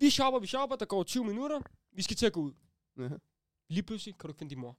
Vi 0.00 0.10
shopper, 0.10 0.40
vi 0.40 0.46
shopper. 0.46 0.76
Der 0.76 0.86
går 0.86 1.02
20 1.02 1.24
minutter. 1.24 1.60
Vi 1.92 2.02
skal 2.02 2.16
til 2.16 2.26
at 2.26 2.32
gå 2.32 2.40
ud. 2.40 2.52
Ja. 2.98 3.08
Lige 3.68 3.82
pludselig 3.82 4.14
kan 4.18 4.28
du 4.28 4.30
ikke 4.32 4.38
finde 4.38 4.50
din 4.50 4.60
mor. 4.60 4.76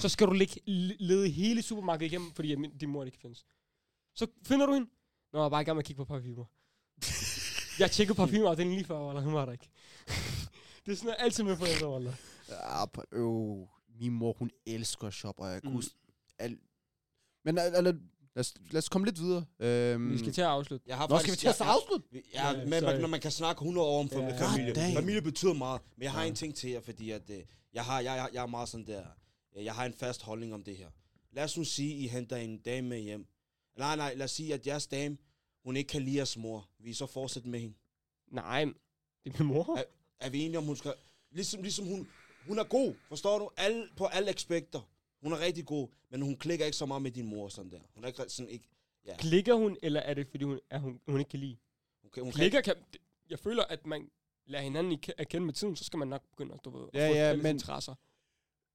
Så 0.00 0.08
skal 0.08 0.26
du 0.26 0.32
ligge, 0.32 0.60
lede 1.00 1.28
hele 1.30 1.62
supermarkedet 1.62 2.12
igennem, 2.12 2.32
fordi 2.32 2.54
min- 2.54 2.78
din 2.78 2.88
mor 2.90 3.04
ikke 3.04 3.18
findes. 3.18 3.46
Så 4.14 4.26
finder 4.42 4.66
du 4.66 4.72
hende. 4.72 4.90
Nå, 5.32 5.38
jeg 5.38 5.44
er 5.46 5.50
bare 5.50 5.62
i 5.62 5.64
gang 5.64 5.76
med 5.76 5.82
at 5.82 5.86
kigge 5.86 5.98
på 6.00 6.04
parfumer. 6.04 6.44
jeg 7.80 7.90
tjekkede 7.90 8.16
parfumeafdelingen 8.16 8.76
lige 8.76 8.86
før, 8.86 9.08
eller 9.08 9.22
hun 9.22 9.34
var 9.34 9.44
der 9.44 9.52
ikke. 9.52 9.68
det 10.86 10.92
er 10.92 10.96
sådan 10.96 11.04
noget, 11.06 11.16
altid 11.18 11.44
med 11.44 11.56
forældre, 11.56 11.90
Wallah. 11.92 12.14
Ja, 12.48 12.84
øh, 13.12 13.66
min 14.00 14.12
mor, 14.12 14.32
hun 14.32 14.50
elsker 14.66 15.06
at 15.06 15.12
shoppe, 15.14 15.42
og 15.42 15.52
jeg 15.52 15.62
kan 15.62 15.72
Mm. 15.72 15.82
Al, 16.38 16.58
men 17.44 17.58
al, 17.58 18.00
lad, 18.34 18.40
os, 18.40 18.54
lad 18.70 18.78
os 18.78 18.88
komme 18.88 19.04
lidt 19.06 19.18
videre. 19.20 19.44
Øhm, 19.58 20.12
Vi 20.12 20.18
skal 20.18 20.32
til 20.32 20.40
at 20.40 20.46
afslutte. 20.46 20.84
Jeg 20.88 20.96
har 20.96 21.08
Nå, 21.08 21.18
skal 21.18 21.32
vi 21.32 21.36
til 21.36 21.48
at 21.48 21.60
jeg- 21.60 21.68
afslutte? 21.68 22.08
jeg- 22.12 22.22
Ja, 22.34 22.50
Ja, 22.50 22.66
man, 22.66 23.00
når 23.00 23.08
man 23.08 23.20
kan 23.20 23.30
snakke 23.30 23.58
100 23.60 23.86
år 23.86 24.00
om 24.00 24.08
Ja. 24.12 24.46
familie. 24.46 24.74
Damn. 24.74 24.94
Familie 24.96 25.22
betyder 25.22 25.52
meget. 25.52 25.80
Men 25.96 26.02
jeg 26.02 26.12
har 26.12 26.22
Ja. 26.22 26.28
en 26.28 26.34
ting 26.34 26.54
til 26.54 26.70
jer, 26.70 26.80
fordi 26.80 27.10
at, 27.10 27.30
øh, 27.30 27.42
jeg, 27.74 27.84
har, 27.84 28.00
jeg, 28.00 28.16
jeg, 28.16 28.28
jeg 28.32 28.42
er 28.42 28.46
meget 28.46 28.68
sådan 28.68 28.86
der... 28.86 29.02
øh, 29.56 29.64
Jeg 29.64 29.74
har 29.74 29.84
en 29.86 29.92
fast 29.94 30.22
holdning 30.22 30.54
om 30.54 30.62
det 30.64 30.76
her. 30.76 30.88
Lad 31.32 31.44
os 31.44 31.56
nu 31.56 31.64
sige, 31.64 31.94
I 31.94 32.08
henter 32.08 32.36
en 32.36 32.58
dame 32.58 32.88
med 32.88 32.98
hjem. 33.00 33.26
Nej, 33.78 33.96
nej, 33.96 34.14
lad 34.14 34.24
os 34.24 34.30
sige, 34.30 34.54
at 34.54 34.66
jeres 34.66 34.86
dame, 34.86 35.16
hun 35.64 35.76
ikke 35.76 35.88
kan 35.88 36.02
lide 36.02 36.16
jeres 36.16 36.36
mor. 36.36 36.68
Vi 36.78 36.92
så 36.94 37.06
fortsætte 37.06 37.48
med 37.48 37.60
hende. 37.60 37.74
Nej, 38.32 38.64
det 39.24 39.34
er 39.34 39.38
min 39.42 39.46
mor. 39.52 39.78
Ja. 39.78 39.82
Er 40.20 40.30
vi 40.30 40.40
enige 40.42 40.58
om, 40.58 40.64
hun 40.64 40.76
skal... 40.76 40.94
Ligesom, 41.32 41.62
ligesom 41.62 41.86
hun, 41.86 42.08
hun 42.46 42.58
er 42.58 42.64
god, 42.64 42.94
forstår 43.08 43.38
du? 43.38 43.50
Alle, 43.56 43.88
på 43.96 44.04
alle 44.06 44.28
aspekter. 44.30 44.80
Hun 45.22 45.32
er 45.32 45.38
rigtig 45.40 45.66
god, 45.66 45.88
men 46.10 46.22
hun 46.22 46.36
klikker 46.36 46.64
ikke 46.66 46.76
så 46.76 46.86
meget 46.86 47.02
med 47.02 47.10
din 47.10 47.26
mor 47.26 47.48
sådan 47.48 47.70
der. 47.70 47.80
Hun 47.94 48.04
er 48.04 48.08
ikke 48.08 48.22
sådan 48.28 48.48
ikke... 48.48 48.68
Ja, 49.06 49.16
Klikker 49.16 49.54
hun, 49.54 49.76
eller 49.82 50.00
er 50.00 50.14
det, 50.14 50.28
fordi 50.30 50.44
hun, 50.44 50.60
er 50.70 50.78
hun, 50.78 51.00
hun 51.08 51.18
ikke 51.18 51.28
kan 51.30 51.40
lide? 51.40 51.56
hun, 52.02 52.10
kan, 52.10 52.22
hun 52.22 52.32
kan 52.32 52.38
Klikker 52.38 52.60
kan... 52.60 52.74
Jeg 53.30 53.38
føler, 53.38 53.64
at 53.64 53.86
man 53.86 54.10
lærer 54.46 54.62
hinanden 54.62 54.92
i- 54.92 55.00
at 55.18 55.28
kende 55.28 55.46
med 55.46 55.54
tiden, 55.54 55.76
så 55.76 55.84
skal 55.84 55.98
man 55.98 56.08
nok 56.08 56.22
begynde 56.30 56.54
at, 56.54 56.60
du 56.64 56.70
ved, 56.78 56.88
at 56.92 57.00
Ja, 57.00 57.08
få 57.10 57.14
ja, 57.14 57.36
men- 57.42 57.46
interesser. 57.56 57.94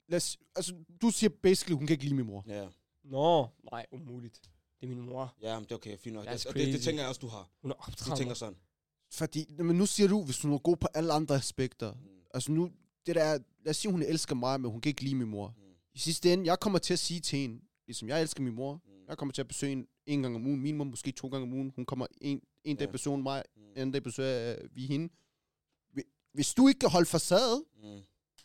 lad 0.08 0.18
os, 0.18 0.38
altså, 0.56 0.76
du 1.02 1.10
siger 1.10 1.30
basically, 1.44 1.76
hun 1.78 1.88
kan 1.88 1.94
ikke 1.94 2.04
lide 2.04 2.16
min 2.16 2.26
mor. 2.26 2.44
Ja, 2.48 2.68
Nå, 3.04 3.48
nej, 3.72 3.86
umuligt. 3.92 4.42
Det 4.82 4.86
er 4.92 4.96
min 4.96 5.02
mor. 5.06 5.36
ja, 5.42 5.56
men 5.60 5.64
det 5.64 5.72
er 5.72 5.76
okay, 5.76 5.98
fint 5.98 6.16
nok. 6.16 6.26
That's 6.26 6.32
Det, 6.34 6.46
og 6.46 6.54
det, 6.56 6.74
det 6.74 6.82
tænker 6.82 7.02
jeg 7.02 7.10
også, 7.10 7.20
du 7.20 7.28
har. 7.28 7.50
Hun 7.62 7.72
er 7.72 7.76
Du 7.76 7.82
opdraget. 7.88 8.18
tænker 8.18 8.34
sådan. 8.34 8.56
Fordi, 9.12 9.46
men 9.58 9.76
nu 9.78 9.86
siger 9.86 10.08
du, 10.08 10.24
hvis 10.24 10.42
hun 10.42 10.54
er 10.54 10.58
god 10.58 10.78
på 10.78 10.88
alle 10.94 11.14
andre 11.14 11.36
aspekter. 11.36 11.94
Mm. 11.94 12.00
Altså 12.34 12.52
nu, 12.52 12.72
det 13.06 13.16
der, 13.16 13.24
er- 13.24 13.40
lad 13.64 13.70
os 13.70 13.78
sige, 13.78 13.92
hun 13.92 14.02
elsker 14.04 14.36
mig, 14.36 14.62
men 14.62 14.72
hun 14.72 14.82
kan 14.82 14.90
ikke 14.90 15.04
lide 15.04 15.16
min 15.16 15.28
mor. 15.28 15.48
Mm. 15.58 15.63
I 15.96 16.00
sidste 16.00 16.34
ende, 16.34 16.46
jeg 16.46 16.60
kommer 16.60 16.80
til 16.80 16.94
at 16.94 17.00
sige 17.00 17.20
til 17.20 17.40
hende, 17.40 17.62
ligesom 17.88 18.08
jeg 18.10 18.22
elsker 18.22 18.42
min 18.44 18.54
mor, 18.54 18.74
Mm. 18.74 18.92
jeg 19.08 19.18
kommer 19.18 19.34
til 19.34 19.42
at 19.42 19.48
besøge 19.48 19.70
hende 19.70 19.88
en 20.06 20.22
gang 20.22 20.36
om 20.36 20.46
ugen, 20.48 20.60
minimum 20.62 20.88
måske 20.88 21.12
to 21.12 21.28
gange 21.28 21.44
om 21.48 21.54
ugen. 21.54 21.72
Hun 21.76 21.86
kommer 21.86 22.08
en, 22.22 22.42
en 22.64 22.76
dag 22.76 22.92
besøger 22.92 23.16
hun 23.16 23.24
mig, 23.24 23.44
Mm. 23.56 23.62
en 23.62 23.78
anden 23.78 23.92
dag 23.94 24.04
besøger 24.04 24.52
øh, 24.64 24.76
vi 24.76 24.86
hende. 24.86 25.10
Hvi- 25.94 26.30
Hvis 26.34 26.54
du 26.54 26.68
ikke 26.68 26.80
kan 26.80 26.90
holde 26.90 27.06
facade, 27.06 27.64
Mm. 27.84 28.00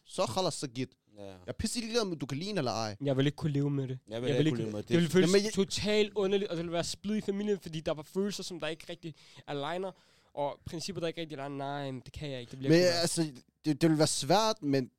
så 0.04 0.22
holder 0.22 0.50
så 0.50 0.68
gitt. 0.68 0.92
Ja. 1.16 1.24
Jeg 1.24 1.38
er 1.46 1.52
pisse 1.52 1.80
ligeglad 1.80 2.02
om 2.02 2.18
du 2.18 2.26
kan 2.26 2.38
lide 2.38 2.50
eller 2.58 2.72
ej. 2.72 2.96
Jeg 3.04 3.16
vil 3.16 3.26
ikke 3.26 3.36
kunne 3.36 3.52
leve 3.52 3.70
med 3.70 3.88
det. 3.88 3.98
Jeg 4.08 4.22
vil, 4.22 4.28
Jeg 4.28 4.38
vil 4.38 4.46
ikke 4.46 4.56
kunne 4.56 4.64
leve 4.64 4.72
med 4.72 4.82
Det 4.82 4.90
ville 4.90 5.04
det. 5.04 5.12
føles 5.12 5.30
Jamen, 5.32 5.44
jeg- 5.44 5.52
totalt 5.52 6.12
underligt, 6.14 6.50
og 6.50 6.56
det 6.56 6.64
ville 6.64 6.72
være 6.72 6.84
splid 6.84 7.16
i 7.16 7.20
familien, 7.20 7.58
fordi 7.60 7.80
der 7.80 7.94
var 7.94 8.02
følelser, 8.02 8.42
som 8.42 8.60
der 8.60 8.66
ikke 8.68 8.84
rigtig 8.88 9.14
aligner, 9.46 9.92
og 10.34 10.60
principper, 10.64 11.00
der 11.00 11.08
ikke 11.08 11.20
rigtig 11.20 11.38
aligner. 11.38 11.56
Nej, 11.58 11.90
men 11.90 12.00
det 12.04 12.12
kan 12.12 12.30
jeg 12.30 12.40
ikke. 12.40 12.50
Det 12.50 12.58
bliver 12.58 12.70
Men 12.72 12.80
altså, 12.82 13.32
det, 13.64 13.82
det 13.82 13.90
vil 13.90 13.98
være 13.98 14.06
svært, 14.06 14.62
men 14.62 14.90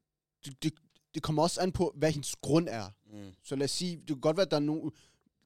det, 0.45 0.63
det, 0.63 0.73
det 1.13 1.23
kommer 1.23 1.43
også 1.43 1.61
an 1.61 1.71
på, 1.71 1.93
hvad 1.95 2.11
hendes 2.11 2.35
grund 2.35 2.67
er. 2.69 2.85
Mm. 3.13 3.31
Så 3.43 3.55
lad 3.55 3.63
os 3.65 3.71
sige, 3.71 3.95
det 3.97 4.07
kan 4.07 4.19
godt 4.19 4.37
være, 4.37 4.45
at 4.45 4.51
der 4.51 4.57
er 4.57 4.61
nogen... 4.61 4.91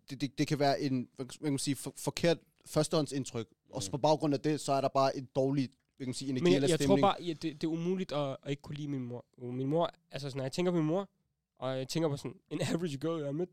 Det, 0.10 0.22
det, 0.22 0.38
det 0.38 0.48
kan 0.48 0.60
være 0.60 0.82
en, 0.82 1.08
hvad 1.16 1.26
kan 1.26 1.38
man 1.42 1.58
sige, 1.60 1.76
for, 1.76 1.94
forkert 1.98 2.38
førstehåndsindtryk. 2.66 3.48
Mm. 3.50 3.72
Og 3.72 3.84
så 3.84 3.92
på 3.92 3.98
baggrund 3.98 4.34
af 4.34 4.40
det, 4.40 4.60
så 4.62 4.74
er 4.74 4.82
der 4.82 4.88
bare 4.88 5.18
en 5.18 5.28
dårlig, 5.36 5.70
hvad 5.98 6.06
kan 6.06 6.08
man 6.10 6.14
sige, 6.14 6.30
energi 6.30 6.44
Men 6.44 6.52
jeg, 6.54 6.56
eller 6.58 6.70
jeg 6.80 6.88
tror 6.88 6.98
bare, 6.98 7.16
ja, 7.22 7.34
det, 7.34 7.42
det 7.42 7.64
er 7.64 7.68
umuligt 7.68 8.12
at, 8.12 8.38
at 8.44 8.50
ikke 8.50 8.62
kunne 8.62 8.76
lide 8.76 8.88
min 8.88 9.02
mor. 9.04 9.26
Og 9.38 9.54
Min 9.54 9.68
mor, 9.68 9.92
altså 10.12 10.30
sådan, 10.30 10.38
når 10.38 10.44
jeg 10.44 10.52
tænker 10.52 10.72
på 10.72 10.78
min 10.78 10.86
mor, 10.88 11.10
og 11.60 11.78
jeg 11.78 11.88
tænker 11.88 12.10
på 12.10 12.18
sådan 12.18 12.36
en 12.50 12.62
average 12.74 12.98
girl, 12.98 13.18
jeg 13.18 13.26
har 13.28 13.32
mødt, 13.32 13.50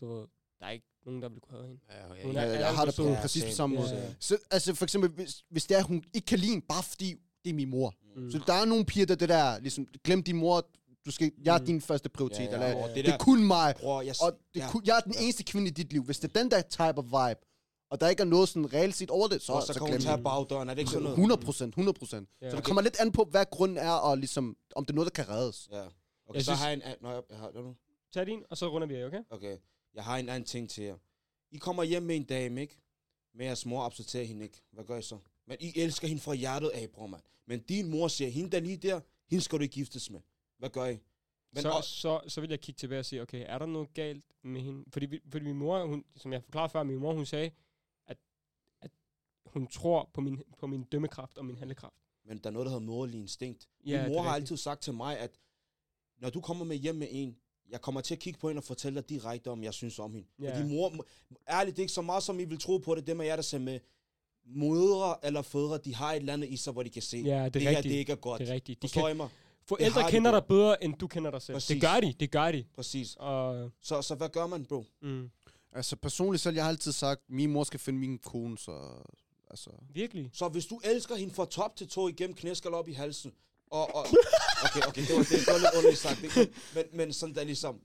du 0.00 0.06
ved, 0.14 0.26
der 0.60 0.66
er 0.66 0.70
ikke 0.70 0.86
nogen, 1.06 1.22
der 1.22 1.28
vil 1.28 1.40
kunne 1.40 1.58
have 1.58 1.66
hende. 1.68 1.80
Ja, 1.90 2.14
ja, 2.14 2.22
Hun 2.24 2.32
Ja, 2.34 2.40
er- 2.40 2.58
jeg 2.58 2.74
har 2.76 2.84
det 2.84 2.94
på 2.96 3.02
Ja, 3.08 3.20
præcis 3.20 3.44
på 3.44 3.50
samme 3.50 3.76
Ja, 3.76 3.82
måde. 3.82 3.96
ja. 3.96 4.14
Så, 4.20 4.38
altså 4.50 4.74
for 4.74 4.84
eksempel, 4.84 5.10
hvis, 5.10 5.44
hvis 5.50 5.66
det 5.66 5.78
er, 5.78 5.82
hun 5.82 6.04
ikke 6.14 6.26
kan 6.26 6.38
lide 6.38 6.52
en, 6.52 6.62
bare 6.62 6.82
fordi 6.82 7.14
det 7.44 7.50
er 7.50 7.54
min 7.54 7.68
mor. 7.70 7.94
Mm. 8.16 8.30
Så 8.30 8.40
der 8.46 8.52
er 8.52 8.64
nogle 8.64 8.84
piger, 8.84 9.06
der 9.06 9.14
det 9.14 9.28
der, 9.28 9.58
ligesom, 9.58 9.86
glem 10.04 10.22
din 10.22 10.36
mor, 10.36 10.66
du 11.08 11.12
skal, 11.12 11.32
jeg 11.44 11.54
er 11.54 11.58
Mm. 11.60 11.66
din 11.66 11.80
første 11.80 12.08
prioritet. 12.08 12.38
Ja, 12.44 12.44
ja, 12.44 12.68
eller, 12.68 12.82
og 12.82 12.88
det, 12.88 12.96
det 12.96 13.04
der- 13.04 13.12
er 13.12 13.18
kun 13.18 13.44
mig. 13.46 13.74
Bror, 13.80 14.02
jeg, 14.02 14.14
Og 14.22 14.32
det 14.32 14.60
ja. 14.60 14.64
ja. 14.64 14.70
kun, 14.70 14.82
jeg 14.86 14.96
er 14.96 15.00
den 15.00 15.14
eneste 15.20 15.42
kvinde 15.44 15.68
i 15.68 15.70
dit 15.70 15.92
liv. 15.92 16.02
Hvis 16.04 16.18
det 16.18 16.28
er 16.36 16.40
den 16.42 16.50
der 16.50 16.62
type 16.62 16.98
of 16.98 17.04
vibe, 17.04 17.40
og 17.90 18.00
der 18.00 18.08
ikke 18.08 18.20
er 18.20 18.24
noget 18.36 18.48
sådan 18.48 18.72
reelt 18.72 18.94
set 18.94 19.10
over 19.10 19.28
det, 19.28 19.42
så, 19.42 19.52
Og 19.52 19.62
så, 19.62 19.66
så, 19.72 19.78
kan 19.80 19.92
hun 19.92 20.00
tage 20.00 20.16
det. 20.16 20.24
bagdøren, 20.24 20.68
er 20.68 20.74
det 20.74 20.78
ikke 20.80 20.90
sådan 20.90 21.02
noget? 21.02 21.16
100 21.18 21.40
procent, 21.40 21.72
100 21.72 21.98
procent. 21.98 22.28
Ja. 22.42 22.50
Så 22.50 22.56
det 22.56 22.64
kommer 22.64 22.82
lidt 22.82 22.96
an 23.00 23.12
på, 23.12 23.24
hvad 23.30 23.44
grunden 23.50 23.78
er, 23.78 23.90
og 23.90 24.18
ligesom, 24.18 24.56
om 24.76 24.84
det 24.84 24.90
er 24.90 24.94
noget, 24.94 25.16
der 25.16 25.22
kan 25.24 25.34
reddes. 25.34 25.68
Ja. 25.72 25.76
Okay, 25.80 25.90
Jeg 26.34 26.42
så 26.42 26.44
synes- 26.44 26.60
har 26.60 26.68
jeg 26.68 26.74
en... 26.76 26.82
Nå, 27.02 27.10
jeg, 27.10 27.22
jeg 27.30 27.38
har, 27.38 27.50
nu. 27.54 27.74
Tag 28.14 28.26
din, 28.26 28.42
og 28.50 28.56
så 28.58 28.68
runder 28.68 28.88
vi 28.88 28.94
af, 28.94 29.04
okay? 29.06 29.20
Okay, 29.30 29.56
jeg 29.94 30.04
har 30.04 30.16
en 30.16 30.28
anden 30.28 30.46
ting 30.46 30.70
til 30.70 30.84
jer. 30.84 30.96
I 31.52 31.56
kommer 31.58 31.82
hjem 31.82 32.02
med 32.02 32.16
en 32.16 32.24
dame, 32.24 32.60
ikke? 32.60 32.78
Men 33.34 33.46
jeres 33.46 33.66
mor 33.66 33.82
accepterer 33.82 34.24
hende 34.24 34.44
ikke. 34.44 34.62
Hvad 34.72 34.84
gør 34.84 34.98
I 34.98 35.02
så? 35.02 35.18
Men 35.46 35.56
I 35.60 35.72
elsker 35.76 36.08
hende 36.08 36.22
fra 36.22 36.34
hjertet 36.34 36.68
af, 36.68 36.90
bror, 36.90 37.06
mand. 37.06 37.22
Men 37.46 37.60
din 37.60 37.90
mor 37.90 38.08
siger, 38.08 38.30
hende 38.30 38.50
der 38.50 38.60
lige 38.60 38.76
der, 38.76 39.00
hende 39.30 39.44
skal 39.44 39.58
du 39.58 39.62
ikke 39.62 39.72
giftes 39.72 40.10
med. 40.10 40.20
Hvad 40.58 40.70
gør 40.70 40.84
I? 40.86 40.98
Men 41.52 41.62
så, 41.62 41.70
også, 41.70 41.90
så, 41.90 42.20
så 42.28 42.40
vil 42.40 42.50
jeg 42.50 42.60
kigge 42.60 42.78
tilbage 42.78 42.98
og 42.98 43.04
sige, 43.04 43.22
okay, 43.22 43.44
er 43.48 43.58
der 43.58 43.66
noget 43.66 43.94
galt 43.94 44.24
med 44.42 44.60
hende? 44.60 44.84
Fordi, 44.92 45.20
fordi 45.30 45.44
min 45.44 45.56
mor, 45.56 45.86
hun, 45.86 46.04
som 46.16 46.32
jeg 46.32 46.42
forklarede 46.44 46.70
før, 46.70 46.82
min 46.82 46.98
mor, 46.98 47.14
hun 47.14 47.26
sagde, 47.26 47.50
at, 48.06 48.16
at 48.80 48.90
hun 49.46 49.66
tror 49.66 50.10
på 50.14 50.20
min, 50.20 50.42
på 50.58 50.66
min 50.66 50.82
dømmekraft 50.82 51.38
og 51.38 51.44
min 51.44 51.56
handlekraft. 51.56 51.94
men 52.24 52.38
der 52.38 52.46
er 52.46 52.50
noget, 52.52 52.66
der 52.66 52.70
hedder 52.72 52.86
moderlig 52.86 53.20
instinkt. 53.20 53.68
Ja, 53.86 54.02
Min 54.02 54.12
mor 54.12 54.22
har 54.22 54.30
altid 54.34 54.56
sagt 54.56 54.82
til 54.82 54.94
mig, 54.94 55.18
at 55.18 55.38
når 56.20 56.30
du 56.30 56.40
kommer 56.40 56.64
med 56.64 56.76
hjem 56.76 56.94
med 56.94 57.08
en, 57.10 57.36
jeg 57.70 57.80
kommer 57.80 58.00
til 58.00 58.14
at 58.14 58.20
kigge 58.20 58.38
på 58.40 58.48
hende 58.48 58.60
og 58.60 58.64
fortælle 58.64 59.00
dig 59.00 59.08
direkte, 59.08 59.50
om 59.50 59.62
jeg 59.64 59.74
synes 59.74 59.98
om 59.98 60.12
hende. 60.14 60.28
Ja. 60.42 60.56
Fordi 60.58 60.68
mor, 60.74 61.06
ærligt, 61.48 61.76
det 61.76 61.82
er 61.82 61.84
ikke 61.84 61.92
så 61.92 62.02
meget, 62.02 62.22
som 62.22 62.40
I 62.40 62.44
vil 62.44 62.58
tro 62.58 62.78
på 62.78 62.94
det. 62.94 63.06
Dem 63.06 63.20
af 63.20 63.26
jer, 63.26 63.36
der 63.36 63.42
ser 63.42 63.58
med 63.58 63.80
mødre 64.44 65.26
eller 65.26 65.42
fædre, 65.42 65.78
de 65.78 65.94
har 65.94 66.12
et 66.12 66.16
eller 66.16 66.32
andet 66.32 66.48
i 66.48 66.56
sig, 66.56 66.72
hvor 66.72 66.82
de 66.82 66.90
kan 66.90 67.02
se, 67.02 67.16
Ja, 67.18 67.44
det 67.44 67.54
det 67.54 67.62
her, 67.62 67.68
rigtigt. 67.70 67.92
det 67.92 67.98
ikke 67.98 68.12
er 68.12 68.16
godt. 68.16 68.40
Det 68.40 68.48
er 68.48 68.52
rigtigt. 68.54 68.82
De 68.82 68.88
Forstår 68.88 69.06
kan, 69.06 69.16
I 69.16 69.16
mig? 69.16 69.28
Forældre 69.68 70.00
har 70.00 70.08
de 70.08 70.12
kender 70.16 70.30
på. 70.30 70.36
dig 70.36 70.46
bedre, 70.48 70.84
end 70.84 70.94
du 70.94 71.06
kender 71.06 71.30
dig 71.30 71.42
selv. 71.42 71.54
Præcis. 71.54 71.68
Det 71.68 71.80
gør 71.80 72.00
de, 72.00 72.12
det 72.20 72.30
gør 72.30 72.52
de. 72.52 72.64
Præcis. 72.74 73.16
Og, 73.18 73.70
Så, 73.82 74.02
så 74.02 74.14
hvad 74.14 74.28
gør 74.28 74.46
man, 74.46 74.64
bro? 74.66 74.84
mm, 75.02 75.30
Altså 75.72 75.96
personligt 75.96 76.42
så 76.42 76.50
har 76.50 76.54
jeg 76.56 76.66
altid 76.66 76.92
sagt, 76.92 77.20
min 77.28 77.50
mor 77.52 77.64
skal 77.64 77.80
finde 77.80 77.98
min 77.98 78.18
kone, 78.18 78.58
så... 78.58 79.02
Altså, 79.50 79.70
virkelig. 79.90 80.30
Så 80.32 80.48
hvis 80.48 80.66
du 80.66 80.80
elsker 80.84 81.14
hende 81.16 81.34
fra 81.34 81.46
top 81.46 81.76
til 81.76 81.88
to 81.88 82.08
igennem 82.08 82.36
knæskal 82.36 82.74
op 82.74 82.88
i 82.88 82.92
halsen, 82.92 83.32
og, 83.70 83.94
og 83.94 84.06
okay, 84.64 84.88
okay, 84.88 85.02
det 85.06 85.16
var, 85.16 85.22
det 85.22 85.46
var 85.46 85.58
lidt 85.58 85.70
underligt 85.76 85.98
sagt, 85.98 86.22
ikke? 86.22 86.52
men, 86.74 86.84
men 86.92 87.12
sådan 87.12 87.34
der 87.34 87.44
ligesom, 87.44 87.80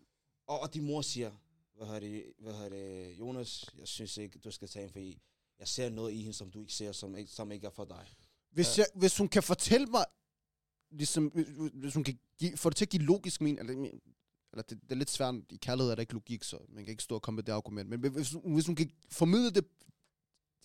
og, 0.47 0.59
og 0.59 0.73
din 0.73 0.83
mor 0.83 1.01
siger, 1.01 1.31
hvad 1.77 1.87
har 1.87 1.99
det, 1.99 2.23
hvad 2.39 2.53
har 2.53 2.69
det, 2.69 3.11
Jonas, 3.19 3.65
jeg 3.79 3.87
synes 3.87 4.17
ikke, 4.17 4.39
du 4.39 4.51
skal 4.51 4.67
tage 4.67 4.81
hende, 4.81 4.91
fordi 4.91 5.21
jeg 5.59 5.67
ser 5.67 5.89
noget 5.89 6.11
i 6.13 6.17
hende, 6.17 6.33
som 6.33 6.51
du 6.51 6.59
ikke 6.59 6.73
ser, 6.73 6.91
som 6.91 7.17
ikke, 7.17 7.31
som 7.31 7.51
ikke 7.51 7.67
er 7.67 7.71
for 7.71 7.85
dig. 7.85 8.05
hvis, 8.51 8.77
jeg, 8.77 8.85
hvis 8.95 9.17
hun 9.17 9.27
kan 9.27 9.43
fortælle 9.43 9.87
mig, 9.87 10.05
ligesom, 10.93 11.27
hvis- 11.73 11.93
hun 11.93 12.03
kan 12.03 12.19
give, 12.37 12.57
få 12.57 12.69
det 12.69 12.75
til 12.77 12.85
at 12.85 12.89
give 12.89 13.03
logisk 13.03 13.41
mening, 13.41 13.59
eller, 13.59 13.73
eller 14.53 14.63
det, 14.63 14.81
det, 14.83 14.91
er 14.91 14.95
lidt 14.95 15.09
svært, 15.11 15.35
i 15.49 15.55
kærlighed 15.55 15.91
er 15.91 15.95
der 15.95 16.01
ikke 16.01 16.13
logik, 16.13 16.43
så 16.43 16.57
man 16.69 16.83
kan 16.83 16.91
ikke 16.91 17.03
stå 17.03 17.15
og 17.15 17.21
komme 17.21 17.35
med 17.35 17.43
det 17.43 17.51
argument, 17.51 17.89
men 17.89 17.99
hvis, 18.11 18.35
hvis 18.45 18.65
hun 18.65 18.75
kan 18.75 18.89
formidle 19.11 19.51
det 19.51 19.65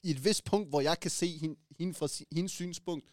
i 0.03 0.11
et 0.11 0.25
vist 0.25 0.45
punkt, 0.45 0.69
hvor 0.69 0.81
jeg 0.81 1.01
kan 1.01 1.11
se 1.11 1.27
hende, 1.39 1.57
hende 1.79 1.95
fra 1.95 2.09
hendes 2.35 2.53
synspunkt, 2.53 3.13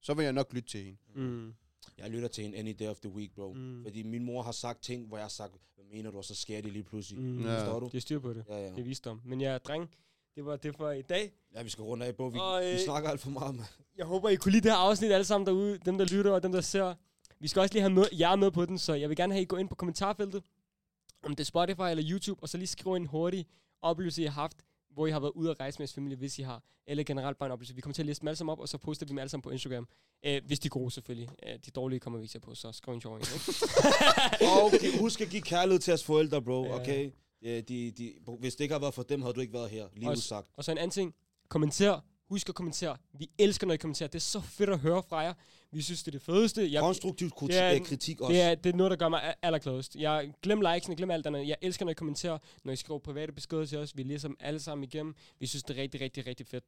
så 0.00 0.14
vil 0.14 0.22
jeg 0.24 0.32
nok 0.32 0.52
lytte 0.52 0.68
til 0.68 0.84
hende. 0.84 0.98
Mm. 1.14 1.54
Jeg 1.98 2.10
lytter 2.10 2.28
til 2.28 2.44
hende 2.44 2.58
any 2.58 2.74
day 2.78 2.86
of 2.88 2.98
the 3.00 3.08
week, 3.10 3.34
bro. 3.34 3.52
Mm. 3.52 3.82
Fordi 3.82 4.02
min 4.02 4.24
mor 4.24 4.42
har 4.42 4.52
sagt 4.52 4.82
ting, 4.82 5.06
hvor 5.06 5.16
jeg 5.16 5.24
har 5.24 5.28
sagt, 5.28 5.52
hvad 5.74 5.84
mener 5.84 6.10
du, 6.10 6.16
og 6.16 6.24
så 6.24 6.34
sker 6.34 6.60
det 6.60 6.72
lige 6.72 6.82
pludselig. 6.82 7.20
Mm. 7.20 7.42
Ja. 7.44 7.58
Forstår 7.60 7.80
du? 7.80 7.86
Det 7.86 7.94
er 7.96 8.00
styr 8.00 8.18
på 8.18 8.32
det. 8.32 8.44
Ja, 8.48 8.56
ja. 8.58 8.70
Det 8.70 8.78
er 8.78 8.82
visdom. 8.84 9.20
Men 9.24 9.40
ja, 9.40 9.58
dreng, 9.58 9.90
det 10.38 10.46
var 10.46 10.56
det 10.56 10.76
for 10.76 10.90
i 10.90 11.02
dag. 11.02 11.32
Ja, 11.54 11.62
vi 11.62 11.70
skal 11.70 11.82
runde 11.82 12.06
af, 12.06 12.16
bro. 12.16 12.26
Vi, 12.26 12.38
Og, 12.38 12.62
vi 12.62 12.66
øh, 12.72 12.78
snakker 12.78 13.10
alt 13.10 13.20
for 13.20 13.30
meget, 13.30 13.54
man. 13.54 13.64
Jeg 13.96 14.06
håber, 14.06 14.28
I 14.28 14.36
kunne 14.36 14.52
lide 14.52 14.62
det 14.62 14.72
her 14.72 14.78
afsnit 14.78 15.12
alle 15.12 15.24
sammen 15.24 15.46
derude. 15.46 15.78
Dem, 15.84 15.98
der 15.98 16.04
lytter 16.04 16.32
og 16.32 16.42
dem, 16.42 16.52
der 16.52 16.60
ser. 16.60 16.94
Vi 17.40 17.48
skal 17.48 17.60
også 17.60 17.74
lige 17.74 17.82
have 17.82 17.92
med, 17.92 18.04
jer 18.18 18.36
med 18.36 18.50
på 18.50 18.66
den, 18.66 18.78
så 18.78 18.94
jeg 18.94 19.08
vil 19.08 19.16
gerne 19.16 19.32
have, 19.32 19.42
I 19.42 19.44
gå 19.44 19.56
ind 19.56 19.68
på 19.68 19.74
kommentarfeltet. 19.74 20.42
Om 21.22 21.30
det 21.36 21.40
er 21.40 21.44
Spotify 21.44 21.80
eller 21.90 22.04
YouTube, 22.10 22.42
og 22.42 22.48
så 22.48 22.58
lige 22.58 22.68
skrive 22.68 22.96
en 22.96 23.06
hurtig 23.06 23.46
oplevelse, 23.82 24.22
I 24.22 24.24
har 24.24 24.32
haft, 24.32 24.56
hvor 24.90 25.06
I 25.06 25.10
har 25.10 25.20
været 25.20 25.32
ude 25.32 25.50
at 25.50 25.60
rejse 25.60 25.78
med 25.78 25.82
jeres 25.82 25.94
familie, 25.94 26.16
hvis 26.16 26.38
I 26.38 26.42
har. 26.42 26.62
Eller 26.86 27.04
generelt 27.04 27.38
bare 27.38 27.46
en 27.46 27.52
oplevelse. 27.52 27.74
Vi 27.74 27.80
kommer 27.80 27.94
til 27.94 28.02
at 28.02 28.06
liste 28.06 28.20
dem 28.20 28.28
alle 28.28 28.36
sammen 28.36 28.52
op, 28.52 28.60
og 28.60 28.68
så 28.68 28.78
poster 28.78 29.06
vi 29.06 29.08
dem 29.08 29.18
alle 29.18 29.28
sammen 29.28 29.42
på 29.42 29.50
Instagram. 29.50 29.88
Øh, 30.26 30.42
hvis 30.46 30.58
de 30.58 30.66
er 30.66 30.70
gode, 30.70 30.90
selvfølgelig. 30.90 31.28
Øh, 31.46 31.58
de 31.66 31.70
dårlige 31.70 32.00
kommer 32.00 32.18
vi 32.18 32.24
ikke 32.24 32.32
til 32.32 32.38
at 32.38 32.42
på, 32.42 32.54
så 32.54 32.72
skriv 32.72 32.94
en 32.94 33.00
sjov 33.00 33.14
en, 33.14 33.20
ikke? 33.20 33.52
Okay, 34.64 34.98
husk 34.98 35.20
at 35.20 35.28
give 35.28 35.42
kærlighed 35.42 35.80
til 35.80 35.90
jeres 35.90 36.04
forældre, 36.04 36.42
bro, 36.42 36.70
okay? 36.72 37.10
Ja, 37.42 37.60
de, 37.60 37.90
de, 37.90 38.14
hvis 38.40 38.54
det 38.56 38.64
ikke 38.64 38.72
har 38.74 38.80
været 38.80 38.94
for 38.94 39.02
dem, 39.02 39.22
havde 39.22 39.34
du 39.34 39.40
ikke 39.40 39.52
været 39.52 39.70
her, 39.70 39.86
lige 39.94 40.08
Også- 40.08 40.18
udsagt. 40.18 40.48
Og 40.56 40.64
så 40.64 40.72
en 40.72 40.78
anden 40.78 40.90
ting. 40.90 41.14
Kommenter. 41.48 42.00
Husk 42.28 42.48
at 42.48 42.54
kommentere. 42.54 42.96
Vi 43.18 43.30
elsker, 43.38 43.66
når 43.66 43.74
I 43.74 43.76
kommenterer. 43.76 44.06
Det 44.08 44.14
er 44.18 44.20
så 44.20 44.40
fedt 44.40 44.70
at 44.70 44.78
høre 44.78 45.02
fra 45.08 45.18
jer. 45.18 45.34
Vi 45.72 45.82
synes, 45.82 46.02
det 46.02 46.08
er 46.08 46.18
det 46.18 46.22
fedeste. 46.22 46.72
Jeg, 46.72 46.80
Konstruktiv 46.80 47.30
kritik, 47.30 47.54
det 47.54 47.62
er- 47.62 47.74
øh, 47.74 47.80
kritik 47.86 48.20
også. 48.20 48.32
Det 48.32 48.42
er, 48.42 48.54
det 48.54 48.72
er 48.72 48.76
noget, 48.76 48.90
der 48.90 48.96
gør 48.96 49.08
mig 49.08 49.22
a- 49.22 49.34
allergladest. 49.42 49.94
Jeg 49.96 50.32
glem 50.42 50.60
likesene, 50.60 50.96
glem 50.96 51.10
alt 51.10 51.26
andet. 51.26 51.48
Jeg 51.48 51.56
elsker, 51.62 51.84
når 51.84 51.90
I 51.90 51.94
kommenterer, 51.94 52.38
når 52.64 52.72
I 52.72 52.76
skriver 52.76 52.98
private 53.00 53.32
beskeder 53.32 53.64
til 53.66 53.78
os. 53.78 53.96
Vi 53.96 54.02
læser 54.02 54.28
dem 54.28 54.36
alle 54.40 54.60
sammen 54.60 54.84
igennem. 54.84 55.14
Vi 55.40 55.46
synes, 55.46 55.62
det 55.62 55.78
er 55.78 55.82
rigtig, 55.82 56.00
rigtig, 56.00 56.26
rigtig 56.26 56.46
fedt. 56.46 56.64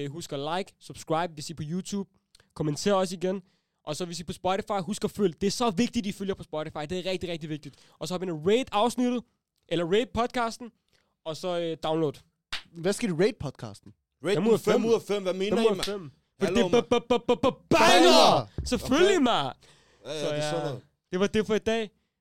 Uh, 0.00 0.12
husk 0.12 0.32
at 0.32 0.38
like, 0.56 0.72
subscribe, 0.80 1.32
hvis 1.34 1.50
I 1.50 1.52
er 1.52 1.56
på 1.56 1.62
YouTube. 1.66 2.10
Kommenter 2.54 2.94
også 2.94 3.14
igen. 3.16 3.42
Og 3.84 3.96
så 3.96 4.04
hvis 4.04 4.18
I 4.18 4.22
er 4.22 4.26
på 4.26 4.32
Spotify, 4.32 4.80
husk 4.80 5.04
at 5.04 5.10
følge. 5.10 5.34
Det 5.40 5.46
er 5.46 5.50
så 5.50 5.70
vigtigt, 5.70 6.06
I 6.06 6.12
følger 6.12 6.34
på 6.34 6.42
Spotify. 6.42 6.78
Det 6.90 6.92
er 7.06 7.10
rigtig, 7.10 7.28
rigtig 7.28 7.48
vigtigt. 7.50 7.76
Og 7.98 8.08
så 8.08 8.14
har 8.14 8.18
vi 8.18 8.26
en 8.26 8.46
rate 8.50 8.74
afsnittet, 8.74 9.22
eller 9.70 9.84
rate 9.92 10.10
podcasten, 10.14 10.70
og 11.24 11.36
så 11.36 11.48
uh, 11.72 11.76
download. 11.90 12.12
Hvad 12.72 12.92
skal 12.92 13.10
du 13.10 13.16
rate 13.16 13.36
podcasten? 13.40 13.92
Rate 14.24 14.34
Fem 14.34 14.42
den 14.42 14.50
ud 14.52 14.54
af 14.54 14.60
5 14.60 14.72
fem. 14.72 14.84
ud 14.84 14.94
af 14.94 15.02
5, 15.02 15.22
hvad 15.22 15.34
mener 15.34 15.56
Fem 15.56 15.64
I, 15.64 15.66
ud 15.66 15.70
af 15.70 15.76
mand? 15.76 15.84
fem. 15.84 16.10
Hallo, 16.40 16.54
Fordi 16.54 16.62
det 16.62 16.72
mand. 16.72 16.84
er 16.84 16.88
banger! 16.90 17.60
Banger! 17.70 18.46
Selvfølgelig, 18.64 19.22
mand! 19.22 19.56
Ja, 20.06 20.12
ja, 20.12 20.20
Så 20.20 20.26
det 20.26 20.32
er 20.32 20.36
ja. 20.36 20.50
sådan 20.50 20.64
noget. 20.66 20.82
Det 21.12 21.20
var 21.20 21.26
det 21.26 21.46
for 21.46 21.54
i 21.54 21.58
dag. 21.58 21.80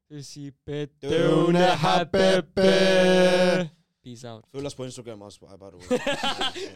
Det 0.09 0.15
vil 0.15 0.25
sige, 0.25 0.51
Døvne 0.67 0.87
bedøvne 1.01 1.59
habebe. 1.59 2.17
habebe. 2.17 3.69
Peace 4.03 4.29
out. 4.29 4.43
Følg 4.51 4.65
os 4.65 4.75
på 4.75 4.83
Instagram 4.83 5.21
også, 5.21 5.39
by 5.39 5.43
by 5.43 5.63
the 5.63 5.77
way. 5.77 5.99
Ja, 5.99 6.15
ja. 6.69 6.71